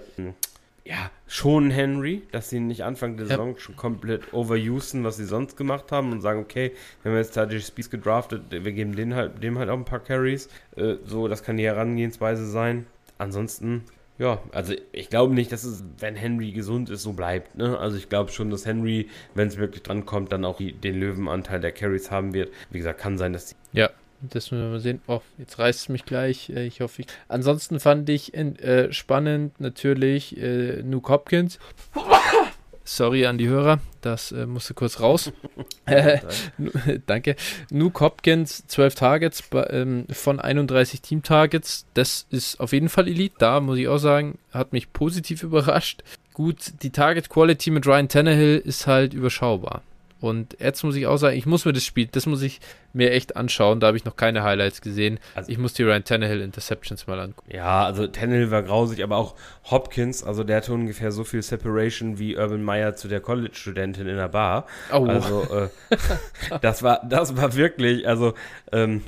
[0.83, 3.27] ja, schonen Henry, dass sie nicht Anfang der.
[3.27, 6.71] Saison schon komplett overusen, was sie sonst gemacht haben und sagen, okay,
[7.03, 9.99] wir haben jetzt Tyler Spears gedraftet, wir geben den halt, dem halt auch ein paar
[9.99, 10.49] Carries.
[10.75, 12.87] Äh, so, das kann die Herangehensweise sein.
[13.19, 13.83] Ansonsten
[14.21, 17.55] ja, also ich glaube nicht, dass es, wenn Henry gesund ist, so bleibt.
[17.57, 17.75] Ne?
[17.79, 20.99] Also ich glaube schon, dass Henry, wenn es wirklich dran kommt, dann auch die, den
[20.99, 22.53] Löwenanteil der Carries haben wird.
[22.69, 23.89] Wie gesagt, kann sein, dass die Ja,
[24.21, 25.01] das müssen wir mal sehen.
[25.07, 26.51] Oh, jetzt reißt es mich gleich.
[26.51, 27.07] Äh, Ich hoffe, ich.
[27.29, 31.57] Ansonsten fand ich in, äh, spannend natürlich äh, Nuke Hopkins.
[32.83, 35.31] Sorry an die Hörer, das äh, musste kurz raus.
[35.85, 36.19] Äh,
[36.57, 36.71] Nu-
[37.05, 37.35] Danke.
[37.69, 41.85] Nuke Hopkins, 12 Targets ähm, von 31 Team-Targets.
[41.95, 43.35] Das ist auf jeden Fall Elite.
[43.39, 46.03] Da muss ich auch sagen, hat mich positiv überrascht.
[46.33, 49.81] Gut, die Target-Quality mit Ryan Tannehill ist halt überschaubar.
[50.21, 52.61] Und jetzt muss ich auch sagen, ich muss mir das Spiel, das muss ich
[52.93, 53.79] mir echt anschauen.
[53.79, 55.19] Da habe ich noch keine Highlights gesehen.
[55.35, 57.51] Also- ich muss die Ryan Tannehill Interceptions mal angucken.
[57.53, 59.35] Ja, also Tannehill war grausig, aber auch
[59.69, 64.15] Hopkins, also der hatte ungefähr so viel Separation wie Urban Meyer zu der College-Studentin in
[64.15, 64.67] der Bar.
[64.93, 65.69] Oh, Also äh,
[66.61, 68.33] das war, das war wirklich, also,
[68.71, 69.01] ähm,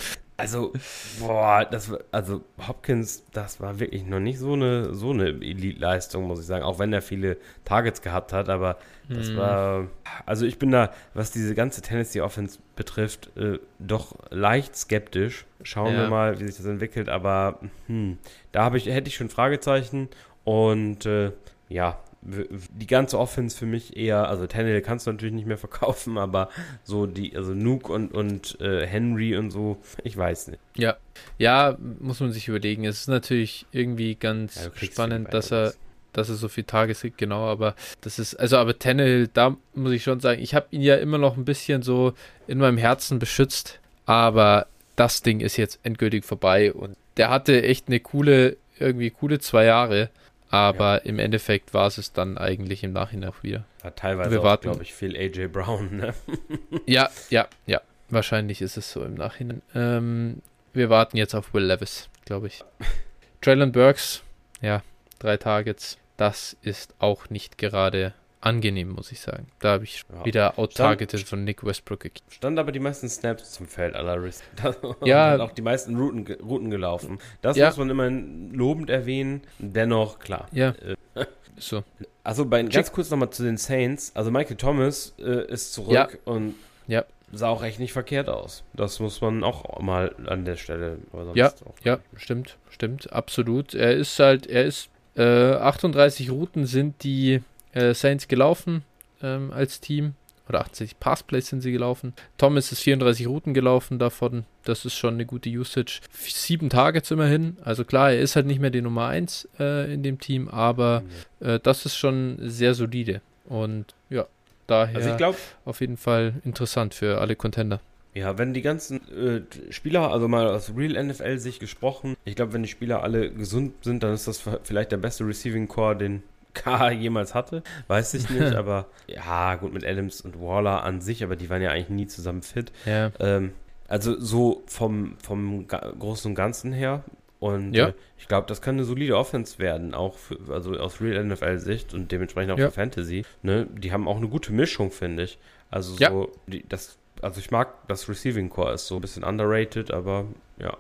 [0.44, 0.74] also,
[1.20, 6.26] boah, das war, also Hopkins, das war wirklich noch nicht so eine, so eine Elite-Leistung,
[6.26, 8.78] muss ich sagen, auch wenn er viele Targets gehabt hat, aber
[9.14, 9.38] das Hm.
[9.38, 9.88] war,
[10.26, 15.46] also ich bin da, was diese ganze Tennessee-Offense betrifft, äh, doch leicht skeptisch.
[15.64, 16.10] Schauen wir Ja.
[16.10, 18.18] mal, wie sich das entwickelt, aber hm,
[18.52, 20.10] da ich, hätte ich schon Fragezeichen
[20.44, 21.32] und äh,
[21.70, 26.18] ja, die ganze Offense für mich eher, also Tannehill kannst du natürlich nicht mehr verkaufen,
[26.18, 26.50] aber
[26.84, 30.60] so die, also Nuke und, und äh, Henry und so, ich weiß nicht.
[30.76, 30.96] Ja.
[31.38, 32.86] ja, muss man sich überlegen.
[32.86, 35.74] Es ist natürlich irgendwie ganz Ja, spannend, dass er,
[36.14, 39.92] dass er so viel Tages kriegt, genau, aber das ist, also aber Tannehill, da muss
[39.92, 42.14] ich schon sagen, ich habe ihn ja immer noch ein bisschen so
[42.48, 47.88] in meinem Herzen beschützt, aber das Ding ist jetzt endgültig vorbei und der hatte echt
[47.88, 50.10] eine coole, irgendwie coole zwei Jahre,
[50.54, 53.66] aber im Endeffekt war es es dann eigentlich im Nachhinein auch wieder.
[53.84, 54.64] Ja, teilweise Wir auch, warten.
[54.70, 56.14] glaube ich, viel AJ Brown, ne?
[56.86, 59.64] Ja, ja, ja, wahrscheinlich ist es so im Nachhinein.
[59.74, 60.44] Ähm,
[60.74, 62.64] wir warten jetzt auf Will Levis, glaube ich.
[63.42, 64.22] Traylon Burks,
[64.62, 64.84] ja,
[65.18, 65.98] drei Targets.
[66.18, 68.14] Das ist auch nicht gerade
[68.46, 69.48] angenehm, muss ich sagen.
[69.60, 70.26] Da habe ich Ja.
[70.26, 72.24] wieder out-targeted von Nick Westbrook gekriegt.
[72.34, 74.44] Stand aber die meisten Snaps zum Feld aller Risk.
[75.04, 75.36] Ja.
[75.36, 77.20] Und auch die meisten Routen, Routen gelaufen.
[77.42, 77.68] Das Ja.
[77.68, 79.42] muss man immer lobend erwähnen.
[79.60, 80.48] Dennoch, klar.
[80.52, 80.74] Ja,
[81.16, 81.26] Äh,
[81.58, 81.84] so.
[82.24, 84.12] Also bei, ganz kurz nochmal zu den Saints.
[84.16, 86.08] Also Michael Thomas äh, ist zurück Ja.
[86.26, 86.56] und
[86.88, 87.06] Ja.
[87.32, 88.64] sah auch echt nicht verkehrt aus.
[88.74, 90.98] Das muss man auch mal an der Stelle.
[91.36, 91.76] Ja, auch.
[91.84, 93.74] Ja, stimmt, stimmt, absolut.
[93.76, 95.22] Er ist halt, er ist, äh,
[95.54, 97.42] 38 Routen sind die
[97.74, 98.84] äh, Saints gelaufen
[99.22, 100.16] ähm, als Team.
[100.50, 102.14] Oder 68 Passplays sind sie gelaufen.
[102.38, 104.44] Thomas ist 34 Routen gelaufen davon.
[104.66, 106.02] Das ist schon eine gute Usage.
[106.12, 107.56] Sieben Targets immerhin.
[107.64, 111.04] Also klar, er ist halt nicht mehr die Nummer 1 äh, in dem Team, aber
[111.40, 113.22] äh, das ist schon sehr solide.
[113.46, 114.26] Und ja,
[114.68, 117.80] daher Also ich glaube, auf jeden Fall interessant für alle Contender.
[118.14, 119.42] Ja, wenn die ganzen äh,
[119.72, 123.84] Spieler, also mal aus Real NFL sich gesprochen, ich glaube, wenn die Spieler alle gesund
[123.84, 126.22] sind, dann ist das vielleicht der beste Receiving Core, den
[126.54, 127.64] K jemals hatte.
[127.88, 131.62] Weiß ich nicht, aber ja, gut, mit Adams und Waller an sich, aber die waren
[131.62, 132.72] ja eigentlich nie zusammen fit.
[132.86, 133.54] Ja, Ähm,
[133.88, 137.04] also so vom, vom Großen und Ganzen her.
[137.40, 137.90] Und Ja.
[137.90, 141.94] äh, ich glaube, das kann eine solide Offense werden, auch für, also aus Real NFL-Sicht
[141.94, 142.68] und dementsprechend auch Ja.
[142.68, 143.26] für Fantasy.
[143.42, 143.68] Ne?
[143.74, 145.38] Die haben auch eine gute Mischung, finde ich.
[145.70, 149.92] Also so, die, das, also ich mag das Receiving Core, ist so ein bisschen underrated,
[149.92, 150.26] aber
[150.60, 150.78] ja.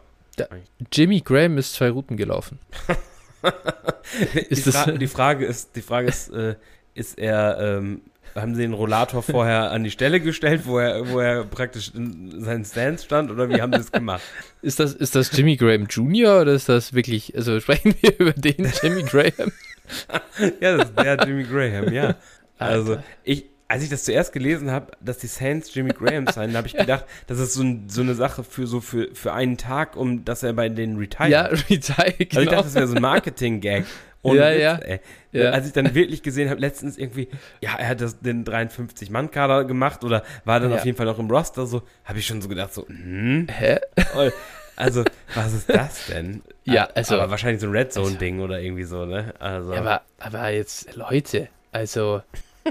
[0.91, 2.57] Jimmy Graham ist zwei Routen gelaufen.
[4.49, 6.55] die, Fra die Frage ist, die Frage ist, äh,
[6.93, 8.01] ist er, ähm,
[8.35, 12.43] haben sie den Rollator vorher an die Stelle gestellt, wo er, wo er praktisch in
[12.43, 14.23] seinen Stance stand oder wie haben sie es gemacht?
[14.61, 16.41] Ist das, ist das Jimmy Graham Jr.
[16.41, 19.51] oder ist das wirklich, also sprechen wir über den Jimmy Graham?
[20.61, 22.15] Ja, das ist der Jimmy Graham, ja.
[22.57, 23.03] Also, Alter.
[23.25, 26.73] ich, als ich das zuerst gelesen habe, dass die Saints Jimmy Graham sein, habe ich
[26.75, 30.23] gedacht, das ist so, ein, so eine Sache für so für, für einen Tag, um
[30.25, 31.29] dass er bei den retire.
[31.29, 32.51] Ja, Retire, Also ich genau.
[32.51, 33.85] dachte, das wäre so ein Marketing-Gag.
[34.21, 34.75] Ohne Ja, Witz, ja.
[34.87, 34.99] Ey.
[35.33, 35.49] Ja.
[35.51, 37.27] Als ich dann wirklich gesehen habe, letztens irgendwie,
[37.61, 40.77] ja, er hat das, den 53-Mann-Kader gemacht oder war dann Ja.
[40.77, 43.47] auf jeden Fall noch im Roster, so, habe ich schon so gedacht, so, hm?
[43.49, 43.79] Hä?
[44.75, 45.03] Also,
[45.35, 46.41] was ist das denn?
[46.63, 49.33] Ja, also- Aber wahrscheinlich so ein Red Zone-Ding oder irgendwie so, ne?
[49.39, 49.73] Also.
[49.73, 52.21] Ja, aber, aber jetzt, Leute, also,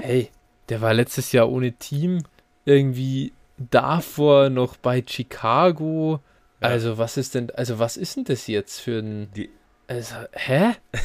[0.01, 0.29] hey,
[0.69, 2.23] der war letztes Jahr ohne Team,
[2.65, 6.19] irgendwie davor noch bei Chicago.
[6.61, 6.69] Ja.
[6.69, 9.49] Also, was ist denn, also, was ist denn das jetzt für ein, Die-
[9.87, 10.71] also, hä?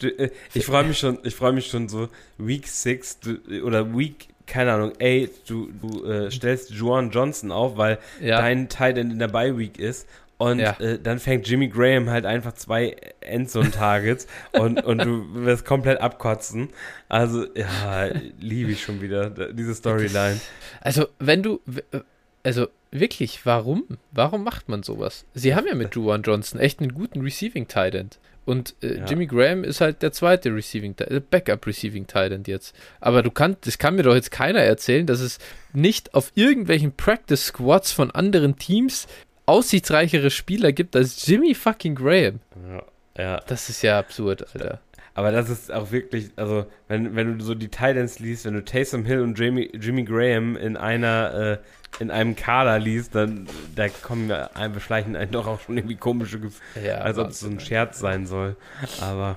[0.00, 2.08] Äh, Ich freue mich schon, ich freue mich schon so
[2.38, 7.76] Week 6 du, oder Week, keine Ahnung, 8, du, du äh, stellst Juan Johnson auf,
[7.76, 10.06] weil Ja, dein Tight End in der Bye Week ist
[10.42, 10.72] und Ja.
[10.80, 16.70] äh, dann fängt Jimmy Graham halt einfach zwei Endzone-Targets und, und du wirst komplett abkotzen.
[17.08, 18.08] Also, ja,
[18.40, 20.40] liebe ich schon wieder, diese Storyline.
[20.80, 21.82] also, wenn du, w-
[22.42, 23.84] also, wirklich, warum?
[24.10, 25.24] Warum macht man sowas?
[25.34, 28.18] Sie haben ja mit Juwan Johnson echt einen guten Receiving End.
[28.44, 29.04] Und äh, Ja.
[29.04, 32.74] Jimmy Graham ist halt der zweite Receiving, äh, Backup Receiving Tight End jetzt.
[33.00, 35.38] Aber du kannst, das kann mir doch jetzt keiner erzählen, dass es
[35.72, 39.06] nicht auf irgendwelchen Practice Squads von anderen Teams
[39.46, 42.40] aussichtsreichere Spieler gibt als Jimmy fucking Graham.
[42.68, 42.82] Ja,
[43.22, 43.40] ja.
[43.46, 44.80] Das ist ja absurd, Alter.
[45.14, 48.64] Aber das ist auch wirklich, also wenn, wenn du so die Titans liest, wenn du
[48.64, 51.58] Taysom Hill und Jimmy, Jimmy Graham in einer,
[51.98, 53.46] äh, in einem Kader liest, dann
[53.76, 57.28] da kommen wir ein, beschleichen einen doch auch schon irgendwie komische Gefühle, Ja, als ob
[57.28, 57.60] es so ein.
[57.60, 58.56] Scherz sein soll.
[59.02, 59.36] Aber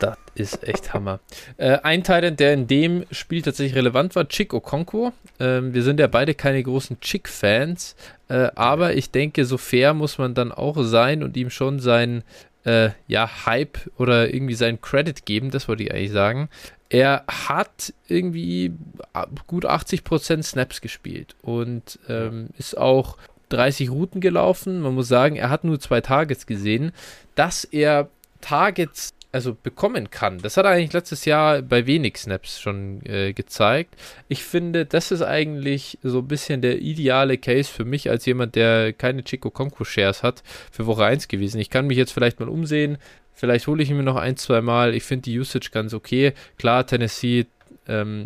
[0.00, 1.20] Das ist echt Hammer.
[1.58, 5.12] Äh, ein Teil, der in dem Spiel tatsächlich relevant war, Chick Okonkwo.
[5.38, 7.94] Ähm, wir sind ja beide keine großen Chick-Fans,
[8.28, 12.24] äh, aber ich denke, so fair muss man dann auch sein und ihm schon seinen
[12.64, 16.48] äh, ja, Hype oder irgendwie seinen Credit geben, das wollte ich eigentlich sagen.
[16.88, 18.72] Er hat irgendwie
[19.12, 23.16] a- gut 80% Snaps gespielt und ähm, ist auch
[23.50, 24.80] 30 Routen gelaufen.
[24.80, 26.92] Man muss sagen, er hat nur zwei Targets gesehen.
[27.34, 28.08] Dass er
[28.40, 30.38] Targets also bekommen kann.
[30.38, 33.94] Das hat er eigentlich letztes Jahr bei wenig Snaps schon äh, gezeigt.
[34.28, 38.54] Ich finde, das ist eigentlich so ein bisschen der ideale Case für mich als jemand,
[38.56, 40.42] der keine Chico Conco Shares hat,
[40.72, 41.60] für Woche 1 gewesen.
[41.60, 42.98] Ich kann mich jetzt vielleicht mal umsehen.
[43.32, 44.94] Vielleicht hole ich ihn mir noch ein, zwei Mal.
[44.94, 46.32] Ich finde die Usage ganz okay.
[46.58, 47.46] Klar, Tennessee
[47.88, 48.24] ähm,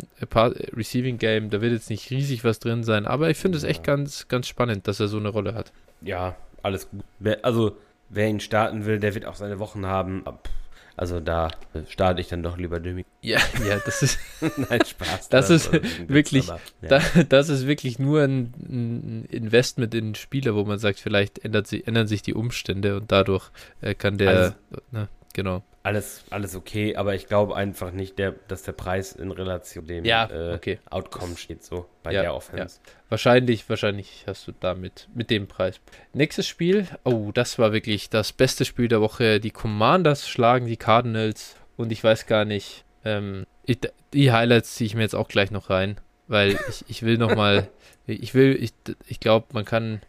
[0.75, 3.83] Receiving Game, da wird jetzt nicht riesig was drin sein, aber ich finde es echt
[3.83, 5.71] ganz, ganz spannend, dass er so eine Rolle hat.
[6.01, 7.03] ja, alles gut.
[7.43, 7.77] Also,
[8.09, 10.25] wer ihn starten will, der wird auch seine Wochen haben.
[10.25, 10.49] Ab-
[10.97, 11.49] Also da
[11.89, 13.05] starte ich dann doch lieber Jimmy.
[13.21, 14.19] Ja, ja, das ist,
[14.69, 15.27] Nein, Spaß.
[15.29, 16.87] Das ist also, gibt's wirklich- aber, ja.
[16.89, 21.39] Da, das ist wirklich nur ein, ein Investment in einen Spieler, wo man sagt, vielleicht
[21.43, 23.49] ändert sie, ändern sich die Umstände und dadurch
[23.81, 24.29] äh, kann der.
[24.29, 24.53] Also-
[24.91, 25.63] ne, genau.
[25.85, 30.03] Alles, alles okay, aber ich glaube einfach nicht, der, dass der Preis in Relation dem
[30.03, 30.79] Ja, äh, okay.
[30.89, 32.79] Outcome steht, so bei Ja, der Offense.
[33.09, 35.79] Wahrscheinlich, wahrscheinlich hast du damit mit dem Preis.
[36.11, 36.87] Nächstes Spiel.
[37.03, 39.39] Oh, das war wirklich das beste Spiel der Woche.
[39.39, 42.83] Die Commanders schlagen die Cardinals und ich weiß gar nicht.
[43.03, 43.79] Ähm, ich,
[44.11, 47.35] die Highlights ziehe ich mir jetzt auch gleich noch rein, weil ich, ich will noch
[47.35, 47.67] mal.
[48.07, 48.71] Ich will, ich,
[49.07, 49.99] ich glaube, man kann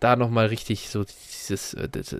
[0.00, 2.14] da nochmal richtig so dieses, äh, das,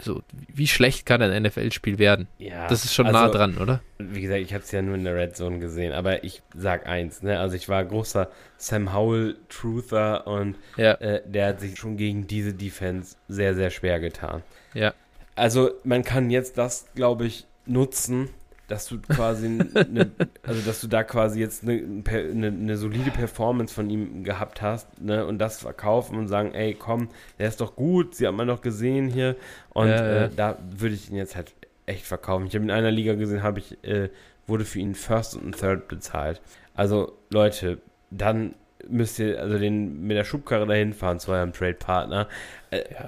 [0.00, 2.28] so, wie schlecht kann ein NFL-Spiel werden?
[2.38, 3.80] Ja, Das ist schon also, nah dran, oder?
[3.98, 6.86] Wie gesagt, ich habe es ja nur in der Red Zone gesehen, aber ich sag
[6.86, 7.38] eins, ne?
[7.38, 12.26] Also ich war großer Sam Howell Truther und Ja, äh, der hat sich schon gegen
[12.26, 14.42] diese Defense sehr, sehr schwer getan.
[14.74, 14.94] ja,
[15.34, 18.28] Also man kann jetzt das, glaube ich, nutzen,
[18.72, 20.10] dass du quasi eine,
[20.42, 25.00] also dass du da quasi jetzt eine, eine, eine solide Performance von ihm gehabt hast,
[25.00, 27.08] ne, und das verkaufen und sagen, ey, komm,
[27.38, 29.36] der ist doch gut, sie hat man doch gesehen hier
[29.70, 30.24] und Ja, ja.
[30.24, 31.52] Äh, da würde ich ihn jetzt halt
[31.84, 32.46] echt verkaufen.
[32.46, 34.08] Ich habe in einer Liga gesehen, habe ich äh,
[34.46, 36.40] wurde für ihn First und Third bezahlt.
[36.74, 37.78] Also Leute,
[38.10, 38.54] dann
[38.88, 42.26] müsst ihr also den mit der Schubkarre dahin fahren zu eurem Trade-Partner.
[42.70, 43.06] Äh, Ja.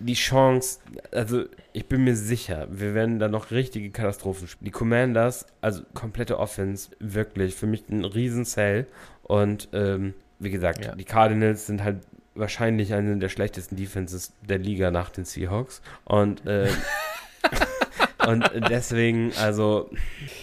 [0.00, 0.78] Die Chance,
[1.12, 4.66] also ich bin mir sicher, wir werden da noch richtige Katastrophen spielen.
[4.66, 8.86] Die Commanders, also komplette Offense, wirklich für mich ein Riesen-Sell.
[9.24, 10.94] Und ähm, wie gesagt, Ja.
[10.94, 11.98] die Cardinals sind halt
[12.34, 15.82] wahrscheinlich eine der schlechtesten Defenses der Liga nach den Seahawks.
[16.04, 16.68] Und ähm,
[18.28, 19.90] und deswegen, also,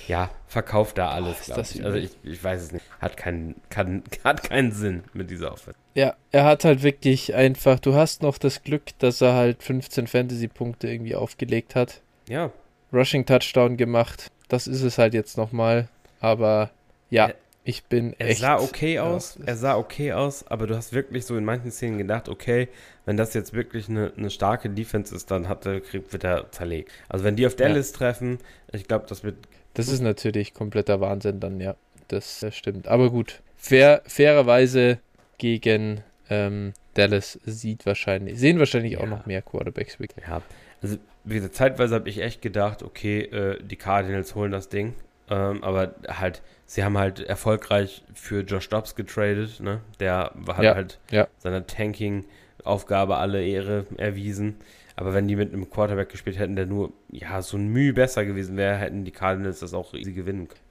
[0.07, 1.83] ja, verkauft da alles, glaube ich.
[1.83, 2.85] Also ich, ich weiß es nicht.
[2.99, 5.77] Hat keinen, kann, hat keinen Sinn mit dieser Offense.
[5.93, 10.07] Ja, er hat halt wirklich einfach, du hast noch das Glück, dass er halt 15
[10.07, 12.01] Fantasy-Punkte irgendwie aufgelegt hat.
[12.27, 12.51] Ja,
[12.93, 14.31] Rushing Touchdown gemacht.
[14.47, 15.87] Das ist es halt jetzt nochmal.
[16.19, 16.71] Aber
[17.09, 17.35] ja, Er-
[17.65, 18.39] ich bin er echt.
[18.41, 21.71] sah okay aus, ja, er sah okay aus, aber du hast wirklich so in manchen
[21.71, 22.69] Szenen gedacht, okay,
[23.05, 26.51] wenn das jetzt wirklich eine, eine starke Defense ist, dann hat er, kriegt, wird er
[26.51, 26.91] zerlegt.
[27.09, 28.37] Also wenn die auf Dallas treffen,
[28.71, 29.35] ich glaube, das wird,
[29.73, 31.75] Das ist natürlich kompletter Wahnsinn dann, ja.
[32.07, 32.87] Das, das stimmt.
[32.87, 33.41] Aber gut.
[33.57, 34.99] Fair, fairerweise
[35.39, 39.07] gegen ähm, Dallas sieht wahrscheinlich, sehen wahrscheinlich auch Ja.
[39.09, 40.11] noch mehr Quarterbacks weg.
[40.25, 40.41] ja,
[40.81, 44.93] also wie gesagt, zeitweise habe ich echt gedacht, okay, äh, die Cardinals holen das Ding,
[45.29, 49.81] ähm, aber halt, sie haben halt erfolgreich für Josh Dobbs getradet, ne?
[49.99, 51.27] Der hat Ja, halt ja.
[51.39, 54.55] seiner Tanking-Aufgabe alle Ehre erwiesen.
[54.97, 58.25] Aber wenn die mit einem Quarterback gespielt hätten, der nur ja so ein Mühe besser
[58.25, 60.61] gewesen wäre, hätten die Cardinals das auch easy gewinnen können.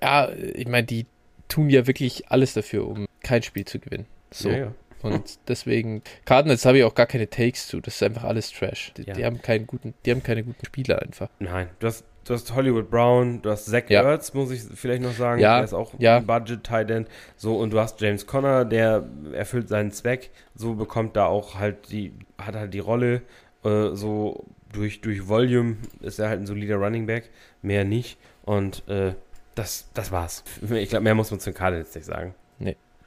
[0.00, 1.06] Ja, ich meine, die
[1.48, 4.06] tun ja wirklich alles dafür, um kein Spiel zu gewinnen.
[4.30, 4.48] So.
[4.48, 4.72] Ja, ja.
[5.02, 7.80] Und deswegen, Cardinals habe ich auch gar keine Takes zu.
[7.80, 8.92] Das ist einfach alles Trash.
[8.96, 9.14] Die, Ja.
[9.14, 11.28] die haben keinen guten, die haben keine guten Spieler einfach.
[11.40, 14.02] Nein, du hast, du hast Hollywood Brown, du hast Zach Ja.
[14.02, 15.40] Ertz, muss ich vielleicht noch sagen.
[15.40, 16.18] Ja, Der ist auch ja.
[16.18, 17.08] ein Budget-Tight End.
[17.36, 20.30] So, und du hast James Conner, der erfüllt seinen Zweck.
[20.54, 23.22] So bekommt da auch halt die, hat halt die Rolle.
[23.64, 27.30] Äh, so durch, durch Volume ist er halt ein solider Running Back.
[27.62, 28.18] Mehr nicht.
[28.44, 29.14] Und äh,
[29.54, 30.44] das, das war's.
[30.70, 32.34] Ich glaube, mehr muss man zu den Cardinals nicht sagen.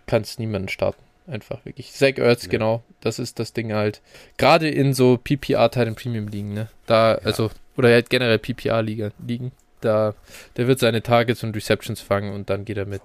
[0.07, 1.02] Kannst niemanden starten.
[1.27, 1.93] Einfach wirklich.
[1.93, 2.49] Zach Ertz, Nee.
[2.49, 2.84] genau.
[2.99, 4.02] Das ist das Ding halt.
[4.38, 6.68] Gerade in so PPR-Teil und Premium-Ligen, ne?
[6.88, 7.49] Da, also,
[7.81, 9.51] oder halt generell PPR-Ligen.
[9.81, 10.13] Da,
[10.57, 13.01] der wird seine Targets und Receptions fangen und dann geht er mit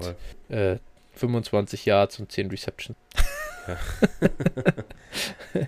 [0.51, 0.77] äh,
[1.15, 2.99] 25 Yards und 10 Receptions.
[3.67, 3.79] Ja.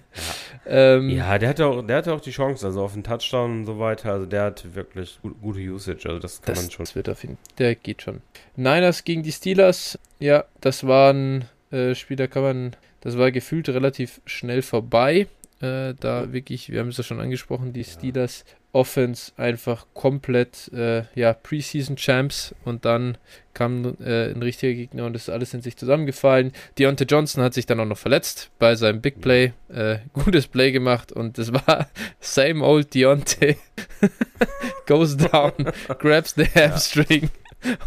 [0.66, 3.66] ähm, Ja, der hatte, auch, der hatte auch die Chance, also auf den Touchdown und
[3.66, 4.12] so weiter.
[4.12, 6.06] Also der hat wirklich gut, gute Usage.
[6.08, 6.84] Also das kann Das, man schon.
[6.84, 8.20] das wird auf jeden Der geht schon.
[8.56, 9.98] Niners gegen die Steelers.
[10.20, 12.76] Ja, das war ein äh, Spiel, da kann man.
[13.00, 15.26] Das war gefühlt relativ schnell vorbei.
[15.60, 21.04] Äh, da wirklich, wir haben es ja schon angesprochen, die Steelers Offense einfach komplett, äh,
[21.14, 23.16] ja, Preseason Champs und dann
[23.54, 26.52] kam äh, ein richtiger Gegner und das ist alles in sich zusammengefallen.
[26.78, 29.52] Deontay Johnson hat sich dann auch noch verletzt bei seinem Big Play.
[29.68, 31.88] Äh, gutes Play gemacht und das war
[32.20, 33.56] same old Deontay.
[34.86, 35.52] Goes down,
[35.98, 37.30] grabs the hamstring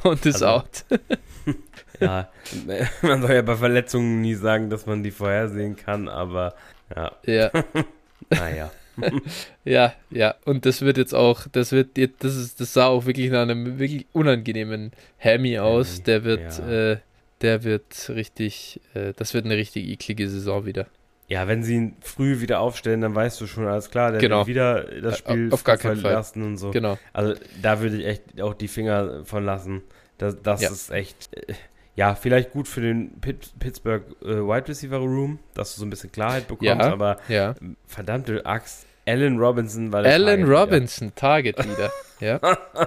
[0.04, 0.86] und ist Also- out.
[2.00, 2.30] Ja,
[3.04, 6.56] man soll ja bei Verletzungen nie sagen, dass man die vorhersehen kann, aber
[6.96, 7.52] ja, Ja,
[8.32, 8.72] naja.
[9.66, 10.36] ja, ja.
[10.46, 13.42] Und das wird jetzt auch, das wird jetzt, das ist, das sah auch wirklich nach
[13.44, 16.04] einem wirklich unangenehmen Hammy aus.
[16.04, 16.92] Der wird, ja.
[16.92, 16.98] äh,
[17.42, 20.88] der wird richtig, äh, das wird eine richtig eklige Saison wieder.
[21.28, 24.40] Ja, wenn sie ihn früh wieder aufstellen, dann weißt du schon, alles klar, der Genau.
[24.40, 26.02] wird wieder das Äh, Spiel auf gar keinen Fall.
[26.12, 26.72] verlassen und so.
[26.72, 26.98] Genau.
[27.14, 29.82] Also da würde ich echt auch die Finger von lassen.
[30.18, 30.70] Das, das Ja.
[30.70, 31.54] ist echt, äh,
[31.96, 35.90] ja, vielleicht gut für den Pitt, Pittsburgh äh, Wide Receiver Room, dass du so ein
[35.90, 36.92] bisschen Klarheit bekommst, Ja.
[36.92, 37.56] aber Ja.
[37.88, 40.60] verdammte Axt, Allen Robinson war der Alan Target wieder.
[40.62, 41.92] Robinson, Target wieder.
[42.22, 42.40] Ja.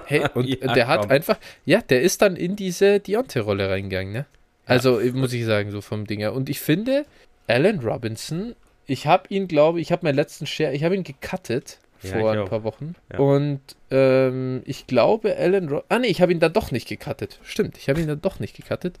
[0.05, 1.11] Hey, und Ja, der hat komm.
[1.11, 4.25] einfach, ja, der ist dann in diese Deontay-Rolle reingegangen, ne?
[4.65, 6.31] Also, muss ich sagen, so vom Dinger.
[6.31, 7.05] Und ich finde,
[7.45, 8.55] Alan Robinson,
[8.87, 12.39] ich habe ihn, glaube ich, habe meinen letzten Share, ich habe ihn gecuttet vor ein
[12.39, 12.49] auch.
[12.49, 12.95] paar Wochen.
[13.11, 13.19] Ja.
[13.19, 13.61] Und
[13.91, 17.39] ähm, ich glaube, Alan Ro Ah, nee, ich habe ihn dann doch nicht gecuttet.
[17.43, 18.97] Stimmt, ich habe ihn dann doch nicht gecuttet.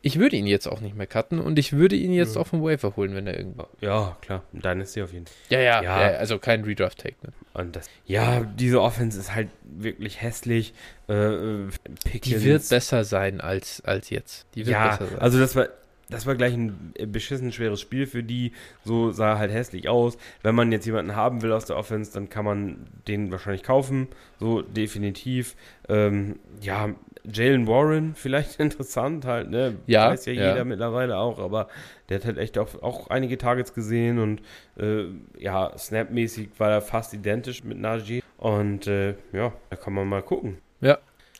[0.00, 2.40] Ich würde ihn jetzt auch nicht mehr cutten und ich würde ihn jetzt Mhm.
[2.40, 3.66] auch vom Wafer holen, wenn er irgendwo.
[3.80, 5.34] Ja, klar, Dynasty auf jeden Fall.
[5.50, 6.10] Ja, ja, Ja.
[6.12, 6.16] ja.
[6.18, 7.16] also kein Redraft-Take.
[7.24, 7.32] Ne?
[7.54, 10.72] Und das, ja, diese Offense ist halt wirklich hässlich.
[11.08, 11.68] Äh, äh,
[12.04, 12.44] Die Pickens.
[12.44, 14.46] wird besser sein als, als jetzt.
[14.54, 15.18] Die wird ja, besser sein.
[15.18, 15.66] also das war,
[16.10, 18.52] das war gleich ein beschissen schweres Spiel für die.
[18.84, 20.16] So sah halt hässlich aus.
[20.42, 24.08] Wenn man jetzt jemanden haben will aus der Offense, dann kann man den wahrscheinlich kaufen.
[24.40, 25.54] So definitiv.
[25.88, 26.90] Ähm, ja,
[27.24, 29.76] Jalen Warren vielleicht interessant halt, ne?
[29.86, 30.10] Ja.
[30.10, 31.68] Weiß ja, ja, jeder mittlerweile auch, aber
[32.08, 34.40] der hat halt echt auch, auch einige Targets gesehen und
[34.78, 35.04] äh,
[35.38, 38.22] ja, snapmäßig war er fast identisch mit Najee.
[38.38, 40.58] Und äh, ja, da kann man mal gucken.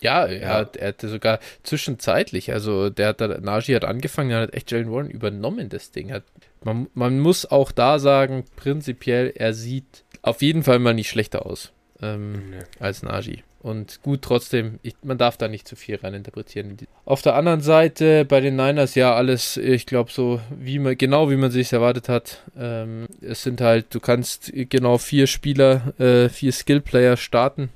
[0.00, 0.48] Ja, er, ja.
[0.48, 4.70] Hat, er hatte sogar zwischenzeitlich, also der hat, der Najee hat angefangen, er hat echt
[4.70, 6.12] Jalen Warren übernommen, das Ding.
[6.12, 6.24] Hat,
[6.64, 11.46] man, man muss auch da sagen, prinzipiell, er sieht auf jeden Fall mal nicht schlechter
[11.46, 11.72] aus
[12.02, 12.58] ähm, nee.
[12.78, 13.42] als Najee.
[13.60, 16.76] Und gut, trotzdem, ich, man darf da nicht zu viel reininterpretieren.
[17.04, 21.28] Auf der anderen Seite bei den Niners ja alles, ich glaube so, wie man, genau
[21.28, 22.42] wie man sich erwartet hat.
[22.56, 27.70] Ähm, es sind halt, du kannst genau vier Spieler, äh, vier Skillplayer starten.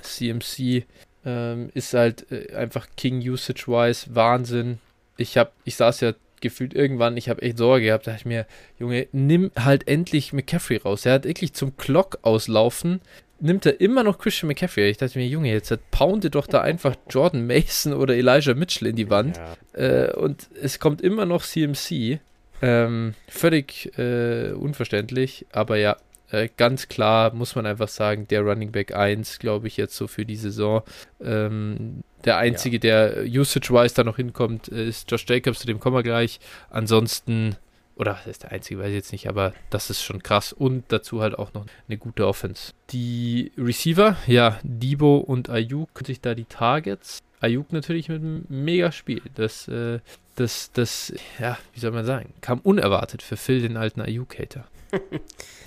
[0.00, 0.84] CMC
[1.24, 4.78] ähm, ist halt äh, einfach King Usage-wise Wahnsinn.
[5.16, 8.26] Ich habe, ich saß ja gefühlt irgendwann, ich habe echt Sorge gehabt, da dachte ich
[8.26, 8.46] mir,
[8.78, 11.04] Junge, nimm halt endlich McCaffrey raus.
[11.04, 13.00] Er hat wirklich zum Clock auslaufen,
[13.40, 14.90] nimmt er immer noch Christian McCaffrey.
[14.90, 18.96] Ich dachte mir, Junge, jetzt poundet doch da einfach Jordan Mason oder Elijah Mitchell in
[18.96, 19.40] die Wand.
[19.76, 20.06] Ja.
[20.06, 22.20] Äh, und es kommt immer noch CMC.
[22.60, 25.96] Ähm, völlig äh, unverständlich, aber ja,
[26.30, 30.06] äh, ganz klar muss man einfach sagen, der Running Back 1, glaube ich, jetzt so
[30.06, 30.82] für die Saison.
[31.20, 32.80] Ähm, der einzige, ja.
[32.80, 36.40] der usage-wise da noch hinkommt, ist Josh Jacobs, zu dem kommen wir gleich.
[36.70, 37.56] Ansonsten,
[37.96, 40.52] oder was ist der einzige, weiß ich jetzt nicht, aber das ist schon krass.
[40.52, 42.72] Und dazu halt auch noch eine gute Offense.
[42.90, 47.22] Die Receiver, ja, Debo und Ayuk, sich da die Targets.
[47.40, 49.22] Ayuk natürlich mit einem Mega-Spiel.
[49.34, 50.00] Das, äh,
[50.34, 54.66] das, das, ja, wie soll man sagen, kam unerwartet für Phil, den alten Ayuk-Hater.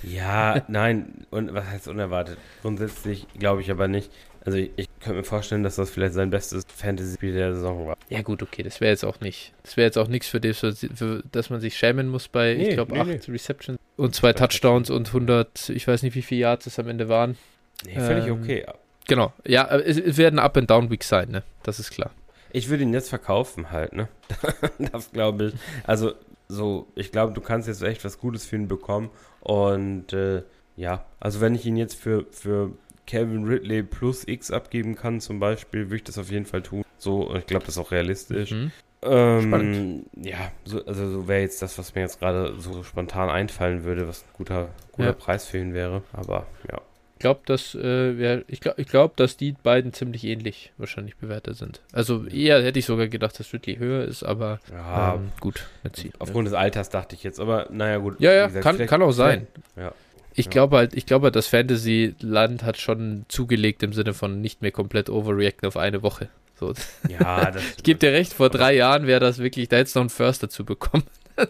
[0.03, 2.38] Ja, nein, und was heißt unerwartet?
[2.61, 4.11] Grundsätzlich glaube ich aber nicht.
[4.43, 7.98] Also ich, ich, könnte mir vorstellen, dass das vielleicht sein bestes Fantasy-Spiel der Saison war.
[8.10, 9.53] Ja gut, okay, das wäre jetzt auch nicht.
[9.61, 12.69] Das wäre jetzt auch nichts, für, das, für das man sich schämen muss bei, nee,
[12.69, 13.34] ich glaube, nee, acht nee.
[13.34, 17.07] Receptions und zwei Touchdowns und 100, ich weiß nicht, wie viele Yards es am Ende
[17.07, 17.38] waren.
[17.85, 18.65] Nee, völlig ähm, okay.
[19.07, 21.43] Genau, ja, es, es werden Up-and-Down-Weeks sein, ne?
[21.64, 22.11] Das ist klar.
[22.52, 24.07] Ich würde ihn jetzt verkaufen halt, ne?
[24.91, 25.53] das glaube ich.
[25.85, 26.14] Also
[26.52, 29.10] so, ich glaube, du kannst jetzt echt was Gutes für ihn bekommen.
[29.40, 30.44] Und äh,
[30.76, 32.72] ja, also wenn ich ihn jetzt für, für
[33.07, 36.84] Calvin Ridley plus X abgeben kann, zum Beispiel, würde ich das auf jeden Fall tun.
[36.98, 38.52] So, ich glaube, das ist auch realistisch.
[38.52, 38.72] Mhm.
[39.03, 43.84] Ähm, ja, so, also so wäre jetzt das, was mir jetzt gerade so spontan einfallen
[43.84, 45.14] würde, was ein guter, guter ja.
[45.14, 46.03] Preis für ihn wäre.
[46.14, 46.80] Aber ja
[47.22, 51.81] glaube, dass äh, ich glaube, ich glaub, dass die beiden ziemlich ähnlich wahrscheinlich bewertet sind.
[51.93, 55.68] Also eher hätte ich sogar gedacht, dass Ridley höher ist, aber ja, ähm, gut.
[55.93, 56.52] Sie, aufgrund ja.
[56.52, 58.19] des Alters dachte ich jetzt, aber naja gut.
[58.19, 59.48] Ja, ja, gesagt, kann, kann auch sein.
[59.77, 59.93] Ja.
[60.34, 60.52] Ich ja.
[60.52, 65.10] glaube halt, ich glaube, das Fantasy-Land hat schon zugelegt im Sinne von nicht mehr komplett
[65.10, 66.30] overreacten auf eine Woche.
[66.60, 66.73] So.
[67.10, 70.03] Ja, ich gebe dir recht, vor drei Jahren wäre das wirklich, da hättest du noch
[70.03, 71.03] einen First dazu bekommen.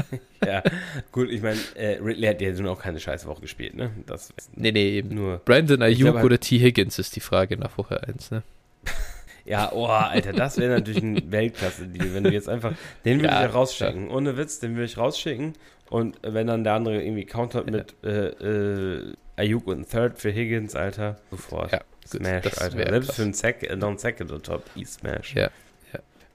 [0.46, 0.62] ja,
[1.10, 3.90] gut, ich meine, äh, Ridley hat ja nun auch keine scheiß Woche gespielt, ne?
[4.06, 5.14] Das nee, nee, eben.
[5.14, 6.58] Nur Brandon Ayuk halt, oder T.
[6.58, 8.42] Higgins ist die Frage nach Woche 1, ne?
[9.44, 12.74] Ja, oh, Alter, das wäre natürlich ein Weltklasse-Deal, wenn du jetzt einfach,
[13.04, 14.06] den würde ja, ich ja rausschicken.
[14.06, 14.14] Ja.
[14.14, 15.54] Ohne Witz, den würde ich rausschicken.
[15.90, 20.76] Und wenn dann der andere irgendwie countert mit äh, äh, Ayuk und Third für Higgins,
[20.76, 21.72] Alter, sofort.
[21.72, 22.88] Ja, Smash, gut, Alter.
[22.88, 23.16] Selbst krass.
[23.16, 25.34] für einen Sack, äh, Non-Second on top, E-Smash.
[25.34, 25.50] Ja,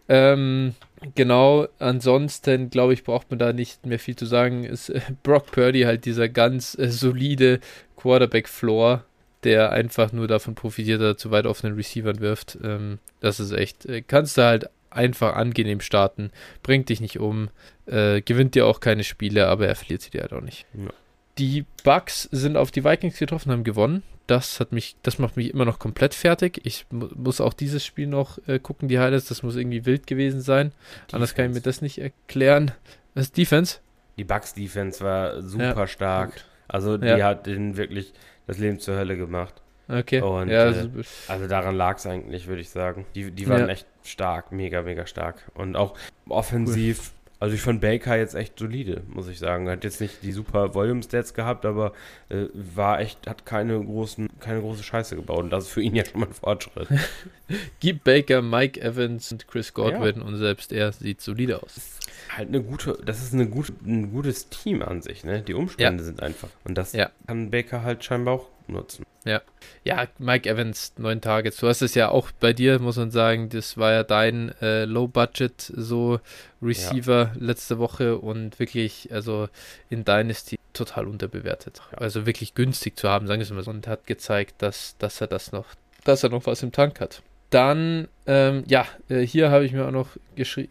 [0.10, 0.74] ähm,
[1.16, 4.64] genau, ansonsten glaube ich, braucht man da nicht mehr viel zu sagen.
[4.64, 7.60] Ist äh, Brock Purdy halt dieser ganz äh, solide
[7.98, 9.04] Quarterback-Floor,
[9.44, 12.58] der einfach nur davon profitiert, dass er zu weit offenen Receivern wirft.
[12.64, 16.32] Ähm, das ist echt, äh, kannst du halt einfach angenehm starten,
[16.64, 17.50] bringt dich nicht um,
[17.86, 20.66] äh, gewinnt dir auch keine Spiele, aber er verliert sie dir halt auch nicht.
[20.74, 20.90] Ja.
[21.38, 25.52] Die Bucks sind auf die Vikings getroffen, haben gewonnen das hat mich, das macht mich
[25.54, 26.62] immer noch komplett fertig.
[26.64, 29.26] Ich mu muss auch dieses Spiel noch äh, gucken, die Highlights.
[29.26, 30.70] Das muss irgendwie wild gewesen sein.
[30.70, 31.16] Defense.
[31.16, 32.72] Anders kann ich mir das nicht erklären.
[33.16, 33.80] Was ist Defense?
[34.18, 36.34] Die Bucks Defense war super ja, stark.
[36.34, 36.46] Gut.
[36.68, 37.26] Also die ja.
[37.26, 38.14] hat den wirklich
[38.46, 39.62] das Leben zur Hölle gemacht.
[39.90, 40.22] Okay.
[40.22, 40.90] Und ja, äh,
[41.28, 43.06] also daran lag es eigentlich, würde ich sagen.
[43.16, 45.50] Die, die waren echt stark, mega, mega stark.
[45.54, 45.98] Und auch
[46.28, 49.70] offensiv also ich fand Baker jetzt echt solide, muss ich sagen.
[49.70, 51.94] Hat jetzt nicht die super Volume-Stats gehabt, aber
[52.30, 55.44] äh, war echt, hat keine großen, keine große Scheiße gebaut.
[55.44, 56.88] Und das ist für ihn ja schon mal ein Fortschritt.
[57.80, 60.24] Gib Baker, Mike Evans und Chris Godwin ja.
[60.24, 62.00] und selbst er sieht solide aus.
[62.36, 65.42] Halt eine gute, das ist eine gute, ein gutes Team an sich, ne?
[65.42, 66.06] Die Umstände ja.
[66.06, 66.50] sind einfach.
[66.64, 67.12] Und das ja.
[67.28, 69.06] kann Baker halt scheinbar auch nutzen.
[69.26, 69.42] Ja.
[69.84, 71.58] Ja, Mike Evans, neun Targets.
[71.58, 74.86] Du hast es ja auch bei dir, muss man sagen, das war ja dein äh,
[74.86, 76.20] Low-Budget so
[76.62, 77.40] Receiver ja.
[77.40, 79.50] letzte Woche und wirklich, also
[79.90, 81.82] in Dynasty total unterbewertet.
[81.92, 81.98] Ja.
[82.00, 85.22] Also wirklich günstig zu haben, sagen wir es mal so, und hat gezeigt, dass, dass
[85.22, 85.68] er das noch,
[86.04, 87.22] dass er noch was im Tank hat.
[87.50, 90.10] Dann, ähm, ja, äh, hier habe ich mir auch noch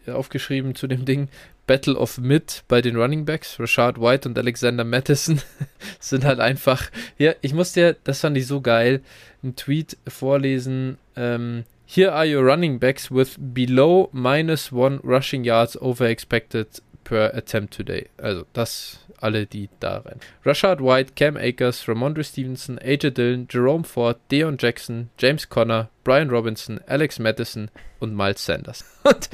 [0.07, 1.29] aufgeschrieben zu dem Ding.
[1.67, 3.59] Battle of Mid bei den Running Backs.
[3.59, 5.41] Rashad White und Alexander Madison
[5.99, 6.89] sind halt einfach.
[7.17, 9.01] Ja, ich muss dir, das fand ich so geil,
[9.43, 10.97] einen Tweet vorlesen.
[11.15, 16.67] Ähm, Here are your running backs with below minus one rushing yards over expected
[17.07, 18.09] per attempt today.
[18.17, 20.19] Also das alle, die da rein.
[20.43, 26.29] Rashad White, Cam Akers, Ramondre Stevenson, AJ Dillon, Jerome Ford, Deon Jackson, James Conner, Brian
[26.29, 28.83] Robinson, Alex Madison und Miles Sanders.
[29.03, 29.29] Und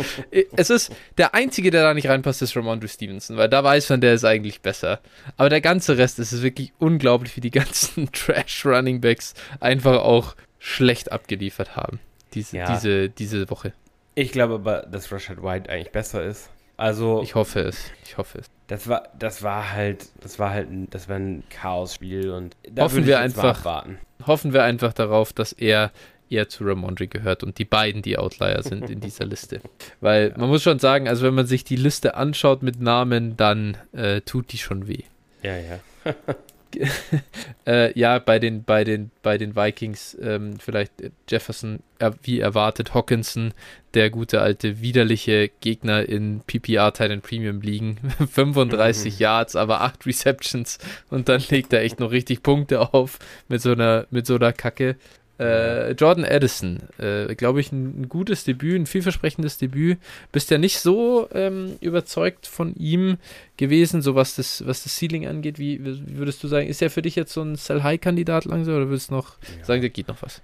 [0.56, 4.02] es ist der einzige, der da nicht reinpasst, ist Ramondre Stevenson, weil da weiß man,
[4.02, 5.00] der ist eigentlich besser.
[5.36, 9.98] Aber der ganze Rest ist es wirklich unglaublich, wie die ganzen Trash Running Backs einfach
[9.98, 12.00] auch schlecht abgeliefert haben
[12.34, 12.74] diese, ja.
[12.74, 13.74] diese, diese Woche.
[14.16, 16.50] Ich glaube aber, dass Rashad White eigentlich besser ist.
[16.78, 17.22] Also.
[17.22, 17.92] Ich hoffe es.
[18.06, 18.50] Ich hoffe es.
[18.68, 22.84] Das war, das war halt, das war halt, ein, das war ein Chaos-Spiel und da
[22.84, 24.00] hoffen wir einfach, warten.
[24.26, 25.92] hoffen wir einfach darauf, dass er
[26.30, 29.62] eher zu Ramondre gehört und die beiden die Outlier sind in dieser Liste.
[30.02, 30.38] Weil ja.
[30.38, 34.22] man muss schon sagen, also wenn man sich die Liste anschaut mit Namen, dann äh,
[34.22, 35.04] tut die schon weh.
[35.44, 35.80] Ja, ja.
[37.68, 40.92] äh, ja, bei den, bei den, bei den Vikings ähm, vielleicht
[41.30, 43.54] Jefferson, äh, wie erwartet, Hawkinson,
[43.94, 47.98] der gute alte widerliche Gegner in PPR Titan Premium liegen.
[48.32, 49.20] 35 mhm.
[49.20, 50.80] Yards, aber 8 Receptions
[51.10, 54.54] und dann legt er echt noch richtig Punkte auf mit so einer, mit so einer
[54.54, 54.96] Kacke.
[55.44, 59.98] Äh, Jordan Addison, äh, glaube ich, ein, ein, gutes Debüt, ein vielversprechendes Debüt.
[60.32, 63.18] Bist ja nicht so ähm, überzeugt von ihm
[63.58, 65.60] gewesen, so was das, was das Ceiling angeht.
[65.60, 68.90] Wie, wie würdest du sagen, ist er für dich jetzt so ein Sell-High-Kandidat langsam oder
[68.90, 69.66] würdest du noch ja.
[69.66, 70.42] sagen, da geht noch was?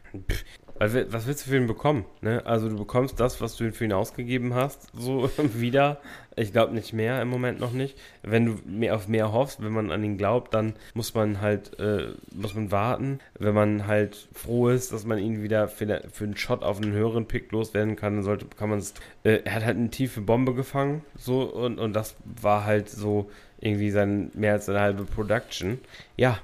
[0.80, 2.06] Weil, was willst du für ihn bekommen?
[2.22, 2.41] Ne?
[2.45, 5.99] Also du bekommst das, was du für ihn ausgegeben hast, so wieder.
[6.38, 7.97] Ich glaube nicht mehr im Moment noch nicht.
[8.23, 11.77] Wenn du mehr auf mehr hoffst, wenn man an ihn glaubt, dann muss man halt,
[11.80, 13.19] äh, muss man warten.
[13.38, 16.93] Wenn man halt froh ist, dass man ihn wieder für, für einen Shot auf einen
[16.93, 18.93] höheren Pick loswerden kann, dann sollte, kann man es.
[19.26, 23.30] Äh, er hat halt eine tiefe Bombe gefangen, so und, und das war halt so
[23.60, 25.80] irgendwie sein mehr als eine halbe Production.
[26.15, 26.39] Ja,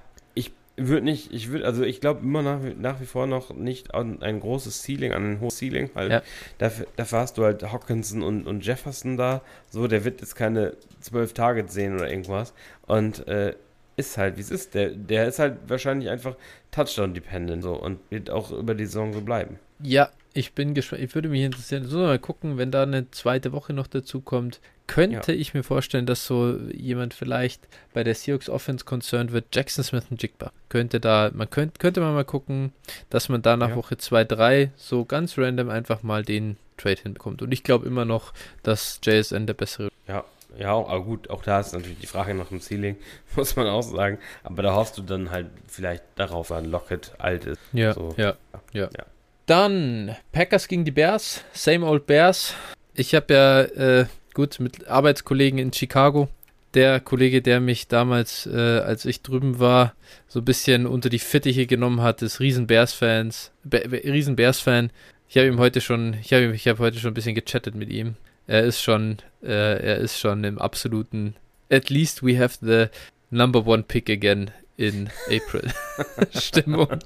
[0.77, 4.21] würde nicht, ich würde, also ich glaube immer nach, nach wie vor noch nicht an
[4.21, 5.89] ein großes Ceiling, an ein hohes Ceiling.
[5.95, 6.11] Halt.
[6.11, 6.21] Ja.
[6.57, 9.41] Dafür, dafür hast du halt Hawkinson und, und Jefferson da.
[9.69, 12.53] So, der wird jetzt keine zwölf Targets sehen oder irgendwas.
[12.87, 13.55] Und äh,
[13.97, 14.73] ist halt, wie es ist.
[14.73, 16.35] Der, der ist halt wahrscheinlich einfach
[16.71, 19.59] Touchdown-dependent so und wird auch über die Saison so bleiben.
[19.79, 21.01] Ja, ich bin gespannt.
[21.01, 21.85] Ich würde mich interessieren.
[21.85, 24.59] So mal gucken, wenn da eine zweite Woche noch dazu kommt.
[24.87, 25.39] Könnte ja.
[25.39, 29.45] ich mir vorstellen, dass so jemand vielleicht bei der Seahawks Offense concerned wird.
[29.53, 30.51] Jackson Smith und Jigba.
[30.69, 32.71] Könnte da, man könnte, könnte man mal gucken,
[33.09, 33.75] dass man da nach ja.
[33.75, 37.41] Woche 2, 3 so ganz random einfach mal den Trade hinbekommt.
[37.41, 38.33] Und ich glaube immer noch,
[38.63, 39.89] dass JSN der bessere.
[40.07, 40.23] Ja,
[40.57, 42.97] ja, aber gut, auch da ist natürlich die Frage nach dem Ceiling,
[43.35, 44.19] muss man auch sagen.
[44.43, 47.61] Aber da hoffst du dann halt vielleicht darauf, an Lockett alt ist.
[47.73, 48.13] Ja, so.
[48.17, 48.35] ja,
[48.71, 49.05] ja, ja.
[49.45, 52.55] Dann Packers gegen die Bears, same old Bears.
[52.95, 54.05] Ich habe ja, äh,
[54.35, 56.29] gut, mit Arbeitskollegen in Chicago.
[56.75, 59.95] Der Kollege, der mich damals, äh, als ich drüben war,
[60.27, 64.91] so ein bisschen unter die Fittiche genommen hat, ist riesen Bears-Fans, Be riesen Bears-Fan.
[65.29, 67.89] Ich habe ihm heute schon, ich habe ich hab heute schon ein bisschen gechattet mit
[67.89, 68.15] ihm.
[68.45, 71.35] Er ist schon, äh, er ist schon im absoluten,
[71.71, 72.87] at least we have the
[73.31, 75.71] number one pick again in April
[76.37, 76.89] Stimmung.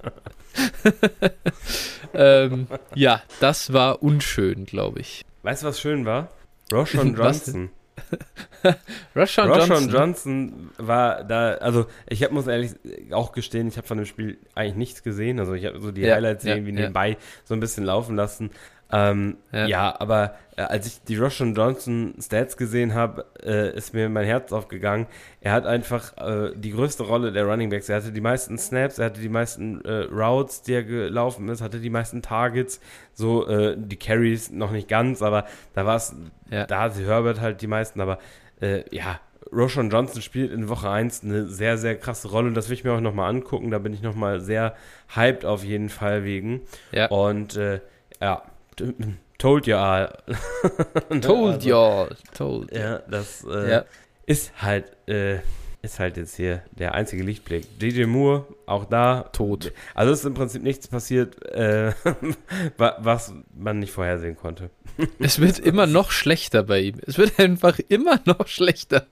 [2.15, 5.23] ähm, ja, das war unschön, glaube ich.
[5.43, 6.30] Weißt du, was schön war?
[6.72, 7.70] Roshan Johnson.
[9.16, 9.90] Roshan Johnson.
[9.90, 12.72] Johnson war da, also ich hab, muss ehrlich
[13.12, 15.40] auch gestehen, ich habe von dem Spiel eigentlich nichts gesehen.
[15.40, 16.82] Also ich habe so die ja, Highlights ja, irgendwie ja.
[16.82, 18.52] nebenbei so ein bisschen laufen lassen.
[18.91, 19.68] Ähm, ja.
[19.68, 19.99] ja.
[19.99, 24.52] aber äh, als ich die Roshan Johnson Stats gesehen habe, äh, ist mir mein Herz
[24.52, 25.06] aufgegangen.
[25.41, 27.88] Er hat einfach äh, die größte Rolle der Running Backs.
[27.88, 31.61] Er hatte die meisten Snaps, er hatte die meisten äh, Routes, die er gelaufen ist,
[31.61, 32.82] hatte die meisten Targets.
[33.14, 35.45] So äh, die Carries noch nicht ganz, aber
[35.76, 36.16] da war es,
[36.49, 36.66] ja.
[36.66, 38.02] da hatte Herbert halt die meisten.
[38.02, 38.18] Aber
[38.60, 39.20] äh, ja,
[39.53, 42.52] Roshan Johnson spielt in Woche 1 eine sehr, sehr krasse Rolle.
[42.53, 43.70] Das will ich mir auch nochmal angucken.
[43.70, 44.76] Da bin ich nochmal sehr
[45.16, 46.61] hyped auf jeden Fall wegen.
[46.91, 47.07] Ja.
[47.07, 47.60] Und
[48.22, 48.44] ja,
[49.38, 50.18] told all.
[51.22, 52.15] told also, you all.
[52.34, 52.72] Told.
[52.72, 53.85] Ja, das äh, ja.
[54.26, 55.39] ist halt äh,
[55.81, 57.80] ist halt jetzt hier der einzige Lichtblick.
[57.80, 59.30] DJ Moore, auch da.
[59.31, 59.72] Tot.
[59.95, 61.93] Also ist im Prinzip nichts passiert, äh,
[62.77, 64.69] was man nicht vorhersehen konnte.
[65.19, 66.95] Es wird immer noch schlechter bei ihm.
[67.06, 69.07] Es wird einfach immer noch schlechter.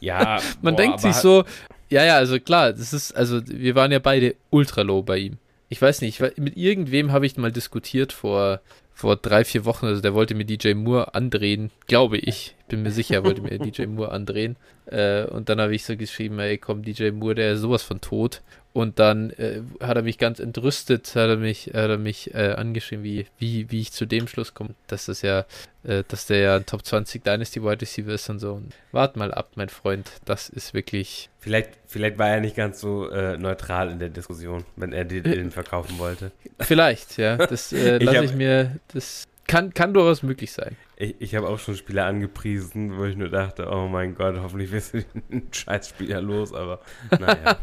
[0.00, 0.40] Ja.
[0.60, 1.44] man boah, denkt sich so,
[1.88, 5.38] ja, ja, also klar, das ist, also wir waren ja beide ultra low bei ihm
[5.70, 8.60] ich weiß nicht, mit irgendwem habe ich mal diskutiert vor,
[8.92, 9.86] vor drei, vier Wochen.
[9.86, 12.56] Also der wollte mir DJ Moore andrehen, glaube ich.
[12.66, 14.56] bin mir sicher, er wollte mir DJ Moore andrehen.
[14.86, 18.00] Äh, und dann habe ich so geschrieben, ey komm, DJ Moore, der ist sowas von
[18.00, 18.42] tot.
[18.72, 22.52] Und dann äh, hat er mich ganz entrüstet, hat er mich, hat er mich äh,
[22.52, 25.44] angeschrieben, wie, wie, wie ich zu dem Schluss komme, dass das ja,
[25.82, 28.54] äh, dass der ja ein Top 20 Dynasty Wide Receiver ist und so.
[28.54, 30.08] Und wart mal ab, mein Freund.
[30.24, 31.30] Das ist wirklich.
[31.40, 35.24] Vielleicht, vielleicht war er nicht ganz so äh, neutral in der Diskussion, wenn er den,
[35.24, 36.30] den verkaufen wollte.
[36.60, 37.38] Vielleicht, ja.
[37.38, 38.76] Das äh, lasse ich, ich mir.
[38.92, 40.76] Das kann, kann durchaus möglich sein.
[40.94, 44.70] Ich, ich habe auch schon Spieler angepriesen, wo ich nur dachte, oh mein Gott, hoffentlich
[44.70, 46.80] wirst du den Scheißspieler los, aber
[47.18, 47.58] naja.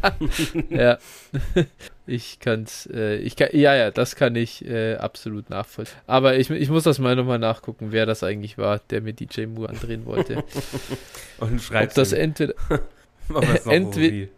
[0.68, 0.98] ja,
[2.06, 5.98] ich kann's, äh, ich kann, ja, ja, das kann ich äh, absolut nachvollziehen.
[6.06, 9.46] Aber ich, ich muss das mal nochmal nachgucken, wer das eigentlich war, der mir DJ
[9.46, 10.44] Moore andrehen wollte.
[11.38, 12.52] Und schreibt das entweder,
[13.64, 14.28] entweder,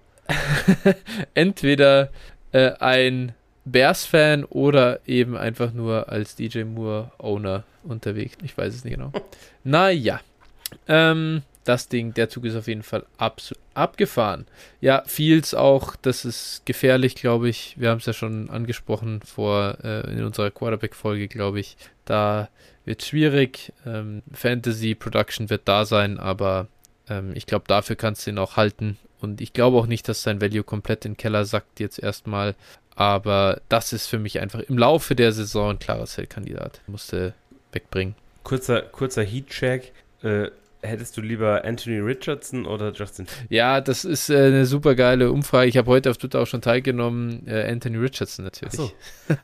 [1.35, 2.11] entweder
[2.53, 3.33] äh, ein
[3.65, 8.37] Bears-Fan oder eben einfach nur als DJ Moore-Owner unterwegs.
[8.43, 9.13] Ich weiß es nicht genau.
[9.65, 10.21] naja.
[10.89, 14.47] Ähm, das Ding, der Zug ist auf jeden Fall absolut abgefahren.
[14.81, 17.75] Ja, Fields auch, das ist gefährlich, glaube ich.
[17.79, 21.77] Wir haben es ja schon angesprochen vor äh, in unserer Quarterback-Folge, glaube ich.
[22.05, 22.49] Da
[22.85, 23.73] wird schwierig.
[23.87, 26.67] Ähm, Fantasy Production wird da sein, aber
[27.09, 28.97] ähm, ich glaube, dafür kannst du ihn auch halten.
[29.21, 32.55] Und ich glaube auch nicht, dass sein Value komplett in den Keller sackt jetzt erstmal.
[32.97, 36.81] Aber das ist für mich einfach im Laufe der Saison ein klarer Zellkandidat.
[36.87, 37.35] Musste
[37.73, 38.15] wegbringen.
[38.43, 39.93] Kurzer, kurzer Heat-Check.
[40.23, 40.51] Äh,
[40.83, 43.27] hättest du lieber Anthony Richardson oder Justin?
[43.49, 45.69] Ja, das ist äh, eine super geile Umfrage.
[45.69, 47.47] Ich habe heute auf Twitter auch schon teilgenommen.
[47.47, 48.75] Äh, Anthony Richardson natürlich.
[48.75, 48.93] Ach so,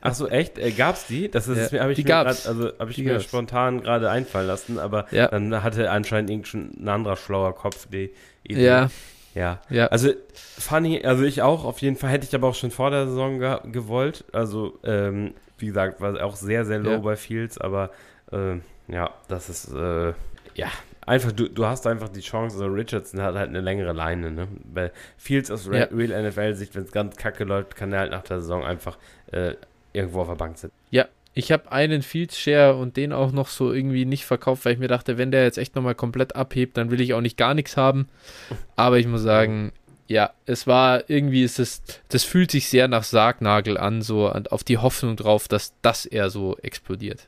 [0.01, 0.57] Ach so echt?
[0.57, 1.29] Äh, gab's die?
[1.29, 3.25] Das ist, ja, habe ich die mir, grad, also, hab ich die mir gab's.
[3.25, 5.27] spontan gerade einfallen lassen, aber ja.
[5.27, 8.11] dann hatte anscheinend irgendein anderer schlauer Kopf die
[8.43, 8.65] Idee.
[8.65, 8.89] Ja,
[9.37, 9.61] ja.
[9.69, 9.87] ja.
[9.87, 13.07] Also funny, also ich auch, auf jeden Fall hätte ich aber auch schon vor der
[13.07, 14.25] Saison ge gewollt.
[14.33, 16.97] Also, ähm, wie gesagt, war auch sehr, sehr low ja.
[16.97, 17.91] bei Fields, aber
[18.31, 18.55] äh,
[18.87, 20.13] ja, das ist äh,
[20.55, 20.67] ja
[21.07, 24.47] einfach, du, du hast einfach die Chance, also Richardson hat halt eine längere Leine, ne?
[24.65, 25.85] Bei Fields aus ja.
[25.85, 28.97] Real NFL-Sicht, wenn es ganz kacke läuft, kann er halt nach der Saison einfach
[29.31, 29.53] äh,
[29.93, 30.75] irgendwo auf der Bank sitzen.
[30.91, 31.05] Ja,
[31.37, 34.79] ich habe einen Fields Share und den auch noch so irgendwie nicht verkauft, weil ich
[34.79, 37.53] mir dachte, wenn der jetzt echt nochmal komplett abhebt, dann will ich auch nicht gar
[37.53, 38.09] nichts haben.
[38.75, 39.71] Aber ich muss sagen,
[40.07, 44.63] ja, es war irgendwie ist es, das fühlt sich sehr nach Sargnagel an, so auf
[44.63, 47.27] die Hoffnung drauf, dass das eher so explodiert.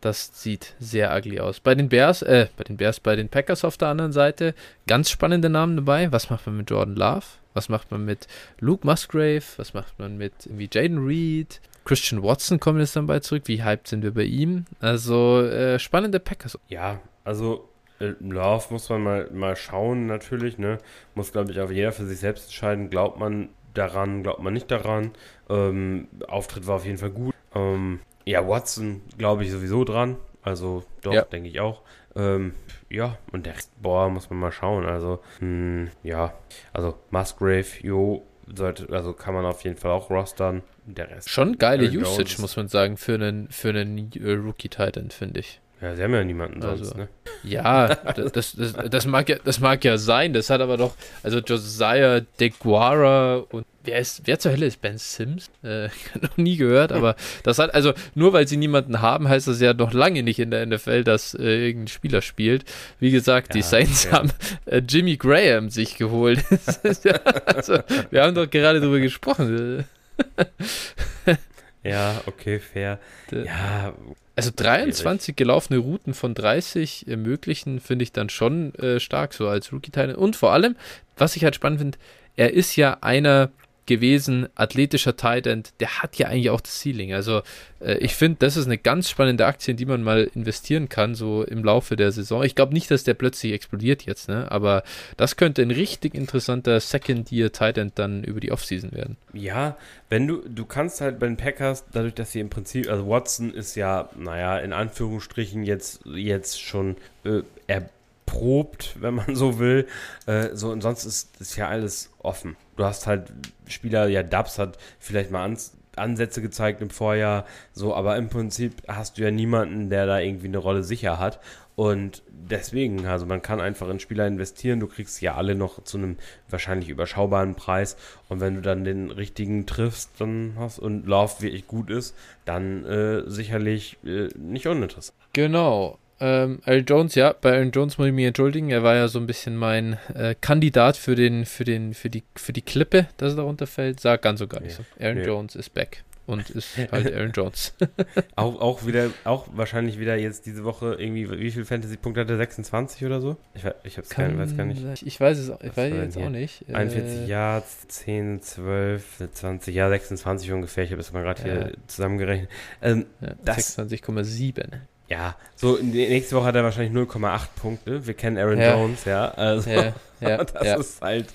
[0.00, 1.60] Das sieht sehr ugly aus.
[1.60, 4.54] Bei den Bears, äh, bei den Bears, bei den Packers auf der anderen Seite,
[4.86, 6.10] ganz spannende Namen dabei.
[6.10, 7.24] Was macht man mit Jordan Love?
[7.52, 8.28] Was macht man mit
[8.60, 9.44] Luke Musgrave?
[9.58, 11.60] Was macht man mit irgendwie Jaden Reed?
[11.86, 13.44] Christian Watson kommt jetzt dann bald zurück.
[13.46, 14.66] Wie hyped sind wir bei ihm?
[14.80, 16.58] Also äh, spannende Packers.
[16.68, 17.68] Ja, also
[18.00, 20.58] äh, Love muss man mal, mal schauen natürlich.
[20.58, 20.78] Ne?
[21.14, 22.90] Muss, glaube ich, auch jeder für sich selbst entscheiden.
[22.90, 25.12] Glaubt man daran, glaubt man nicht daran.
[25.48, 27.34] Ähm, Auftritt war auf jeden Fall gut.
[27.54, 30.16] Ähm, ja, Watson glaube ich sowieso dran.
[30.42, 31.22] Also doch, ja.
[31.22, 31.82] denke ich auch.
[32.14, 32.54] Ähm,
[32.88, 34.86] ja, und der Rest, boah, muss man mal schauen.
[34.86, 36.34] Also, mh, hm, ja,
[36.72, 40.62] also Musgrave, jo, sollte, also kann man auf jeden Fall auch rostern.
[40.86, 41.30] Der Rest.
[41.30, 42.38] Schon geile Aaron Usage, Jones.
[42.38, 45.60] muss man sagen, für einen, für einen äh, Rookie-Titan, finde ich.
[45.80, 47.08] Ja, sie haben ja niemanden sonst, also, ne?
[47.42, 50.32] Ja, das, das, das, das, mag ja, das mag ja sein.
[50.32, 54.96] Das hat aber doch, also Josiah DeGuara und wer ist, wer zur Hölle ist Ben
[54.96, 55.50] Sims?
[55.62, 55.88] Äh,
[56.22, 59.74] noch nie gehört, aber das hat, also nur weil sie niemanden haben, heißt das ja
[59.74, 62.64] noch lange nicht in der NFL, dass äh, irgendein Spieler spielt.
[62.98, 64.14] Wie gesagt, ja, die Saints okay.
[64.14, 64.30] haben
[64.64, 66.42] äh, Jimmy Graham sich geholt.
[67.44, 67.80] also,
[68.10, 69.84] wir haben doch gerade darüber gesprochen.
[71.82, 72.98] ja, okay, fair.
[73.30, 73.94] Ja,
[74.34, 79.72] also 23 gelaufene Routen von 30 ermöglichen, finde ich dann schon äh, stark, so als
[79.72, 80.14] Rookie-Teil.
[80.14, 80.76] Und vor allem,
[81.16, 81.98] was ich halt spannend finde,
[82.36, 83.50] er ist ja einer
[83.86, 87.14] gewesen, athletischer Tight der hat ja eigentlich auch das Ceiling.
[87.14, 87.42] Also
[87.80, 91.14] äh, ich finde, das ist eine ganz spannende Aktie, in die man mal investieren kann,
[91.14, 92.42] so im Laufe der Saison.
[92.42, 94.50] Ich glaube nicht, dass der plötzlich explodiert jetzt, ne?
[94.50, 94.82] aber
[95.16, 99.16] das könnte ein richtig interessanter Second-Year Tight End dann über die Offseason werden.
[99.32, 99.76] Ja,
[100.08, 103.52] wenn du, du kannst halt bei den Packers, dadurch, dass sie im Prinzip, also Watson
[103.52, 107.88] ist ja, naja, in Anführungsstrichen jetzt, jetzt schon äh, er
[108.26, 109.86] erprobt, wenn man so will.
[110.26, 112.56] Äh, so, und sonst ist, ist ja alles offen.
[112.76, 113.32] Du hast halt
[113.66, 118.82] Spieler, ja, Dubs hat vielleicht mal Ans Ansätze gezeigt im Vorjahr, so, aber im Prinzip
[118.86, 121.40] hast du ja niemanden, der da irgendwie eine Rolle sicher hat.
[121.74, 125.96] Und deswegen, also man kann einfach in Spieler investieren, du kriegst ja alle noch zu
[125.96, 126.16] einem
[126.50, 127.96] wahrscheinlich überschaubaren Preis.
[128.28, 132.84] Und wenn du dann den richtigen triffst, dann hast und Love wirklich gut ist, dann
[132.84, 135.16] äh, sicherlich äh, nicht uninteressant.
[135.32, 135.98] Genau.
[136.18, 138.70] Ähm, Aaron Jones, ja, bei Aaron Jones muss ich mich entschuldigen.
[138.70, 142.22] Er war ja so ein bisschen mein äh, Kandidat für den, für den, für die,
[142.36, 144.00] für die Klippe, dass er darunter fällt.
[144.00, 144.84] Sag ganz so gar nicht so.
[144.98, 145.26] Aaron nee.
[145.26, 146.04] Jones ist back.
[146.26, 147.74] und ist halt Aaron Jones.
[148.34, 152.36] auch, auch wieder, auch wahrscheinlich wieder jetzt diese Woche irgendwie, wie viel Fantasy-Punkte hat er?
[152.38, 153.36] 26 oder so?
[153.54, 155.02] Ich, ich hab's Kann, kein, weiß gar nicht.
[155.06, 156.64] Ich weiß es ich weiß jetzt auch nicht.
[156.72, 160.82] 41 Äh, Yards, 10, 12, 20, ja, 26 ungefähr.
[160.84, 161.54] Ich habe es mal gerade Ja.
[161.54, 162.48] hier zusammengerechnet.
[162.82, 164.64] Ähm, ja, das- 26,7.
[165.08, 168.06] Ja, so nächste Woche hat er wahrscheinlich 0,8 Punkte.
[168.06, 168.76] Wir kennen Aaron Ja.
[168.76, 169.28] Jones, ja.
[169.30, 171.26] Also, Ja, ja, das ist halt,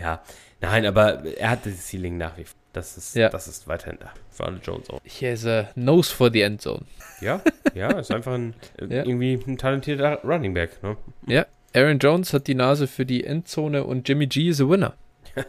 [0.00, 0.22] ja.
[0.60, 2.54] Nein, aber er hat das Ceiling nach wie vor.
[2.72, 4.10] Das ist, das ist weiterhin da.
[4.32, 5.00] Für alle Jones auch.
[5.04, 6.82] He has a nose for the end zone.
[7.20, 7.40] Ja,
[7.72, 10.96] ja, ist einfach ein, irgendwie ein talentierter Running Back, ne?
[11.28, 14.94] Ja, Aaron Jones hat die Nase für die Endzone und Jimmy G is a winner.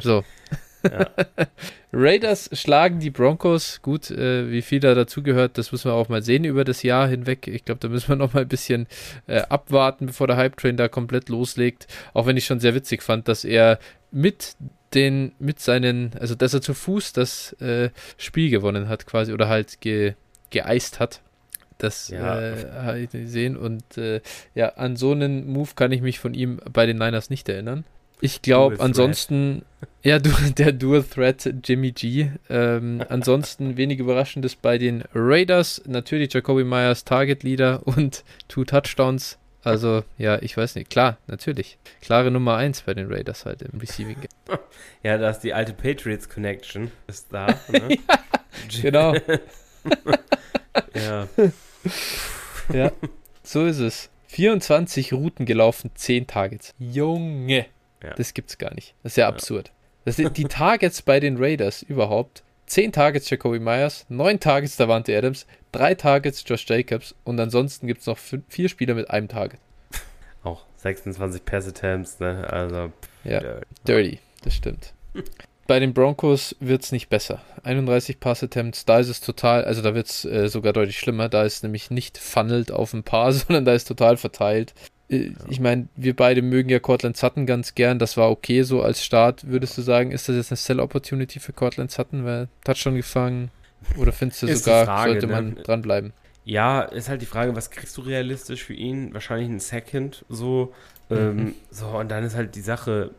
[0.00, 0.24] So.
[0.84, 1.10] Ja.
[1.92, 3.80] Raiders schlagen die Broncos.
[3.82, 7.08] Gut, äh, wie viel da dazugehört, das müssen wir auch mal sehen über das Jahr
[7.08, 7.46] hinweg.
[7.46, 8.86] Ich glaube, da müssen wir noch mal ein bisschen
[9.26, 11.86] äh, abwarten, bevor der Hype-Train da komplett loslegt.
[12.12, 13.78] Auch wenn ich schon sehr witzig fand, dass er
[14.10, 14.56] mit
[14.94, 19.48] den, mit seinen, also dass er zu Fuß das äh, Spiel gewonnen hat quasi oder
[19.48, 20.14] halt ge,
[20.50, 21.20] geeist hat.
[21.78, 22.40] Das Ja.
[22.40, 24.20] äh, habe ich gesehen und äh,
[24.54, 27.84] ja, an so einen Move kann ich mich von ihm bei den Niners nicht erinnern.
[28.24, 29.66] Ich glaube, ansonsten,
[30.02, 32.30] ja, du, der Dual Threat Jimmy G.
[32.48, 35.82] Ähm, ansonsten wenig Überraschendes bei den Raiders.
[35.86, 39.38] Natürlich Jacoby Myers Target Leader und Two Touchdowns.
[39.62, 40.88] Also, ja, ich weiß nicht.
[40.88, 41.76] Klar, natürlich.
[42.00, 44.58] Klare Nummer 1 bei den Raiders halt im Receiving Game.
[45.02, 46.90] Ja, da ist die alte Patriots Connection.
[47.06, 47.98] Ist da, ne?
[48.80, 49.14] Genau.
[50.94, 51.28] ja.
[52.72, 52.92] Ja,
[53.42, 54.08] so ist es.
[54.28, 56.74] 24 Routen gelaufen, 10 Targets.
[56.78, 57.66] Junge,
[58.04, 58.14] Ja.
[58.14, 58.94] das gibt's gar nicht.
[59.02, 59.28] Das ist ja Ja.
[59.30, 59.72] absurd.
[60.04, 62.42] Das sind die Targets bei den Raiders überhaupt.
[62.66, 68.00] 10 Targets Jacoby Myers, 9 Targets Davante Adams, 3 Targets Josh Jacobs und ansonsten gibt
[68.00, 69.60] es noch 4 Spieler mit einem Target.
[70.42, 72.46] Auch 26 Pass Attempts, ne?
[72.50, 72.92] Also,
[73.24, 74.92] Ja, äh, dirty, das stimmt.
[75.66, 77.40] Bei den Broncos wird es nicht besser.
[77.62, 81.30] 31 Pass-Attempts, da ist es total, also da wird es äh, sogar deutlich schlimmer.
[81.30, 84.74] Da ist nämlich nicht funnelt auf ein Paar, sondern da ist total verteilt.
[85.14, 87.98] Äh, Ich meine, wir beide mögen ja Cortland Sutton ganz gern.
[87.98, 89.46] Das war okay so als Start.
[89.48, 92.24] Würdest du sagen, ist das jetzt eine Sell-Opportunity für Cortland Sutton?
[92.24, 93.50] Weil Touchdown gefangen?
[93.98, 95.32] Oder findest du sogar, Frage, sollte ne?
[95.32, 96.12] man dranbleiben?
[96.44, 99.14] Ja, ist halt die Frage, was kriegst du realistisch für ihn?
[99.14, 100.72] Wahrscheinlich ein Second, so.
[101.10, 101.54] Ähm, Mhm.
[101.70, 103.10] so, und dann ist halt die Sache,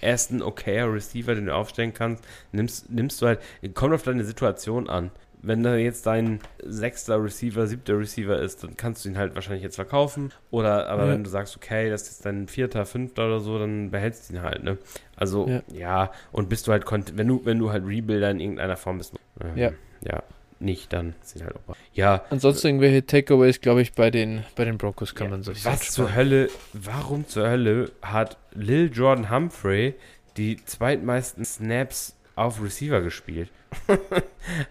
[0.00, 2.24] er ist ein okayer Receiver, den du aufstellen kannst.
[2.52, 3.40] Nimmst, nimmst du halt,
[3.74, 5.10] kommt auf deine Situation an.
[5.40, 9.62] Wenn da jetzt dein sechster Receiver, siebter Receiver ist, dann kannst du ihn halt wahrscheinlich
[9.62, 10.32] jetzt verkaufen.
[10.50, 11.12] Oder, aber Ja.
[11.12, 14.42] wenn du sagst, okay, das ist dein vierter, fünfter oder so, dann behältst du ihn
[14.42, 14.78] halt, ne?
[15.16, 15.62] Also, Ja.
[15.72, 16.84] ja, und bist du halt,
[17.16, 19.70] wenn du, wenn du halt Rebuilder in irgendeiner Form bist, ähm, Ja.
[20.04, 20.22] ja,
[20.60, 21.76] nicht, dann sind halt auch.
[21.94, 25.64] Ja, Ansonsten irgendwelche Takeaways, glaube ich, bei den, bei den Broncos kann ja, man sich
[25.64, 29.94] Was zur Hölle, warum zur Hölle hat Lil Jordan Humphrey
[30.36, 33.50] die zweitmeisten Snaps auf Receiver gespielt?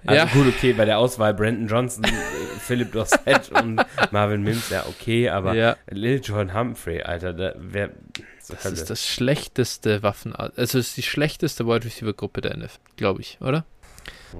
[0.05, 0.25] also Ja.
[0.25, 2.09] gut, okay, bei der Auswahl Brandon Johnson, äh,
[2.59, 5.75] Philip Dorsett und Marvin Mims, ja okay, aber ja.
[5.89, 7.89] Lil Jordan Humphrey, Alter, da, wer
[8.47, 8.73] Das Hölle?
[8.75, 13.21] ist das schlechteste Waffen, also es ist die schlechteste Wide Receiver Gruppe der NFL, glaube
[13.21, 13.65] ich, oder?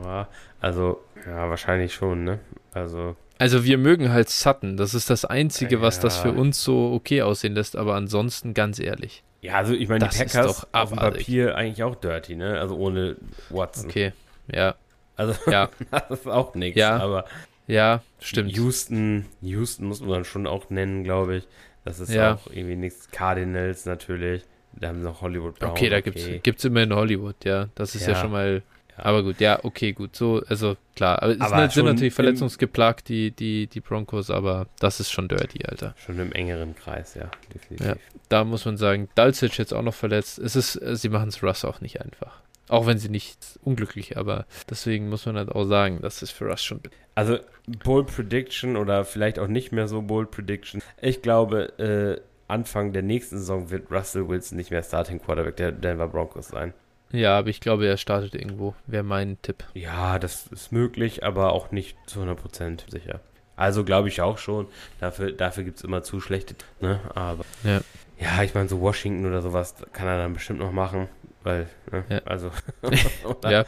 [0.03, 0.27] Ja,
[0.59, 2.39] also, ja, wahrscheinlich schon, ne?
[2.73, 6.23] Also, Also wir mögen halt Sutton, das ist das einzige, was das Ja.
[6.23, 9.23] für uns so okay aussehen lässt, aber ansonsten ganz ehrlich.
[9.41, 10.97] ja, also ich meine, die Packers auf dem.
[10.97, 12.59] Papier eigentlich auch dirty, ne?
[12.59, 13.15] Also ohne
[13.49, 13.85] Watson.
[13.85, 14.11] Okay,
[14.51, 14.75] ja,
[15.15, 16.97] Also, ja, das ist auch nichts, Ja.
[16.97, 17.25] aber
[17.67, 18.55] ja, stimmt.
[18.55, 21.47] Houston, Houston muss man schon auch nennen, glaube ich.
[21.83, 22.35] Das ist Ja.
[22.35, 23.09] auch irgendwie nichts.
[23.11, 24.43] Cardinals natürlich.
[24.73, 25.71] Da haben sie noch Hollywood Brown.
[25.71, 28.21] Okay, da gibt's, gibt's immer in Hollywood, ja, das ist ja, Ja.
[28.21, 28.61] schon mal,
[28.95, 29.05] Ja.
[29.05, 33.31] aber gut, ja, okay, gut, so, also klar, aber es Aber sind, natürlich verletzungsgeplagt, die,
[33.31, 35.95] die, die Broncos, aber das ist schon dirty, Alter.
[36.05, 37.87] Schon im engeren Kreis, ja, definitiv.
[37.87, 37.95] Ja.
[38.29, 40.37] Da muss man sagen, Dulcich jetzt auch noch verletzt.
[40.37, 42.41] Es ist, sie machen es Russ auch nicht einfach.
[42.69, 46.49] Auch wenn sie nicht unglücklich, aber deswegen muss man halt auch sagen, das ist für
[46.49, 46.81] Russ schon.
[47.15, 47.39] Also,
[47.83, 50.81] Bold Prediction oder vielleicht auch nicht mehr so Bold Prediction.
[51.01, 55.71] Ich glaube, äh, Anfang der nächsten Saison wird Russell Wilson nicht mehr Starting Quarterback der
[55.71, 56.73] Denver Broncos sein.
[57.11, 58.75] Ja, aber ich glaube, er startet irgendwo.
[58.85, 59.63] Wäre mein Tipp.
[59.73, 63.21] Ja, das ist möglich, aber auch nicht zu 100% sicher.
[63.55, 64.67] Also glaube ich auch schon.
[64.99, 66.99] Dafür, dafür gibt es immer zu schlechte, ne?
[67.15, 67.81] Aber Ja.
[68.19, 71.07] ja, ich meine, so Washington oder sowas kann er dann bestimmt noch machen.
[71.47, 72.03] Weil, ne?
[72.09, 72.21] Ja.
[72.25, 72.51] Also,
[73.43, 73.65] Ja.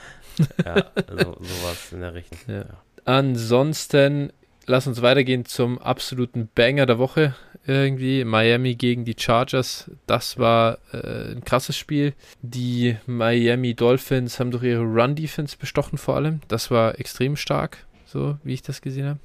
[0.65, 2.38] ja, also sowas in der Richtung.
[2.47, 2.65] Ja.
[3.06, 4.34] Ansonsten,
[4.65, 7.35] lass uns weitergehen zum absoluten Banger der Woche.
[7.65, 9.89] Irgendwie Miami gegen die Chargers.
[10.07, 12.14] Das war äh, ein krasses Spiel.
[12.41, 16.41] Die Miami Dolphins haben durch ihre Run-Defense bestochen, vor allem.
[16.49, 19.19] Das war extrem stark, so wie ich das gesehen habe.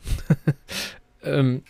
[1.24, 1.62] ähm,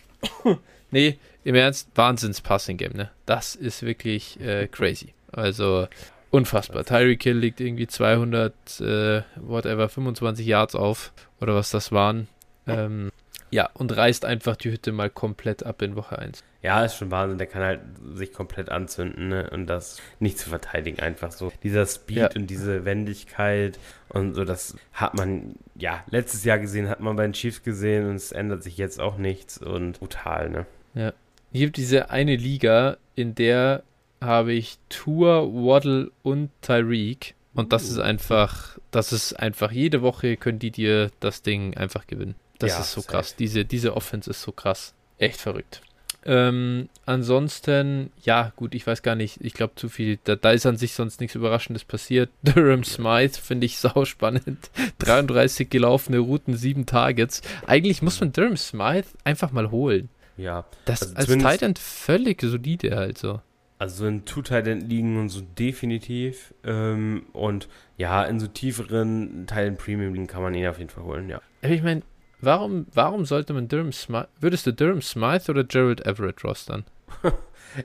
[0.91, 3.09] nee, im Ernst, Wahnsinns-Passing-Game, ne?
[3.25, 5.13] Das ist wirklich äh, crazy.
[5.31, 5.87] Also,
[6.31, 6.83] Unfassbar.
[6.83, 12.27] Tyreek Hill liegt irgendwie 200, äh, whatever, 25 Yards auf oder was das waren.
[12.67, 13.11] Ähm,
[13.51, 16.43] ja, und reißt einfach die Hütte mal komplett ab in Woche 1.
[16.61, 17.37] Ja, ist schon Wahnsinn.
[17.37, 17.79] Der kann halt
[18.15, 19.49] sich komplett anzünden ne?
[19.51, 20.99] und das nicht zu verteidigen.
[20.99, 21.53] Einfach so.
[21.63, 22.29] Dieser Speed ja.
[22.35, 23.79] und diese Wendigkeit
[24.09, 28.09] und so, das hat man, ja, letztes Jahr gesehen, hat man bei den Chiefs gesehen
[28.09, 30.65] und es ändert sich jetzt auch nichts und brutal, ne?
[30.95, 31.13] Ja.
[31.53, 33.83] Es gibt diese eine Liga, in der
[34.25, 37.35] habe ich Tour, Waddle und Tyreek.
[37.53, 42.05] Und das ist einfach, das ist einfach, jede Woche können die dir das Ding einfach
[42.05, 42.35] gewinnen.
[42.59, 43.35] Das ja, ist so krass.
[43.35, 44.93] Diese, diese Offense ist so krass.
[45.17, 45.81] Echt verrückt.
[46.27, 50.65] Ähm, ansonsten, ja, gut, ich weiß gar nicht, ich glaube zu viel, da, da, ist
[50.65, 52.31] an sich sonst nichts Überraschendes passiert.
[52.41, 54.71] Durham Smythe finde ich sau spannend.
[54.99, 57.41] 33 gelaufene Routen, 7 Targets.
[57.67, 60.09] Eigentlich muss man Durham Smythe einfach mal holen.
[60.35, 60.65] Ja.
[60.85, 63.39] Das also als Titan völlig solide halt so.
[63.85, 66.55] Also in Two-Titan liegen und so definitiv.
[66.63, 71.03] Ähm, und ja, in so tieferen Teilen Premium liegen kann man ihn auf jeden Fall
[71.03, 71.39] holen, ja.
[71.61, 72.01] Ich meine,
[72.41, 76.85] warum, warum sollte man Durham Smythe, würdest du Durham Smythe oder Gerald Everett rostern?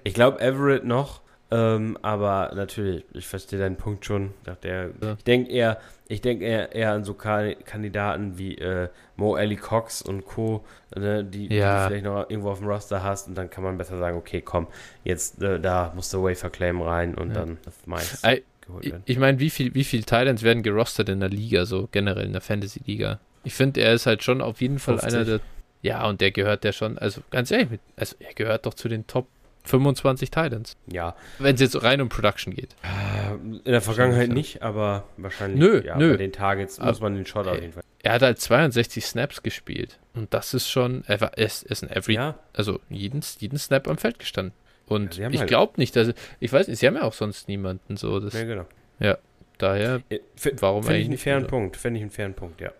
[0.02, 1.20] ich glaube Everett noch,
[1.50, 4.32] ähm, aber natürlich, ich verstehe deinen Punkt schon.
[4.62, 5.14] Der, ja.
[5.14, 10.00] Ich denke eher, ich denke eher, eher an so Kandidaten wie äh, Mo Ellie Cox
[10.00, 10.64] und Co.,
[10.96, 11.48] ne, die, ja.
[11.48, 14.16] die, du vielleicht noch irgendwo auf dem Roster hast und dann kann man besser sagen,
[14.16, 14.68] okay, komm,
[15.02, 17.34] jetzt äh, da muss der Wafer Claim rein und ja.
[17.34, 18.42] dann das meist I,
[18.80, 22.26] Ich, ich meine, wie viel, wie viel Thailands werden gerostet in der Liga, so generell
[22.26, 23.18] in der Fantasy-Liga?
[23.42, 25.14] Ich finde, er ist halt schon auf jeden Fall 50.
[25.14, 25.40] einer der.
[25.82, 29.06] Ja, und der gehört ja schon, also ganz ehrlich, also er gehört doch zu den
[29.06, 29.26] Top
[29.64, 30.76] 25 Titans.
[30.86, 31.14] Ja.
[31.38, 32.74] Wenn es jetzt rein um Production geht.
[32.82, 36.12] Äh, in der Vergangenheit nicht, aber wahrscheinlich nö, ja, nö.
[36.12, 37.82] bei den Targets aber muss man den Shot auf jeden Fall.
[38.02, 39.98] Er hat halt 62 Snaps gespielt.
[40.14, 42.38] Und das ist schon, er, war, ist, ist ein Every, ja.
[42.52, 44.54] also jeden, jeden Snap am Feld gestanden.
[44.86, 47.46] Und ja, ich halt glaube nicht, dass, ich weiß nicht, sie haben ja auch sonst
[47.46, 48.18] niemanden so.
[48.18, 48.66] Das, ja, genau.
[48.98, 49.18] Ja,
[49.58, 50.18] daher, ja,
[50.60, 50.82] warum?
[50.82, 52.72] Finde ich einen fairen Punkt, finde ich einen fairen Punkt, ja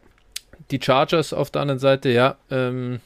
[0.70, 3.00] die Chargers auf der anderen Seite, ja, ähm,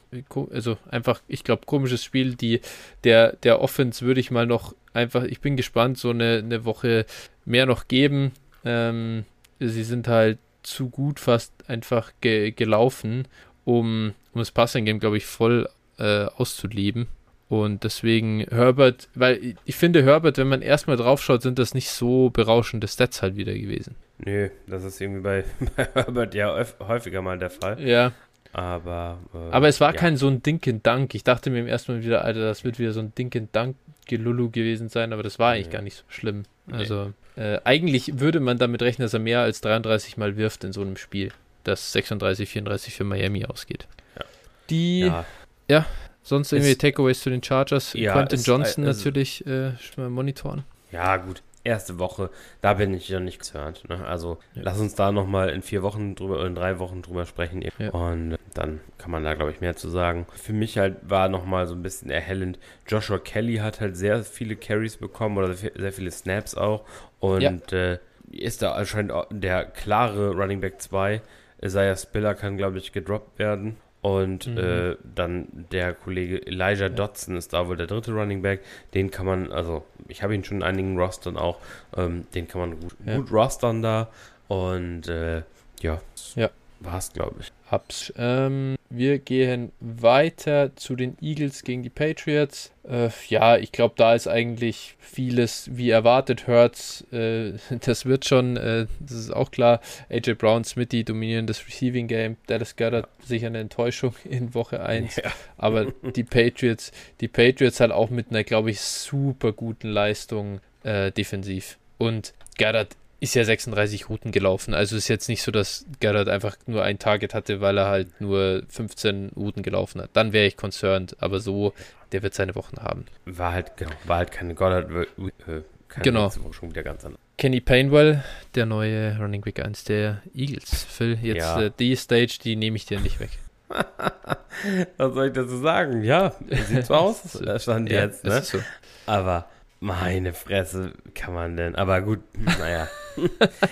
[0.53, 2.35] also einfach, ich glaube, komisches Spiel.
[2.35, 2.61] Die,
[3.05, 7.07] der, der Offense würde ich mal noch einfach, ich bin gespannt, so eine, eine Woche
[7.45, 8.33] mehr noch geben.
[8.65, 9.25] Ähm,
[9.61, 13.29] sie sind halt zu gut fast einfach ge gelaufen,
[13.65, 15.69] um, um das Passing-Game, glaube ich, voll
[15.99, 17.07] äh, auszuleben.
[17.49, 21.91] Und deswegen Herbert, weil ich finde Herbert, wenn man erstmal drauf schaut, sind das nicht
[21.91, 23.97] so berauschende Stats halt wieder gewesen.
[24.19, 25.45] Nö, das ist irgendwie bei,
[25.77, 27.81] bei Herbert ja häufiger mal der Fall.
[27.81, 28.13] Ja.
[28.53, 29.19] Aber.
[29.35, 29.99] Äh, Aber es war ja.
[29.99, 31.15] kein so ein Dinken-Dank.
[31.15, 34.89] Ich dachte mir im ersten Mal wieder, Alter, das wird wieder so ein Dinken-Dank-Gelulu gewesen
[34.89, 35.73] sein, aber das war eigentlich nee.
[35.73, 36.45] gar nicht so schlimm.
[36.71, 37.43] Also, nee.
[37.43, 40.83] äh, eigentlich würde man damit rechnen, dass er mehr als 33 Mal wirft in so
[40.83, 41.33] einem Spiel,
[41.65, 43.89] das 36, 34 für Miami ausgeht.
[44.17, 44.25] Ja.
[44.71, 45.01] Die.
[45.01, 45.27] Ja.
[45.69, 45.87] ja
[46.23, 47.93] sonst irgendwie Takeaways zu den Chargers.
[47.95, 50.63] Ja, Quentin Johnson also, natürlich äh, monitoren.
[50.93, 52.31] Ja, gut erste Woche,
[52.61, 53.89] da bin ich ja nicht gehört.
[53.89, 54.05] Ne?
[54.07, 54.63] Also ja.
[54.65, 57.65] lass uns da nochmal in vier Wochen drüber, in drei Wochen drüber sprechen.
[57.79, 57.91] Ja.
[57.91, 60.27] Und dann kann man da, glaube ich, mehr zu sagen.
[60.35, 62.59] Für mich halt war nochmal so ein bisschen erhellend.
[62.87, 66.85] Joshua Kelly hat halt sehr viele Carries bekommen oder sehr viele Snaps auch.
[67.19, 67.53] Und ja.
[67.73, 67.99] äh,
[68.31, 71.23] ist da anscheinend der klare Running Back 2.
[71.63, 73.77] Isaiah Spiller kann, glaube ich, gedroppt werden.
[74.05, 74.59] Und mhm.
[74.59, 78.61] äh, dann der Kollege Elijah Dotson ist da wohl der dritte Running Back.
[78.93, 81.57] Den kann man, also ich habe ihn schon in einigen Rostern auch,
[81.97, 83.17] ähm, den kann man gut, ja.
[83.17, 84.11] gut rostern da.
[84.47, 85.43] Und äh,
[85.81, 86.03] ja,
[86.35, 86.51] ja.
[86.81, 87.51] war es, glaube ich.
[87.75, 88.13] Hab's.
[88.17, 92.71] Ähm, wir gehen weiter zu den Eagles gegen die Patriots.
[92.89, 96.47] Äh, ja, ich glaube, da ist eigentlich vieles wie erwartet.
[96.47, 99.81] Hurts, äh, das wird schon, äh, das ist auch klar.
[100.09, 102.37] AJ Brown, Smithy dominieren das Receiving Game.
[102.47, 105.17] Dallas Goddard sicher eine Enttäuschung in Woche 1.
[105.17, 105.33] Ja.
[105.57, 111.11] Aber die Patriots, die Patriots halt auch mit einer, glaube ich, super guten Leistung äh,
[111.11, 111.79] defensiv.
[111.99, 114.75] Und Goddard ist ja 36 Routen gelaufen.
[114.75, 118.21] Also ist jetzt nicht so, dass Gerhard einfach nur ein Target hatte, weil er halt
[118.21, 120.11] nur 15 Routen gelaufen hat.
[120.13, 121.17] Dann wäre ich concerned.
[121.21, 121.73] Aber so,
[122.13, 123.07] der wird seine Wochen haben.
[123.25, 126.31] War halt, genau, war halt keine Goddard, äh, keine genau.
[126.31, 127.21] schon wieder ganz anders.
[127.37, 128.23] Kenny Painwell,
[128.55, 130.85] der neue Running Back 1 der Eagles.
[130.85, 131.63] Phil, jetzt ja.
[131.63, 133.31] äh, die Stage, die nehme ich dir nicht weg.
[134.99, 136.05] Was soll ich dazu sagen?
[136.05, 136.35] Ja,
[136.69, 138.43] sieht so aus, das stand ja, jetzt, ne?
[138.43, 138.59] So.
[139.07, 139.49] Aber
[139.85, 141.75] meine Fresse, kann man denn?
[141.75, 142.21] Aber gut,
[142.59, 142.89] naja.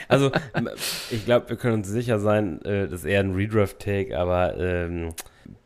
[0.08, 0.30] also,
[1.10, 5.14] ich glaube, wir können uns sicher sein, äh, das ist eher ein Redraft-Take, aber ähm,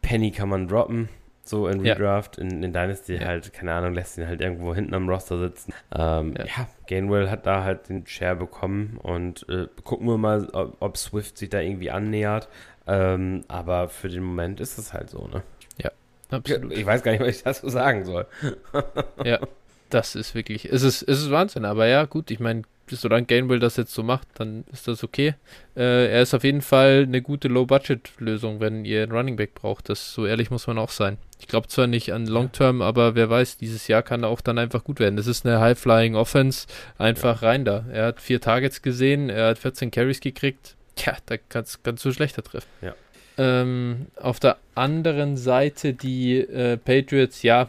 [0.02, 1.08] Penny kann man droppen.
[1.42, 2.44] So in Redraft, ja.
[2.44, 3.26] in, in Dynasty ja.
[3.26, 5.72] halt, keine Ahnung, lässt ihn halt irgendwo hinten am Roster sitzen.
[5.92, 6.44] Ähm, ja.
[6.44, 6.68] ja.
[6.88, 11.38] Gainwell hat da halt den Share bekommen und äh, gucken wir mal, ob, ob, Swift
[11.38, 12.48] sich da irgendwie annähert.
[12.86, 15.42] Ähm, aber für den Moment ist es halt so, ne?
[15.78, 15.90] Ja,
[16.30, 16.72] absolut.
[16.72, 18.26] Ich weiß gar nicht, was ich dazu sagen soll.
[19.24, 19.40] ja.
[19.90, 23.58] Das ist wirklich, es ist, es ist Wahnsinn, aber ja, gut, ich meine, solange Gainwell
[23.58, 25.34] das jetzt so macht, dann ist das okay.
[25.76, 29.88] Äh, er ist auf jeden Fall eine gute Low-Budget-Lösung, wenn ihr einen Running Back braucht.
[29.88, 31.18] Das so ehrlich muss man auch sein.
[31.40, 34.40] Ich glaube zwar nicht an Long Term, aber wer weiß, dieses Jahr kann er auch
[34.40, 35.16] dann einfach gut werden.
[35.16, 36.66] Das ist eine High-Flying Offense,
[36.98, 37.48] einfach ja.
[37.48, 37.84] rein da.
[37.92, 40.76] Er hat vier Targets gesehen, er hat 14 Carries gekriegt.
[40.94, 42.68] Tja, da kannst, du schlechter treffen.
[42.80, 42.94] Ja.
[43.38, 47.68] Ähm, auf der anderen Seite die äh, Patriots, ja,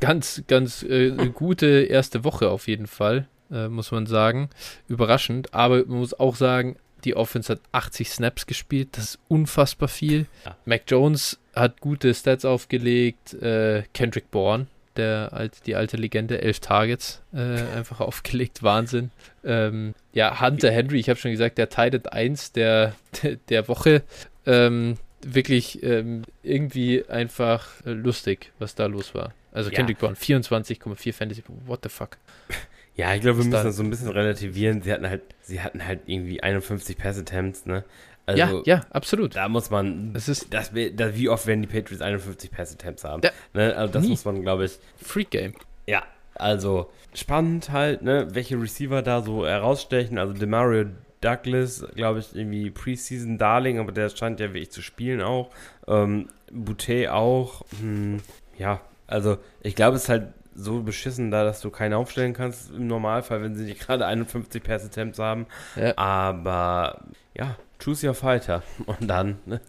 [0.00, 4.50] ganz, ganz äh, gute erste Woche auf jeden Fall, äh, muss man sagen.
[4.88, 9.88] Überraschend, aber man muss auch sagen, die Offense hat 80 Snaps gespielt, das ist unfassbar
[9.88, 10.26] viel.
[10.44, 10.56] Ja.
[10.64, 14.66] Mac Jones hat gute Stats aufgelegt, äh, Kendrick Bourne,
[14.96, 17.38] der alte, die alte Legende, elf Targets äh,
[17.76, 19.10] einfach aufgelegt, Wahnsinn.
[19.44, 22.94] Ähm, ja, Hunter Henry, ich habe schon gesagt, der Titan 1 der,
[23.48, 24.02] der Woche
[24.46, 29.32] ähm, wirklich ähm, irgendwie einfach lustig, was da los war.
[29.54, 29.76] Also ja.
[29.76, 32.18] Kendrick Bourne, 24,4 Fantasy, what the fuck.
[32.96, 34.80] Ja, ich glaube, wir müssen das so ein bisschen relativieren.
[34.80, 37.82] Sie hatten halt, sie hatten halt irgendwie 51 Pass Attempts, ne?
[38.24, 39.34] Also, ja, ja, absolut.
[39.34, 43.02] Da muss man, das ist, das, das, wie oft werden die Patriots 51 Pass Attempts
[43.02, 43.20] haben?
[43.24, 43.74] Ja, ne?
[43.74, 44.10] Also das nie.
[44.10, 44.78] muss man, glaube ich.
[44.96, 45.54] Freak Game.
[45.86, 46.04] Ja,
[46.36, 48.28] also spannend halt, ne?
[48.30, 50.16] Welche Receiver da so herausstechen.
[50.16, 50.86] Also Demario
[51.20, 55.50] Douglas, glaube ich, irgendwie Preseason Darling, aber der scheint ja wirklich zu spielen auch.
[55.88, 57.62] Ähm, Boutet auch.
[57.80, 58.20] Hm,
[58.56, 62.70] ja, also ich glaube, es ist halt so beschissen da, dass du keinen aufstellen kannst
[62.70, 65.46] im Normalfall, wenn sie nicht gerade 51 Pass Attempts haben.
[65.76, 65.96] Ja.
[65.98, 67.04] Aber
[67.34, 68.62] ja, choose your fighter.
[68.86, 69.38] Und dann.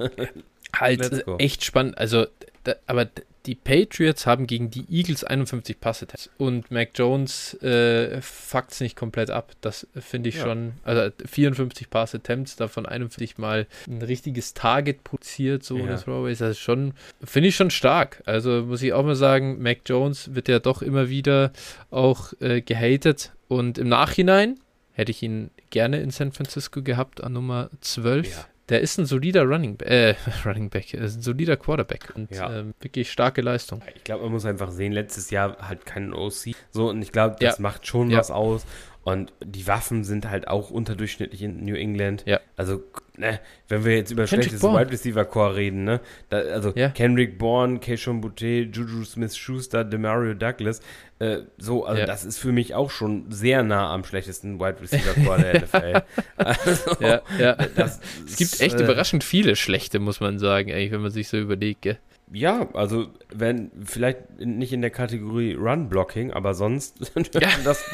[0.76, 1.98] halt echt spannend.
[1.98, 2.28] Also,
[2.64, 3.08] da, aber
[3.46, 6.08] die Patriots haben gegen die Eagles 51 Passe
[6.38, 9.54] und Mac Jones äh, fuckt es nicht komplett ab.
[9.62, 10.44] Das finde ich ja.
[10.44, 10.74] schon.
[10.84, 15.88] Also 54 Pass Attempts, davon 41 mal ein richtiges Target produziert, so ja.
[15.88, 16.40] das Throwaways.
[16.40, 16.94] Das ist schon,
[17.24, 18.22] finde ich schon stark.
[18.26, 21.52] Also muss ich auch mal sagen, Mac Jones wird ja doch immer wieder
[21.92, 24.60] auch äh, gehatet und im Nachhinein
[24.94, 28.30] hätte ich ihn gerne in San Francisco gehabt an Nummer 12.
[28.32, 30.16] Ja der ist ein solider Running, äh,
[30.46, 32.52] Running Back, ist ein solider Quarterback und ja.
[32.60, 33.82] ähm, wirklich starke Leistung.
[33.96, 36.56] Ich glaube, man muss einfach sehen, letztes Jahr halt keinen OC.
[36.72, 37.62] So, und ich glaube, das ja.
[37.62, 38.18] macht schon ja.
[38.18, 38.66] was aus.
[39.06, 42.24] Und die Waffen sind halt auch unterdurchschnittlich in New England.
[42.26, 42.40] Ja.
[42.58, 42.82] Also,
[43.18, 46.02] ne, wenn wir jetzt über Kendrick schlechtes Wide Receiver Core reden, ne?
[46.30, 46.90] Da, also ja.
[46.90, 50.82] Kendrick Bourne, Keishon Boutte, Juju Smith-Schuster, Demario Douglas,
[51.20, 52.08] äh, so, also ja.
[52.08, 56.02] das ist für mich auch schon sehr nah am schlechtesten Wide Receiver Core der NFL.
[56.38, 57.54] Also, ja, ja.
[57.76, 61.28] Das, es gibt echt äh, überraschend viele schlechte, muss man sagen, eigentlich, wenn man sich
[61.28, 62.00] so überlegt, gell?
[62.32, 67.50] Ja, also wenn vielleicht nicht in der Kategorie Run Blocking, aber sonst ja.
[67.64, 67.86] das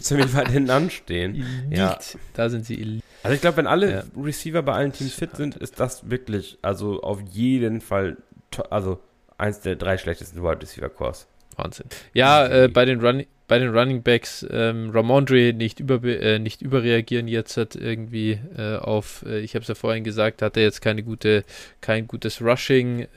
[0.00, 1.34] ziemlich weit hinten anstehen.
[1.70, 1.76] Elite.
[1.76, 1.98] Ja,
[2.34, 3.04] da sind sie elite.
[3.22, 4.02] Also ich glaube, wenn alle ja.
[4.16, 8.16] Receiver bei allen Teams fit sind, ist das wirklich also auf jeden Fall
[8.70, 8.98] also
[9.36, 11.28] eins der drei schlechtesten Wide Receiver Cores.
[11.56, 11.86] Wahnsinn.
[12.14, 16.60] Ja, äh, bei den Running bei den Running Backs ähm, Ramondre nicht, über, äh, nicht
[16.62, 20.64] überreagieren jetzt hat irgendwie äh, auf, äh, ich habe es ja vorhin gesagt, hat er
[20.64, 21.44] jetzt keine gute,
[21.80, 23.08] kein gutes Rushing-Game.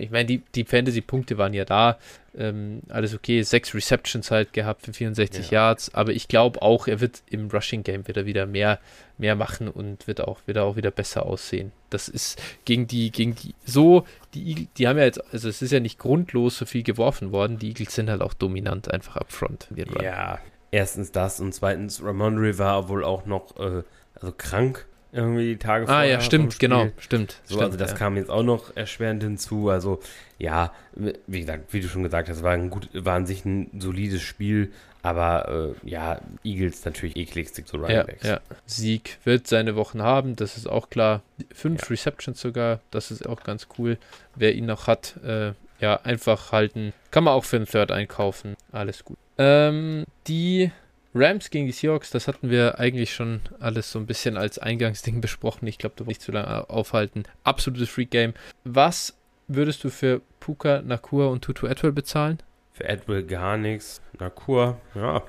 [0.00, 1.98] Äh, ich meine, die, die Fantasy-Punkte waren ja da,
[2.36, 5.58] ähm, alles okay, sechs Receptions halt gehabt für 64 ja.
[5.58, 8.78] Yards, aber ich glaube auch, er wird im Rushing Game wieder wieder mehr,
[9.16, 11.72] mehr machen und wird auch, wird auch wieder besser aussehen.
[11.90, 15.62] Das ist gegen die, gegen die, so, die Eagles, die haben ja jetzt, also es
[15.62, 19.16] ist ja nicht grundlos so viel geworfen worden, die Eagles sind halt auch dominant einfach
[19.16, 19.68] up front.
[20.02, 20.38] Ja,
[20.70, 23.82] erstens das und zweitens, Ramondre war wohl auch noch, äh,
[24.14, 26.02] also krank irgendwie die Tage vorher.
[26.02, 27.40] Ah ja, stimmt, genau, stimmt.
[27.44, 27.96] So, stimmt, also das ja.
[27.96, 29.68] kam jetzt auch noch erschwerend hinzu.
[29.70, 30.00] Also
[30.38, 33.70] ja, wie gesagt, wie du schon gesagt hast, war ein gut, war an sich ein
[33.78, 34.72] solides Spiel,
[35.02, 38.26] aber äh, ja, Eagles natürlich ekligste zu Running Backs.
[38.26, 38.40] Ja, ja.
[38.66, 41.22] Sieg wird seine Wochen haben, das ist auch klar.
[41.52, 41.88] Fünf ja.
[41.88, 43.98] Receptions sogar, das ist auch ganz cool.
[44.34, 46.92] Wer ihn noch hat, äh, ja, einfach halten.
[47.10, 48.56] Kann man auch für einen Third einkaufen.
[48.72, 49.16] Alles gut.
[49.38, 50.72] Ähm, die
[51.14, 55.20] Rams gegen die Seahawks, das hatten wir eigentlich schon alles so ein bisschen als Eingangsding
[55.22, 55.66] besprochen.
[55.66, 57.24] Ich glaube, du willst nicht zu lange aufhalten.
[57.44, 58.34] Absolutes Freak Game.
[58.64, 59.16] Was
[59.46, 62.38] würdest du für Puka, Nakur und Tutu Atwell bezahlen?
[62.72, 64.00] Für Atwell gar nichts.
[64.18, 65.22] Nakur, ja.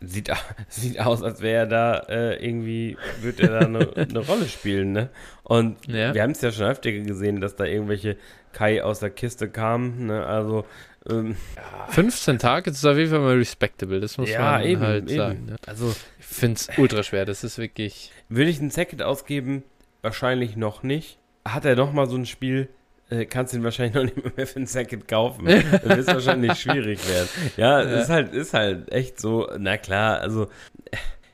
[0.00, 0.30] Sieht,
[0.68, 4.92] sieht aus, als wäre er da äh, irgendwie, würde er da eine, eine Rolle spielen,
[4.92, 5.10] ne?
[5.42, 6.14] Und ja.
[6.14, 8.16] wir haben es ja schon öfter gesehen, dass da irgendwelche
[8.52, 10.24] Kai aus der Kiste kamen, ne?
[10.24, 10.64] Also
[11.08, 11.86] ähm, ja.
[11.88, 15.08] 15 Tage, das ist auf jeden Fall mal respectable, das muss ja, man eben, halt
[15.08, 15.16] eben.
[15.16, 15.46] sagen.
[15.46, 15.56] Ne?
[15.66, 18.12] Also, ich finde es ultra schwer, das ist wirklich.
[18.28, 19.62] Würde ich einen Second ausgeben?
[20.02, 21.18] Wahrscheinlich noch nicht.
[21.46, 22.68] Hat er noch mal so ein Spiel,
[23.10, 25.46] äh, kannst du ihn wahrscheinlich noch nicht mehr für einen Second kaufen.
[25.46, 27.28] Dann wird wahrscheinlich schwierig werden.
[27.56, 30.48] Ja, ja, ist halt, ist halt echt so, na klar, also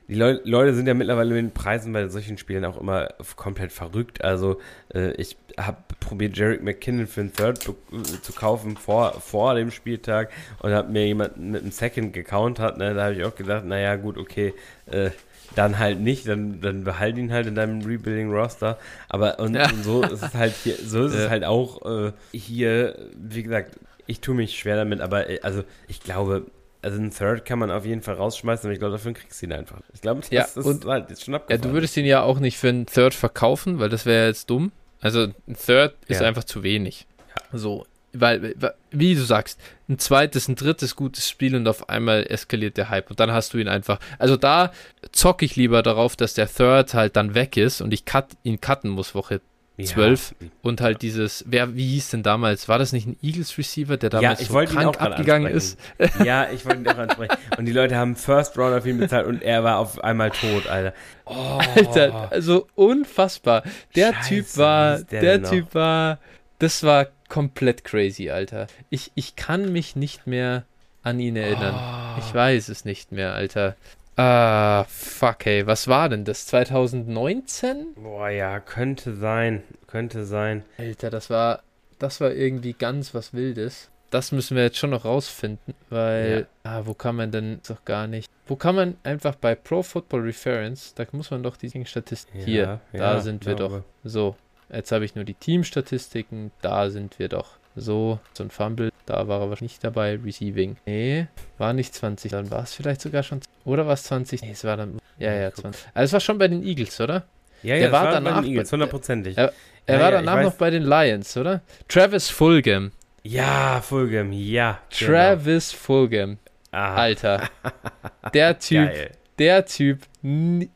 [0.08, 3.72] die Leu Leute sind ja mittlerweile mit den Preisen bei solchen Spielen auch immer komplett
[3.72, 4.22] verrückt.
[4.22, 4.60] Also
[4.94, 10.30] äh, ich habe probiert, Jarek McKinnon für einen Third zu kaufen vor, vor dem Spieltag
[10.60, 12.78] und hat mir jemand mit einem Second gecountert.
[12.78, 12.94] Ne?
[12.94, 14.54] Da habe ich auch gedacht, naja, gut, okay,
[14.86, 15.10] äh,
[15.54, 18.78] dann halt nicht, dann, dann behalt ihn halt in deinem Rebuilding-Roster.
[19.08, 19.70] Aber und, ja.
[19.70, 21.24] und, so ist es halt hier, so ist ja.
[21.24, 25.64] es halt auch äh, hier, wie gesagt, ich tue mich schwer damit, aber äh, also
[25.88, 26.46] ich glaube,
[26.82, 29.46] also einen Third kann man auf jeden Fall rausschmeißen, aber ich glaube, dafür kriegst du
[29.46, 29.80] ihn einfach.
[29.92, 31.62] Ich glaube, das ja, ist und, halt jetzt schon abgefahren.
[31.62, 34.50] Ja, du würdest ihn ja auch nicht für einen Third verkaufen, weil das wäre jetzt
[34.50, 34.72] dumm.
[35.06, 37.06] Also ein Third ist einfach zu wenig.
[37.52, 37.58] Ja.
[37.58, 38.54] So, weil,
[38.90, 43.10] wie du sagst, ein zweites, ein drittes gutes Spiel und auf einmal eskaliert der Hype
[43.10, 43.98] und dann hast du ihn einfach.
[44.18, 44.72] Also da
[45.12, 48.60] zocke ich lieber darauf, dass der Third halt dann weg ist und ich cut, ihn
[48.60, 49.40] cutten muss Woche
[49.82, 50.48] 12 ja.
[50.62, 54.10] und halt dieses, wer, wie hieß denn damals, war das nicht ein Eagles Receiver, der
[54.10, 55.78] damals ja, so krank abgegangen ist?
[56.24, 57.36] Ja, ich wollte ihn auch ansprechen.
[57.58, 60.66] Und die Leute haben First Round auf ihn bezahlt und er war auf einmal tot,
[60.66, 60.94] Alter.
[61.26, 61.60] Oh.
[61.76, 63.64] Alter, also unfassbar.
[63.94, 66.18] Der Scheiße, Typ war, der, der Typ war,
[66.58, 68.68] das war komplett crazy, Alter.
[68.88, 70.64] Ich, ich kann mich nicht mehr
[71.02, 71.74] an ihn erinnern.
[71.74, 72.20] Oh.
[72.20, 73.76] Ich weiß es nicht mehr, Alter.
[74.16, 75.66] Ah, fuck, ey.
[75.66, 76.46] Was war denn das?
[76.46, 77.94] 2019?
[77.96, 79.62] Boah, ja, könnte sein.
[79.86, 80.64] Könnte sein.
[80.78, 81.62] Alter, das war,
[81.98, 83.90] das war irgendwie ganz was Wildes.
[84.10, 86.70] Das müssen wir jetzt schon noch rausfinden, weil, ja.
[86.70, 88.30] ah, wo kann man denn, doch gar nicht.
[88.46, 92.38] Wo kann man einfach bei Pro Football Reference, da muss man doch die Statistiken.
[92.38, 93.84] Ja, Hier, ja, da sind wir glaube.
[94.04, 94.10] doch.
[94.10, 94.36] So,
[94.72, 96.50] Jetzt habe ich nur die Teamstatistiken.
[96.60, 97.58] Da sind wir doch.
[97.76, 98.90] So, so ein Fumble.
[99.04, 100.18] Da war er wahrscheinlich nicht dabei.
[100.24, 100.76] Receiving.
[100.86, 101.26] Nee,
[101.58, 102.32] war nicht 20.
[102.32, 103.40] Dann war es vielleicht sogar schon.
[103.64, 104.42] Oder war es 20?
[104.42, 104.98] Nee, es war dann.
[105.18, 105.86] Ja, ja, 20.
[105.94, 107.24] Also es war schon bei den Eagles, oder?
[107.62, 108.36] Ja, ja, Der war, war danach.
[108.36, 109.36] Bei den Eagles, hundertprozentig.
[109.36, 109.52] Er,
[109.86, 111.60] er ja, war ja, danach noch bei den Lions, oder?
[111.88, 112.92] Travis Fulgham.
[113.22, 114.80] Ja, Fulgham, ja.
[114.98, 115.10] Genau.
[115.12, 115.82] Travis genau.
[115.82, 116.38] Fulgham.
[116.70, 116.94] Aha.
[116.94, 117.50] Alter.
[118.34, 118.88] Der Typ.
[118.88, 119.10] Geil.
[119.38, 120.02] Der Typ.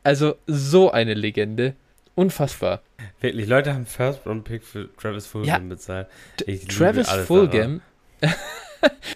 [0.03, 1.75] Also so eine Legende.
[2.15, 2.81] Unfassbar.
[3.21, 6.07] Wirklich, Leute haben First Round Pick für Travis Fulgham ja, bezahlt.
[6.45, 7.81] Ich Travis Fulgham.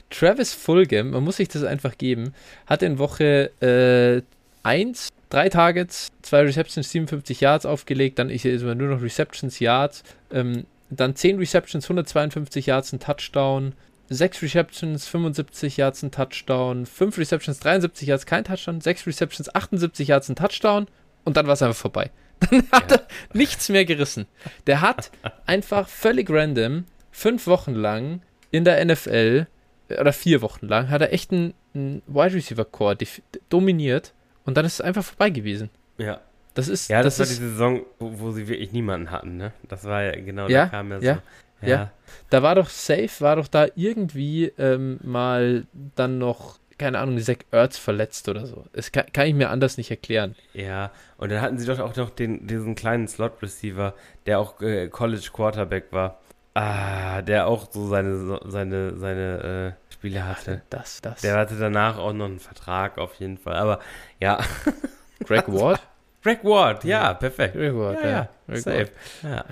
[0.10, 2.34] Travis Fulgham, man muss sich das einfach geben,
[2.68, 3.52] hat in Woche
[4.64, 9.60] 1 äh, drei Targets, zwei Receptions, 57 Yards aufgelegt, dann ist immer nur noch Receptions,
[9.60, 13.73] Yards, ähm, dann 10 Receptions, 152 Yards, ein Touchdown,
[14.10, 20.07] 6 Receptions, 75 Yards, ein Touchdown, 5 Receptions, 73 Yards, kein Touchdown, 6 Receptions, 78
[20.07, 20.88] Yards, ein Touchdown
[21.23, 22.11] und dann war es einfach vorbei.
[22.49, 22.97] Dann hat ja.
[22.97, 24.27] er nichts mehr gerissen.
[24.67, 25.11] Der hat
[25.45, 28.21] einfach völlig random fünf Wochen lang
[28.51, 29.47] in der NFL
[29.89, 32.97] oder vier Wochen lang hat er echt einen, einen Wide Receiver Core
[33.49, 34.13] dominiert
[34.45, 35.69] und dann ist es einfach vorbei gewesen.
[35.97, 36.21] Ja.
[36.55, 39.35] Das ist ja, das, das war ist, die Saison, wo, wo, sie wirklich niemanden hatten,
[39.35, 39.51] ne?
[39.67, 41.05] Das war ja genau, ja, da kam ja so.
[41.05, 41.21] Ja,
[41.61, 41.67] ja.
[41.67, 41.91] ja.
[42.29, 47.38] Da war doch safe, war doch da irgendwie ähm, mal dann noch keine Ahnung, Zach
[47.52, 48.65] Ertz verletzt oder so.
[48.73, 50.35] Das kann, kann, ich mir anders nicht erklären.
[50.53, 53.93] Ja, und dann hatten sie doch auch noch den, diesen kleinen Slot-Receiver,
[54.26, 56.19] der auch äh, College Quarterback war.
[56.53, 60.61] Ah, der auch so seine, seine, seine äh, Spiele hatte.
[60.69, 61.22] Das, das.
[61.22, 63.56] Der hatte danach auch noch einen Vertrag auf jeden Fall.
[63.56, 63.80] Aber
[64.22, 64.39] ja.
[65.26, 65.81] Greg Ward?
[66.23, 67.56] Greg Ward, ja, perfekt.
[67.56, 68.10] Greg Ward, ja.
[68.10, 68.30] ja.
[68.47, 68.89] Greg Safe.
[69.22, 69.45] Ja.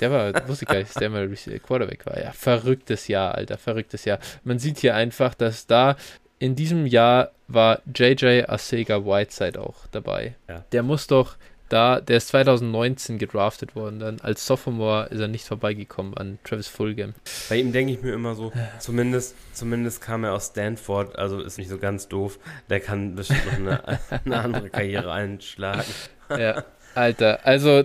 [0.00, 1.28] Der war, wusste ich gar nicht, dass der mal
[1.64, 2.18] Quarterback war.
[2.18, 4.18] Ja, verrücktes Jahr, Alter, verrücktes Jahr.
[4.42, 5.96] Man sieht hier einfach, dass da
[6.42, 10.34] in diesem Jahr war JJ Asega Whiteside auch dabei.
[10.48, 10.64] Ja.
[10.72, 11.36] Der muss doch
[11.68, 16.66] da, der ist 2019 gedraftet worden, dann als Sophomore ist er nicht vorbeigekommen an Travis
[16.66, 17.14] Fulgham.
[17.48, 21.58] Bei ihm denke ich mir immer so, zumindest, zumindest kam er aus Stanford, also ist
[21.58, 25.94] nicht so ganz doof, der kann bestimmt noch eine, eine andere Karriere einschlagen.
[26.28, 26.64] Ja,
[26.96, 27.84] Alter, also,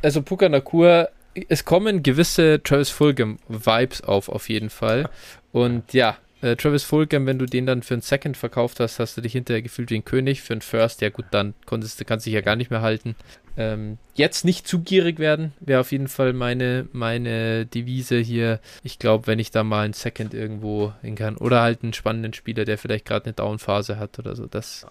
[0.00, 1.08] also Puka Nakur,
[1.48, 5.10] es kommen gewisse Travis Fulgham Vibes auf, auf jeden Fall.
[5.50, 9.16] Und ja, äh, Travis Fulgham, wenn du den dann für einen Second verkauft hast, hast
[9.16, 10.42] du dich hinterher gefühlt wie ein König.
[10.42, 13.14] Für einen First, ja gut, dann konntest du, kannst dich ja gar nicht mehr halten.
[13.56, 18.60] Ähm, jetzt nicht zu gierig werden, wäre auf jeden Fall meine, meine Devise hier.
[18.82, 21.36] Ich glaube, wenn ich da mal einen Second irgendwo hin kann.
[21.36, 24.46] Oder halt einen spannenden Spieler, der vielleicht gerade eine Downphase hat oder so.
[24.46, 24.86] Das,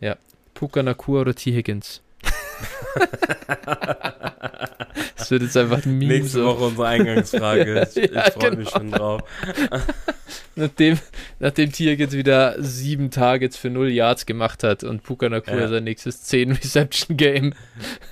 [0.00, 0.16] ja.
[0.54, 1.52] Puka Nakur oder T.
[1.52, 2.02] Higgins.
[5.16, 6.14] das wird jetzt einfach ein Meme.
[6.14, 7.88] Nächste Woche unsere Eingangsfrage.
[7.96, 8.56] Ich, ja, ich freue genau.
[8.56, 9.22] mich schon drauf.
[10.56, 10.98] nachdem,
[11.72, 15.68] Tier jetzt wieder sieben Targets für null Yards gemacht hat und Puka Nakur ja.
[15.68, 17.54] sein nächstes 10 Reception Game.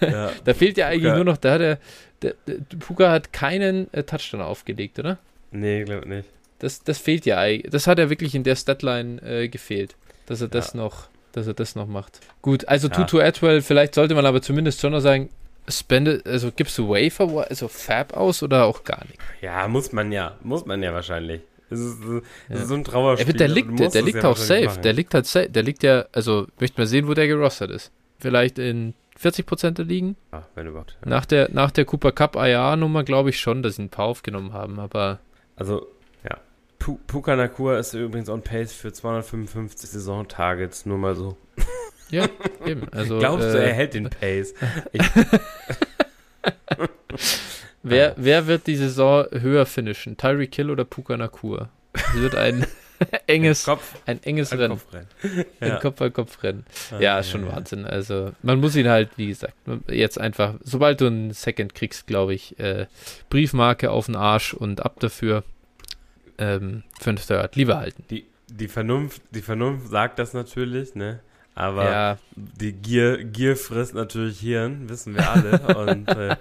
[0.01, 0.31] Ja.
[0.45, 1.17] da fehlt ja eigentlich Puka.
[1.17, 1.79] nur noch, da hat er,
[2.23, 5.19] der, der, Puka hat keinen äh, Touchdown aufgelegt, oder?
[5.51, 6.29] Nee, glaube nicht.
[6.59, 7.71] Das, das fehlt ja eigentlich.
[7.71, 9.97] Das hat er wirklich in der Statline äh, gefehlt,
[10.27, 12.21] dass er das noch dass er das noch macht.
[12.43, 12.95] Gut, also ja.
[12.95, 15.31] Tutu Atwell, vielleicht sollte man aber zumindest schon noch sagen,
[15.69, 19.19] spende, also gibst du Wafer, also Fab aus oder auch gar nicht?
[19.41, 21.41] Ja, muss man ja, muss man ja wahrscheinlich.
[21.71, 21.99] Das ist,
[22.49, 23.33] das ist so ein Trauerspiel.
[23.35, 24.67] Der liegt, der, der liegt ja auch safe.
[24.67, 24.83] Machen.
[24.83, 25.49] Der liegt halt safe.
[25.49, 27.91] Der liegt ja, also möchte mal sehen, wo der gerostert ist.
[28.19, 30.17] Vielleicht in 40 Prozent der Ligen.
[30.33, 30.97] Ja, wenn überhaupt.
[31.03, 31.11] Ja.
[31.11, 34.53] Nach der, nach der Cooper Cup IA-Nummer glaube ich schon, dass sie ein paar aufgenommen
[34.53, 35.21] haben, aber.
[35.57, 35.87] Also, ja.
[37.07, 41.37] Puka Nakua ist übrigens on pace für 255 Saison-Targets, nur mal so.
[42.11, 42.27] Ja,
[42.67, 42.89] eben.
[42.93, 44.55] Also, Glaubst du, äh, er hält den Pace?
[47.83, 48.15] Wer, Ah.
[48.17, 50.17] wer wird die Saison höher finishen?
[50.17, 51.69] Tyreek Kill oder Puka Nakua?
[51.93, 52.67] Es wird ein
[53.27, 54.79] enges, Kopf, ein enges an Rennen.
[54.79, 55.45] Kopf rennen.
[55.61, 56.65] Ein Kopf-an-Kopf-Rennen.
[56.93, 57.85] Ah, Ja, ist schon Wahnsinn.
[57.85, 59.53] Also, man muss ihn halt, wie gesagt,
[59.89, 62.87] jetzt einfach, sobald du einen Second kriegst, glaube ich, äh,
[63.31, 65.45] Briefmarke auf den Arsch und ab dafür
[66.39, 67.57] ähm, für einen Third.
[67.57, 68.05] Lieber halten.
[68.11, 71.21] Die, die, Vernunft, die Vernunft sagt das natürlich, ne?
[71.57, 75.61] Aber Ja, die Gier, Gier frisst natürlich Hirn, wissen wir alle.
[75.93, 76.35] Und äh,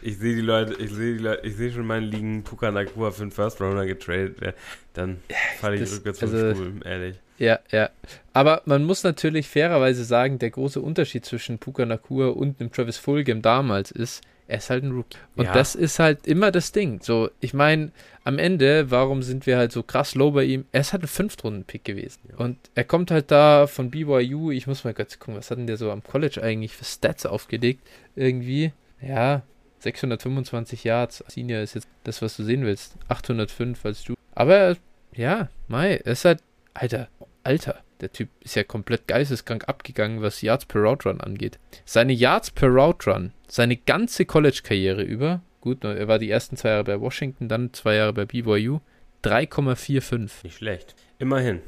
[0.00, 3.10] ich sehe die Leute, ich sehe die Leute, ich sehe schon meine Ligen Puka Nakua
[3.10, 4.40] für einen First Runner getradet.
[4.40, 4.56] werden.
[4.94, 5.18] Dann
[5.60, 7.16] falle ich das- rückwärts vom also- Stuhl, ehrlich.
[7.36, 7.90] ja, ja.
[8.32, 12.96] Aber man muss natürlich fairerweise sagen, der große Unterschied zwischen Puka Nakua und dem Travis
[12.96, 15.18] Fulgham damals ist, er ist halt ein Rookie.
[15.36, 15.52] Und Ja.
[15.52, 17.00] das ist halt immer das Ding.
[17.02, 17.90] So, ich meine,
[18.24, 20.64] am Ende, warum sind wir halt so krass low bei ihm?
[20.72, 22.20] Er ist halt ein Fünftrunden-Pick gewesen.
[22.30, 22.36] Ja.
[22.38, 24.50] Und er kommt halt da von BYU.
[24.50, 27.26] Ich muss mal kurz gucken, was hat denn der so am College eigentlich für Stats
[27.26, 27.86] aufgelegt?
[28.14, 29.42] Irgendwie, ja,
[29.80, 31.24] 625 Yards.
[31.28, 32.94] Senior ist jetzt das, was du sehen willst.
[33.08, 34.14] 805 als du.
[34.34, 34.76] Aber,
[35.14, 36.40] ja, Mai, er ist halt,
[36.74, 37.08] Alter,
[37.46, 37.76] Alter.
[38.00, 41.58] Der Typ ist ja komplett geisteskrank abgegangen, was Yards per Route Run angeht.
[41.86, 46.70] Seine Yards per Route Run, seine ganze College-Karriere über, gut, er war die ersten zwei
[46.70, 48.80] Jahre bei Washington, dann zwei Jahre bei BYU,
[49.24, 50.30] 3,45.
[50.44, 50.94] Nicht schlecht.
[51.18, 51.60] Immerhin.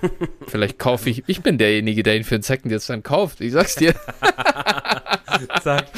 [0.46, 3.40] Vielleicht kaufe ich, ich bin derjenige, der ihn für einen Second jetzt dann kauft.
[3.40, 3.94] Ich sag's dir.
[5.62, 5.88] Zack.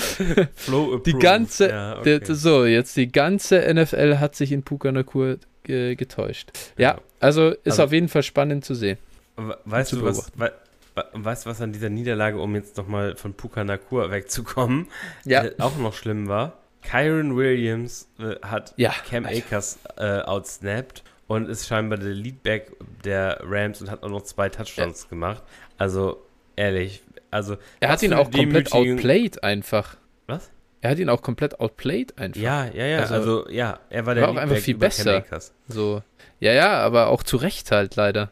[0.54, 1.20] Flow Die approved.
[1.22, 2.32] ganze, Ja, der, okay.
[2.34, 5.36] so, jetzt die ganze NFL hat sich in Puka Nakur
[5.68, 6.50] äh, getäuscht.
[6.78, 8.96] Ja, also ist Also- auf jeden Fall spannend zu sehen.
[9.36, 10.52] We- Weißt du, was, we
[10.94, 14.86] we- weißt, was an dieser Niederlage, um jetzt nochmal von Puka Nakur wegzukommen,
[15.24, 15.44] Ja.
[15.44, 16.52] äh, auch noch schlimm war?
[16.82, 19.38] Kyron Williams äh, hat Ja, Cam Alter.
[19.38, 22.72] Akers äh, outsnapped und ist scheinbar der Leadback
[23.04, 25.42] der Rams und hat auch noch zwei Touchdowns gemacht.
[25.78, 26.22] Also,
[26.56, 27.56] ehrlich, also.
[27.80, 29.96] Er hat ihn auch komplett outplayed einfach.
[30.26, 30.50] Was?
[30.82, 32.40] Er hat ihn auch komplett outplayed einfach.
[32.40, 35.04] Ja, ja, ja, also, Also, ja, er war war der auch einfach viel besser.
[35.14, 35.54] Cam Akers.
[35.66, 36.02] So.
[36.40, 38.30] Ja, ja, aber auch zu Recht halt leider.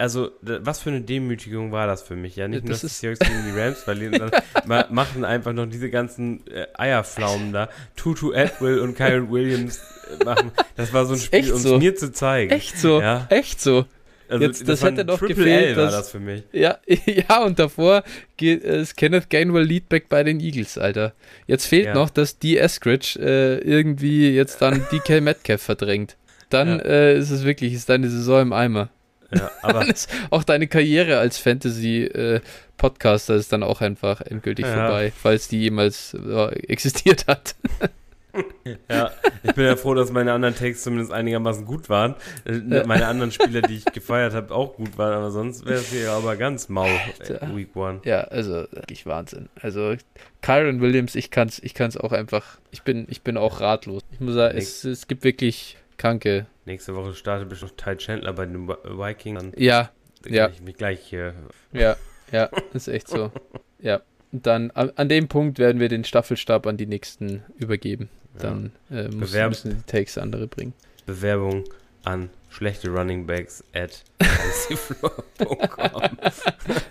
[0.00, 2.36] Also, d- was für eine Demütigung war das für mich?
[2.36, 5.24] Ja, nicht Ja, nur, das dass die Seahawks gegen die Rams verlieren, sondern ma machen
[5.24, 7.68] einfach noch diese ganzen äh, Eierpflaumen da.
[7.96, 9.80] Tutu Atwell und Kyron Williams
[10.20, 10.52] äh, machen.
[10.76, 11.78] Das war so ein Spiel, um es so.
[11.78, 12.52] mir zu zeigen.
[12.52, 13.00] Echt so.
[13.00, 13.26] Ja.
[13.28, 13.86] Echt so.
[14.30, 16.42] Also, Jetzt, das war hätte doch Triple gefehlt, L war dass- das für mich.
[16.52, 18.04] Ja, ja, und davor
[18.36, 21.14] geht, äh, ist Kenneth Gainwell Leadback bei den Eagles, Alter.
[21.46, 21.94] Jetzt fehlt Ja.
[21.94, 26.16] noch, dass die Eskridge äh, irgendwie jetzt dann DK Metcalf verdrängt.
[26.50, 26.84] Dann Ja.
[26.84, 28.90] äh, ist es wirklich, ist deine Saison im Eimer.
[29.34, 29.86] Ja, aber
[30.30, 34.74] auch deine Karriere als Fantasy-Podcaster ist dann auch einfach endgültig Ja.
[34.74, 37.54] vorbei, falls die jemals äh, existiert hat.
[38.88, 39.10] ja,
[39.42, 42.14] ich bin ja froh, dass meine anderen Takes zumindest einigermaßen gut waren.
[42.44, 42.84] Äh.
[42.86, 46.10] Meine anderen Spieler, die ich gefeiert habe, auch gut waren, aber sonst wäre es hier
[46.12, 47.56] aber ganz mau, äh, Alter.
[47.56, 48.00] Week One.
[48.04, 49.48] Ja, also wirklich Wahnsinn.
[49.60, 49.94] Also
[50.42, 54.02] Kyron Williams, ich kann's, ich kann's auch einfach, ich bin, ich bin auch ratlos.
[54.12, 56.46] Ich muss sagen, es, es gibt wirklich kranke.
[56.68, 59.40] Nächste Woche startet bestimmt Ty Chandler bei den Vikings.
[59.40, 59.88] Dann Ja,
[60.26, 60.48] Ja.
[60.50, 61.32] ich mich gleich hier
[61.72, 61.96] ja,
[62.30, 63.32] ja, ist echt so.
[63.80, 64.02] Ja.
[64.32, 68.10] Dann an, an dem Punkt werden wir den Staffelstab an die nächsten übergeben.
[68.38, 70.74] Dann äh, muss, müssen die Takes andere bringen.
[71.06, 71.64] Bewerbung
[72.04, 74.04] an schlechte Runningbacks at.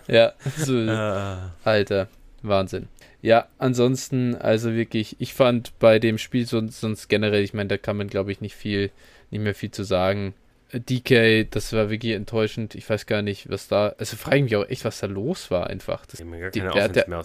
[0.08, 2.08] Ja, so, Ah, Alter,
[2.41, 2.88] Wahnsinn.
[3.22, 7.77] Ja, ansonsten, also wirklich, ich fand bei dem Spiel sonst, sonst generell, ich meine, da
[7.77, 8.91] kann man, glaube ich, nicht viel,
[9.31, 10.34] nicht mehr viel zu sagen.
[10.72, 12.76] Äh, DK, das war wirklich enttäuschend.
[12.76, 15.49] Ich weiß gar nicht, was da, also frage ich mich auch echt, was da los
[15.49, 16.06] war einfach.
[16.06, 17.23] Das, ich habe mir gar Die- keine Offense der- mehr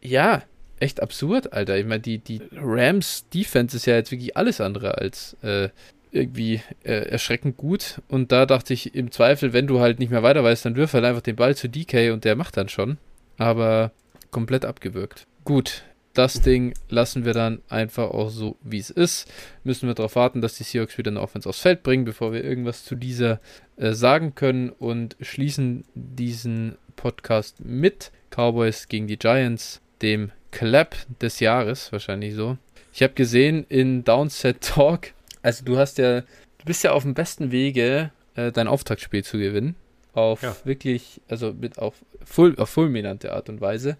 [0.00, 0.42] ja,
[0.80, 1.78] echt absurd, Alter.
[1.78, 5.68] Ich meine, die, die Rams Defense ist ja jetzt wirklich alles andere als äh,
[6.10, 8.00] irgendwie äh, erschreckend gut.
[8.08, 10.94] Und da dachte ich, im Zweifel, wenn du halt nicht mehr weiter weißt, dann wirf
[10.94, 12.98] halt einfach den Ball zu DK und der macht dann schon.
[13.38, 13.92] Aber
[14.32, 15.26] komplett abgewürgt.
[15.48, 19.32] Gut, das Ding lassen wir dann einfach auch so, wie es ist.
[19.64, 22.44] Müssen wir darauf warten, dass die Seahawks wieder eine Offense aufs Feld bringen, bevor wir
[22.44, 23.40] irgendwas zu dieser
[23.78, 31.40] äh, sagen können und schließen diesen Podcast mit Cowboys gegen die Giants, dem Clap des
[31.40, 32.58] Jahres, wahrscheinlich so.
[32.92, 37.14] Ich habe gesehen in Downset Talk, also du hast ja, du bist ja auf dem
[37.14, 39.76] besten Wege, äh, dein Auftaktspiel zu gewinnen.
[40.12, 40.54] Auf Ja.
[40.64, 43.96] wirklich, also mit auf, full, auf fulminante Art und Weise.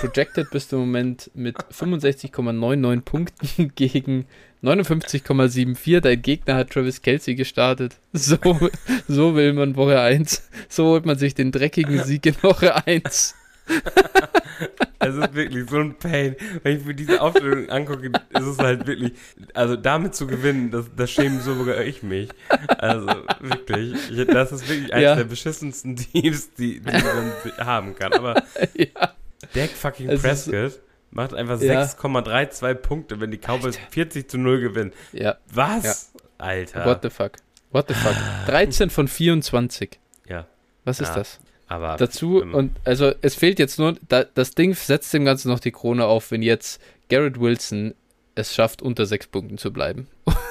[0.00, 4.26] Projected bist du im Moment mit 65,99 Punkten gegen
[4.62, 6.00] 59,74.
[6.00, 7.96] Dein Gegner hat Travis Kelsey gestartet.
[8.12, 8.36] So,
[9.08, 10.48] so will man Woche 1.
[10.68, 13.34] So holt man sich den dreckigen Sieg in Woche 1.
[15.02, 16.36] Es ist wirklich so ein Pain.
[16.62, 19.12] Wenn ich mir diese Aufstellung angucke, ist es halt wirklich,
[19.54, 22.28] also damit zu gewinnen, das, das schäme sogar ich mich.
[22.76, 23.06] Also
[23.40, 25.16] wirklich, ich, das ist wirklich eines Ja.
[25.16, 27.32] der beschissensten Teams, die, die man
[27.66, 28.12] haben kann.
[28.12, 28.42] Aber
[28.74, 29.14] ja.
[29.54, 30.80] Dak fucking Es Prescott
[31.10, 31.82] macht einfach Ja.
[31.82, 34.92] 6,32 Punkte, wenn die Cowboys 40 zu 0 gewinnen.
[35.12, 35.36] ja.
[35.52, 36.12] Was?
[36.38, 36.86] Alter.
[36.86, 37.32] What the fuck?
[37.70, 38.14] What the fuck?
[38.46, 39.98] 13 von 24.
[40.28, 40.46] ja,
[40.84, 41.14] Was ist Ja.
[41.16, 41.38] das?
[41.68, 45.48] aber Dazu, ähm, und also es fehlt jetzt nur, da, das Ding setzt dem Ganzen
[45.48, 47.94] noch die Krone auf, wenn jetzt Garrett Wilson
[48.34, 50.08] es schafft, unter sechs Punkten zu bleiben.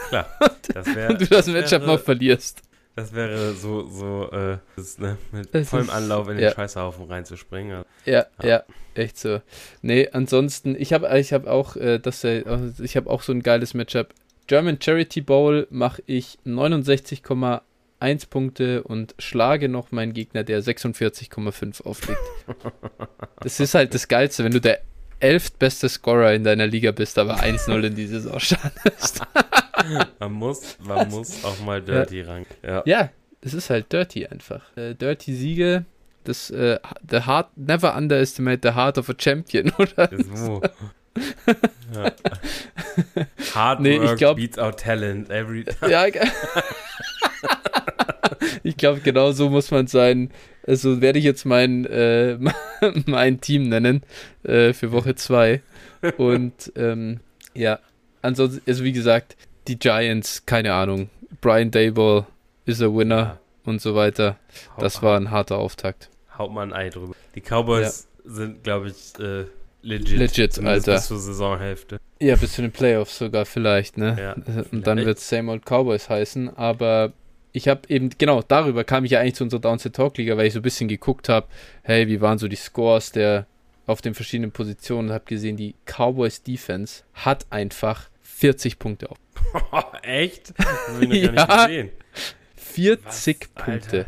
[0.10, 0.28] klar,
[0.74, 2.62] das wäre Und du das Matchup wäre- noch verlierst.
[2.96, 6.52] Das wäre so, so, äh, das, ne, mit Es vollem ist- Anlauf in den ja.
[6.54, 7.72] Scheißhaufen reinzuspringen.
[7.78, 8.48] Also, Ja, Ja.
[8.50, 8.64] ja,
[8.96, 9.42] echt so.
[9.82, 12.44] Nee, ansonsten, ich habe ich hab auch, äh, das, äh,
[12.84, 14.14] ich habe auch so ein geiles Matchup.
[14.48, 22.20] German Charity Bowl mache ich 69,1 Punkte und schlage noch meinen Gegner, der 46,5 aufliegt.
[23.42, 24.80] das ist halt das Geilste, wenn du der
[25.20, 29.22] elftbeste Scorer in deiner Liga bist, aber 1-0 in die Saison standest.
[30.20, 32.46] man muss, man muss auch mal dirty ran.
[32.64, 32.84] Ja.
[32.86, 33.10] Ja,
[33.42, 34.62] es ist halt dirty einfach.
[34.76, 35.86] Äh, dirty Siege,
[36.24, 36.80] das, äh,
[37.10, 40.10] the heart, never underestimate the heart of a champion, oder?
[40.12, 40.62] Wo.
[41.94, 42.12] ja.
[43.56, 45.92] Hard Nee, ich work glaub- beats out talent every time.
[45.92, 46.06] Ja,
[48.64, 50.32] ich glaube, genau so muss man sein.
[50.70, 52.38] Also werde ich jetzt mein, äh,
[53.08, 54.04] mein Team nennen
[54.44, 55.62] äh, für Woche 2.
[56.18, 57.22] Und ähm,
[57.56, 57.80] ja,
[58.22, 59.36] ansonsten, also wie gesagt,
[59.68, 61.10] die Giants, keine Ahnung.
[61.42, 62.28] Brian Dayball
[62.66, 64.38] ist a winner und so weiter.
[64.78, 66.10] Das war ein harter Auftakt.
[66.38, 67.16] Haut mal ein Ei drüber.
[67.34, 69.46] Die Cowboys sind, glaube ich, äh,
[69.82, 70.18] legit.
[70.20, 70.94] Legit, Alter.
[70.94, 71.98] Bis zur Saisonhälfte.
[72.20, 74.16] Ja, bis zu den Playoffs sogar vielleicht, ne?
[74.20, 75.06] Ja, Und dann vielleicht.
[75.08, 76.56] wird es Same Old Cowboys heißen.
[76.56, 77.14] Aber
[77.52, 80.46] ich habe eben, genau, darüber kam ich ja eigentlich zu unserer Downset Talk Liga, weil
[80.48, 81.48] ich so ein bisschen geguckt habe,
[81.84, 83.48] hey, wie waren so die Scores der
[83.86, 89.18] auf den verschiedenen Positionen und habe gesehen, die Cowboys Defense hat einfach 40 Punkte auf.
[90.04, 90.54] Echt?
[90.58, 91.46] Das habe ich noch Ja.
[91.48, 91.90] gar nicht gesehen.
[92.56, 94.06] 40 Was, Punkte.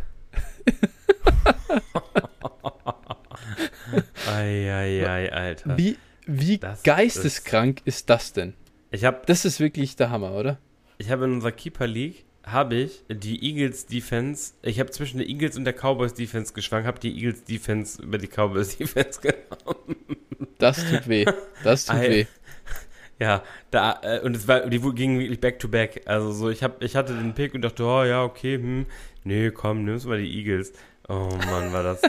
[4.28, 5.78] Eieiei, Alter.
[5.78, 8.54] Wie, wie Das geisteskrank ist das denn?
[8.92, 10.58] Ich habe Das ist wirklich der Hammer, oder?
[10.98, 15.28] ich hab in unserer Keeper League habe ich die Eagles Defense, ich habe zwischen der
[15.28, 19.96] Eagles und der Cowboys Defense geschwankt, habe die Eagles Defense über die Cowboys Defense genommen.
[20.58, 21.26] Das tut weh.
[21.64, 22.26] Das tut weh.
[23.20, 26.02] Ja, da äh, und es war die gingen wirklich back to back.
[26.06, 28.88] Also so ich habe ich hatte den Pick und dachte, oh ja, okay, hm,
[29.24, 30.74] nee, komm, nimmst mal die Eagles.
[31.08, 32.02] Oh Mann, war das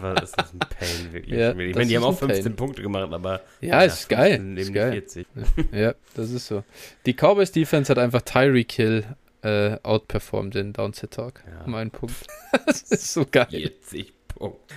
[0.00, 1.38] war ist das ein Pain wirklich.
[1.38, 2.56] Ja, ich meine, die haben auch ein 15 Pain.
[2.56, 4.36] Punkte gemacht, aber Ja, ist geil.
[4.36, 4.90] 15 Ist neben geil.
[4.92, 5.26] die 40.
[5.72, 6.62] Ja, das ist so.
[7.04, 9.04] Die Cowboys Defense hat einfach Tyreek Hill
[9.48, 11.42] äh, outperformed in Downset Talk.
[11.46, 11.64] Ja.
[11.66, 12.14] Um einen Punkt.
[12.66, 13.48] das ist so geil.
[13.50, 14.74] 40 Punkte.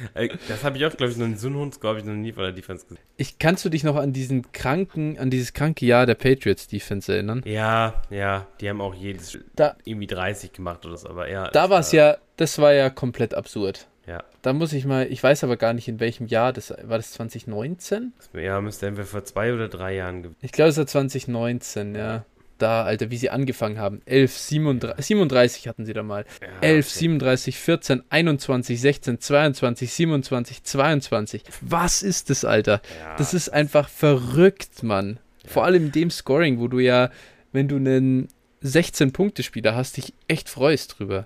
[0.48, 2.52] Das habe ich auch, glaube ich, noch einen Hund, glaube ich, noch nie von der
[2.52, 3.02] Defense gesehen.
[3.18, 7.14] Ich, kannst du dich noch an diesen kranken, an dieses kranke Jahr der Patriots Defense
[7.14, 7.44] erinnern?
[7.46, 11.50] Ja, ja, die haben auch jedes Da- irgendwie 30 gemacht oder so, aber ja.
[11.52, 13.88] Da war es ja, das war ja komplett absurd.
[14.08, 14.24] Ja.
[14.42, 17.12] Da muss ich mal, ich weiß aber gar nicht in welchem Jahr, das war das
[17.12, 18.14] 2019?
[18.34, 22.26] Ja, müsste entweder vor zwei oder drei Jahren gewesen Ich glaube, es war 2019, ja.
[22.62, 24.02] Da, Alter, wie sie angefangen haben.
[24.06, 26.26] 11, 37, 37 hatten sie da mal.
[26.42, 27.00] ja, 11, okay.
[27.00, 31.44] 37, 14, 21, 16, 22, 27, 22.
[31.62, 32.82] Was ist das, Alter?
[33.00, 35.20] Ja, Das ist einfach verrückt, Mann.
[35.46, 37.10] Vor allem in dem Scoring, wo du ja,
[37.52, 38.28] wenn du einen
[38.64, 41.26] 16-Punkte-Spieler hast, dich echt freust drüber.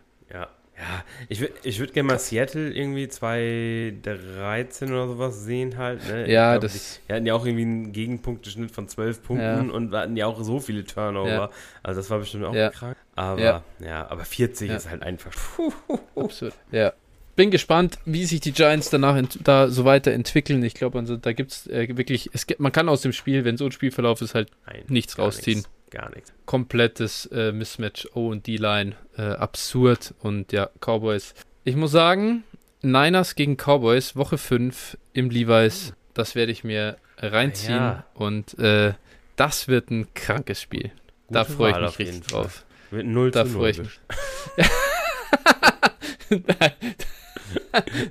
[0.78, 1.04] Ja, ja.
[1.30, 6.08] Ich würde ich würd gerne mal Seattle irgendwie 2013 oder sowas sehen halt.
[6.08, 6.30] Ne?
[6.32, 6.74] Ja, glaub, das.
[6.74, 10.42] Die, die hatten ja auch irgendwie einen Gegenpunkteschnitt von 12 Punkten und hatten ja auch
[10.44, 11.30] so viele Turnover.
[11.30, 11.50] Ja.
[11.84, 12.70] Also das war bestimmt auch Ja.
[12.70, 12.98] krank.
[13.16, 13.64] Aber Ja.
[13.80, 14.76] ja, aber 40 Ja.
[14.76, 15.32] ist halt einfach.
[15.56, 15.72] Puh,
[16.16, 16.54] Absurd.
[16.72, 16.94] Ja.
[17.36, 20.64] Bin gespannt, wie sich die Giants danach da so weiterentwickeln.
[20.64, 23.58] Ich glaube, also, da gibt es äh, wirklich, es man kann aus dem Spiel, wenn
[23.58, 25.58] so ein Spielverlauf ist, halt Nein, Nichts rausziehen.
[25.58, 26.34] Nichts, gar nichts.
[26.46, 28.96] komplettes äh, Mismatch O und D-Line.
[29.18, 30.14] Äh, absurd.
[30.20, 31.34] Und ja, Cowboys.
[31.64, 32.44] Ich muss sagen,
[32.82, 37.76] Niners gegen Cowboys, Woche 5 im Levi's, das werde ich mir reinziehen.
[37.76, 38.06] Ja.
[38.14, 38.94] Und äh,
[39.36, 40.92] das wird ein krankes Spiel.
[41.30, 42.42] da Gute freue ich mich richtig Fall.
[42.44, 42.66] drauf.
[42.92, 43.60] Wird 0 Da zu 0.
[43.60, 44.00] freu ich mich.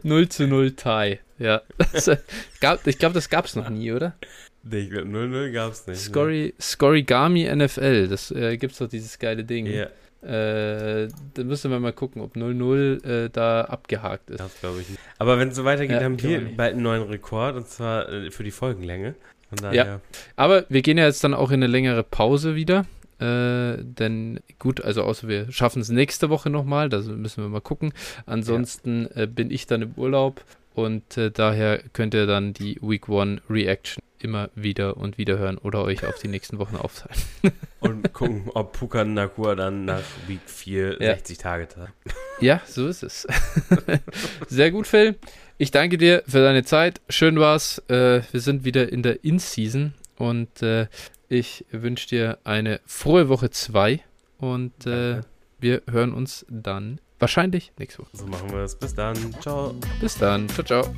[0.03, 1.19] 0 zu 0 Tie.
[1.39, 1.63] Ja.
[1.93, 2.17] Das, äh,
[2.61, 4.15] gab, ich glaube, das gab es noch nie, oder?
[4.69, 6.01] Nee, ich glaube, 0-0 gab es nicht.
[6.01, 9.65] Scory, Scorigami NFL, das äh, gibt's doch dieses geile Ding.
[9.65, 9.77] Ne?
[9.77, 9.89] Ja,
[10.29, 14.41] Äh, da müssen wir mal gucken, ob 0-0 äh, da abgehakt ist.
[14.41, 15.01] das glaube ich nicht.
[15.19, 18.31] Aber wenn es so weitergeht, Ja, haben wir bald einen neuen Rekord und zwar äh,
[18.31, 19.15] für die Folgenlänge.
[19.61, 20.01] Daher,
[20.35, 22.87] Aber wir gehen ja jetzt dann auch in eine längere Pause wieder.
[23.21, 27.61] Äh, denn gut, also außer wir schaffen es nächste Woche nochmal, da müssen wir mal
[27.61, 27.93] gucken.
[28.27, 30.43] Ansonsten äh, bin ich dann im Urlaub
[30.75, 35.59] Und äh, daher könnt ihr dann die Week One Reaction immer wieder und wieder hören
[35.59, 37.21] oder euch auf die nächsten Wochen aufteilen.
[37.81, 41.15] und gucken, ob Puka Nakua dann nach Week 4 ja.
[41.15, 41.89] 60 Tage hat.
[42.41, 43.27] Ja, so ist es.
[44.49, 45.17] Sehr gut, Phil.
[45.59, 47.01] Ich danke dir für deine Zeit.
[47.09, 47.79] Schön war's.
[47.89, 50.89] Äh, wir sind wieder in der In-Season und äh,
[51.29, 54.01] ich wünsche dir eine frohe Woche 2
[54.39, 55.21] und äh,
[55.61, 58.11] wir hören uns dann wahrscheinlich nächste Woche.
[58.13, 58.77] So machen wir es.
[58.77, 59.17] Bis dann.
[59.41, 59.75] Ciao.
[60.01, 60.47] Bis dann.
[60.51, 60.95] Ciao, ciao.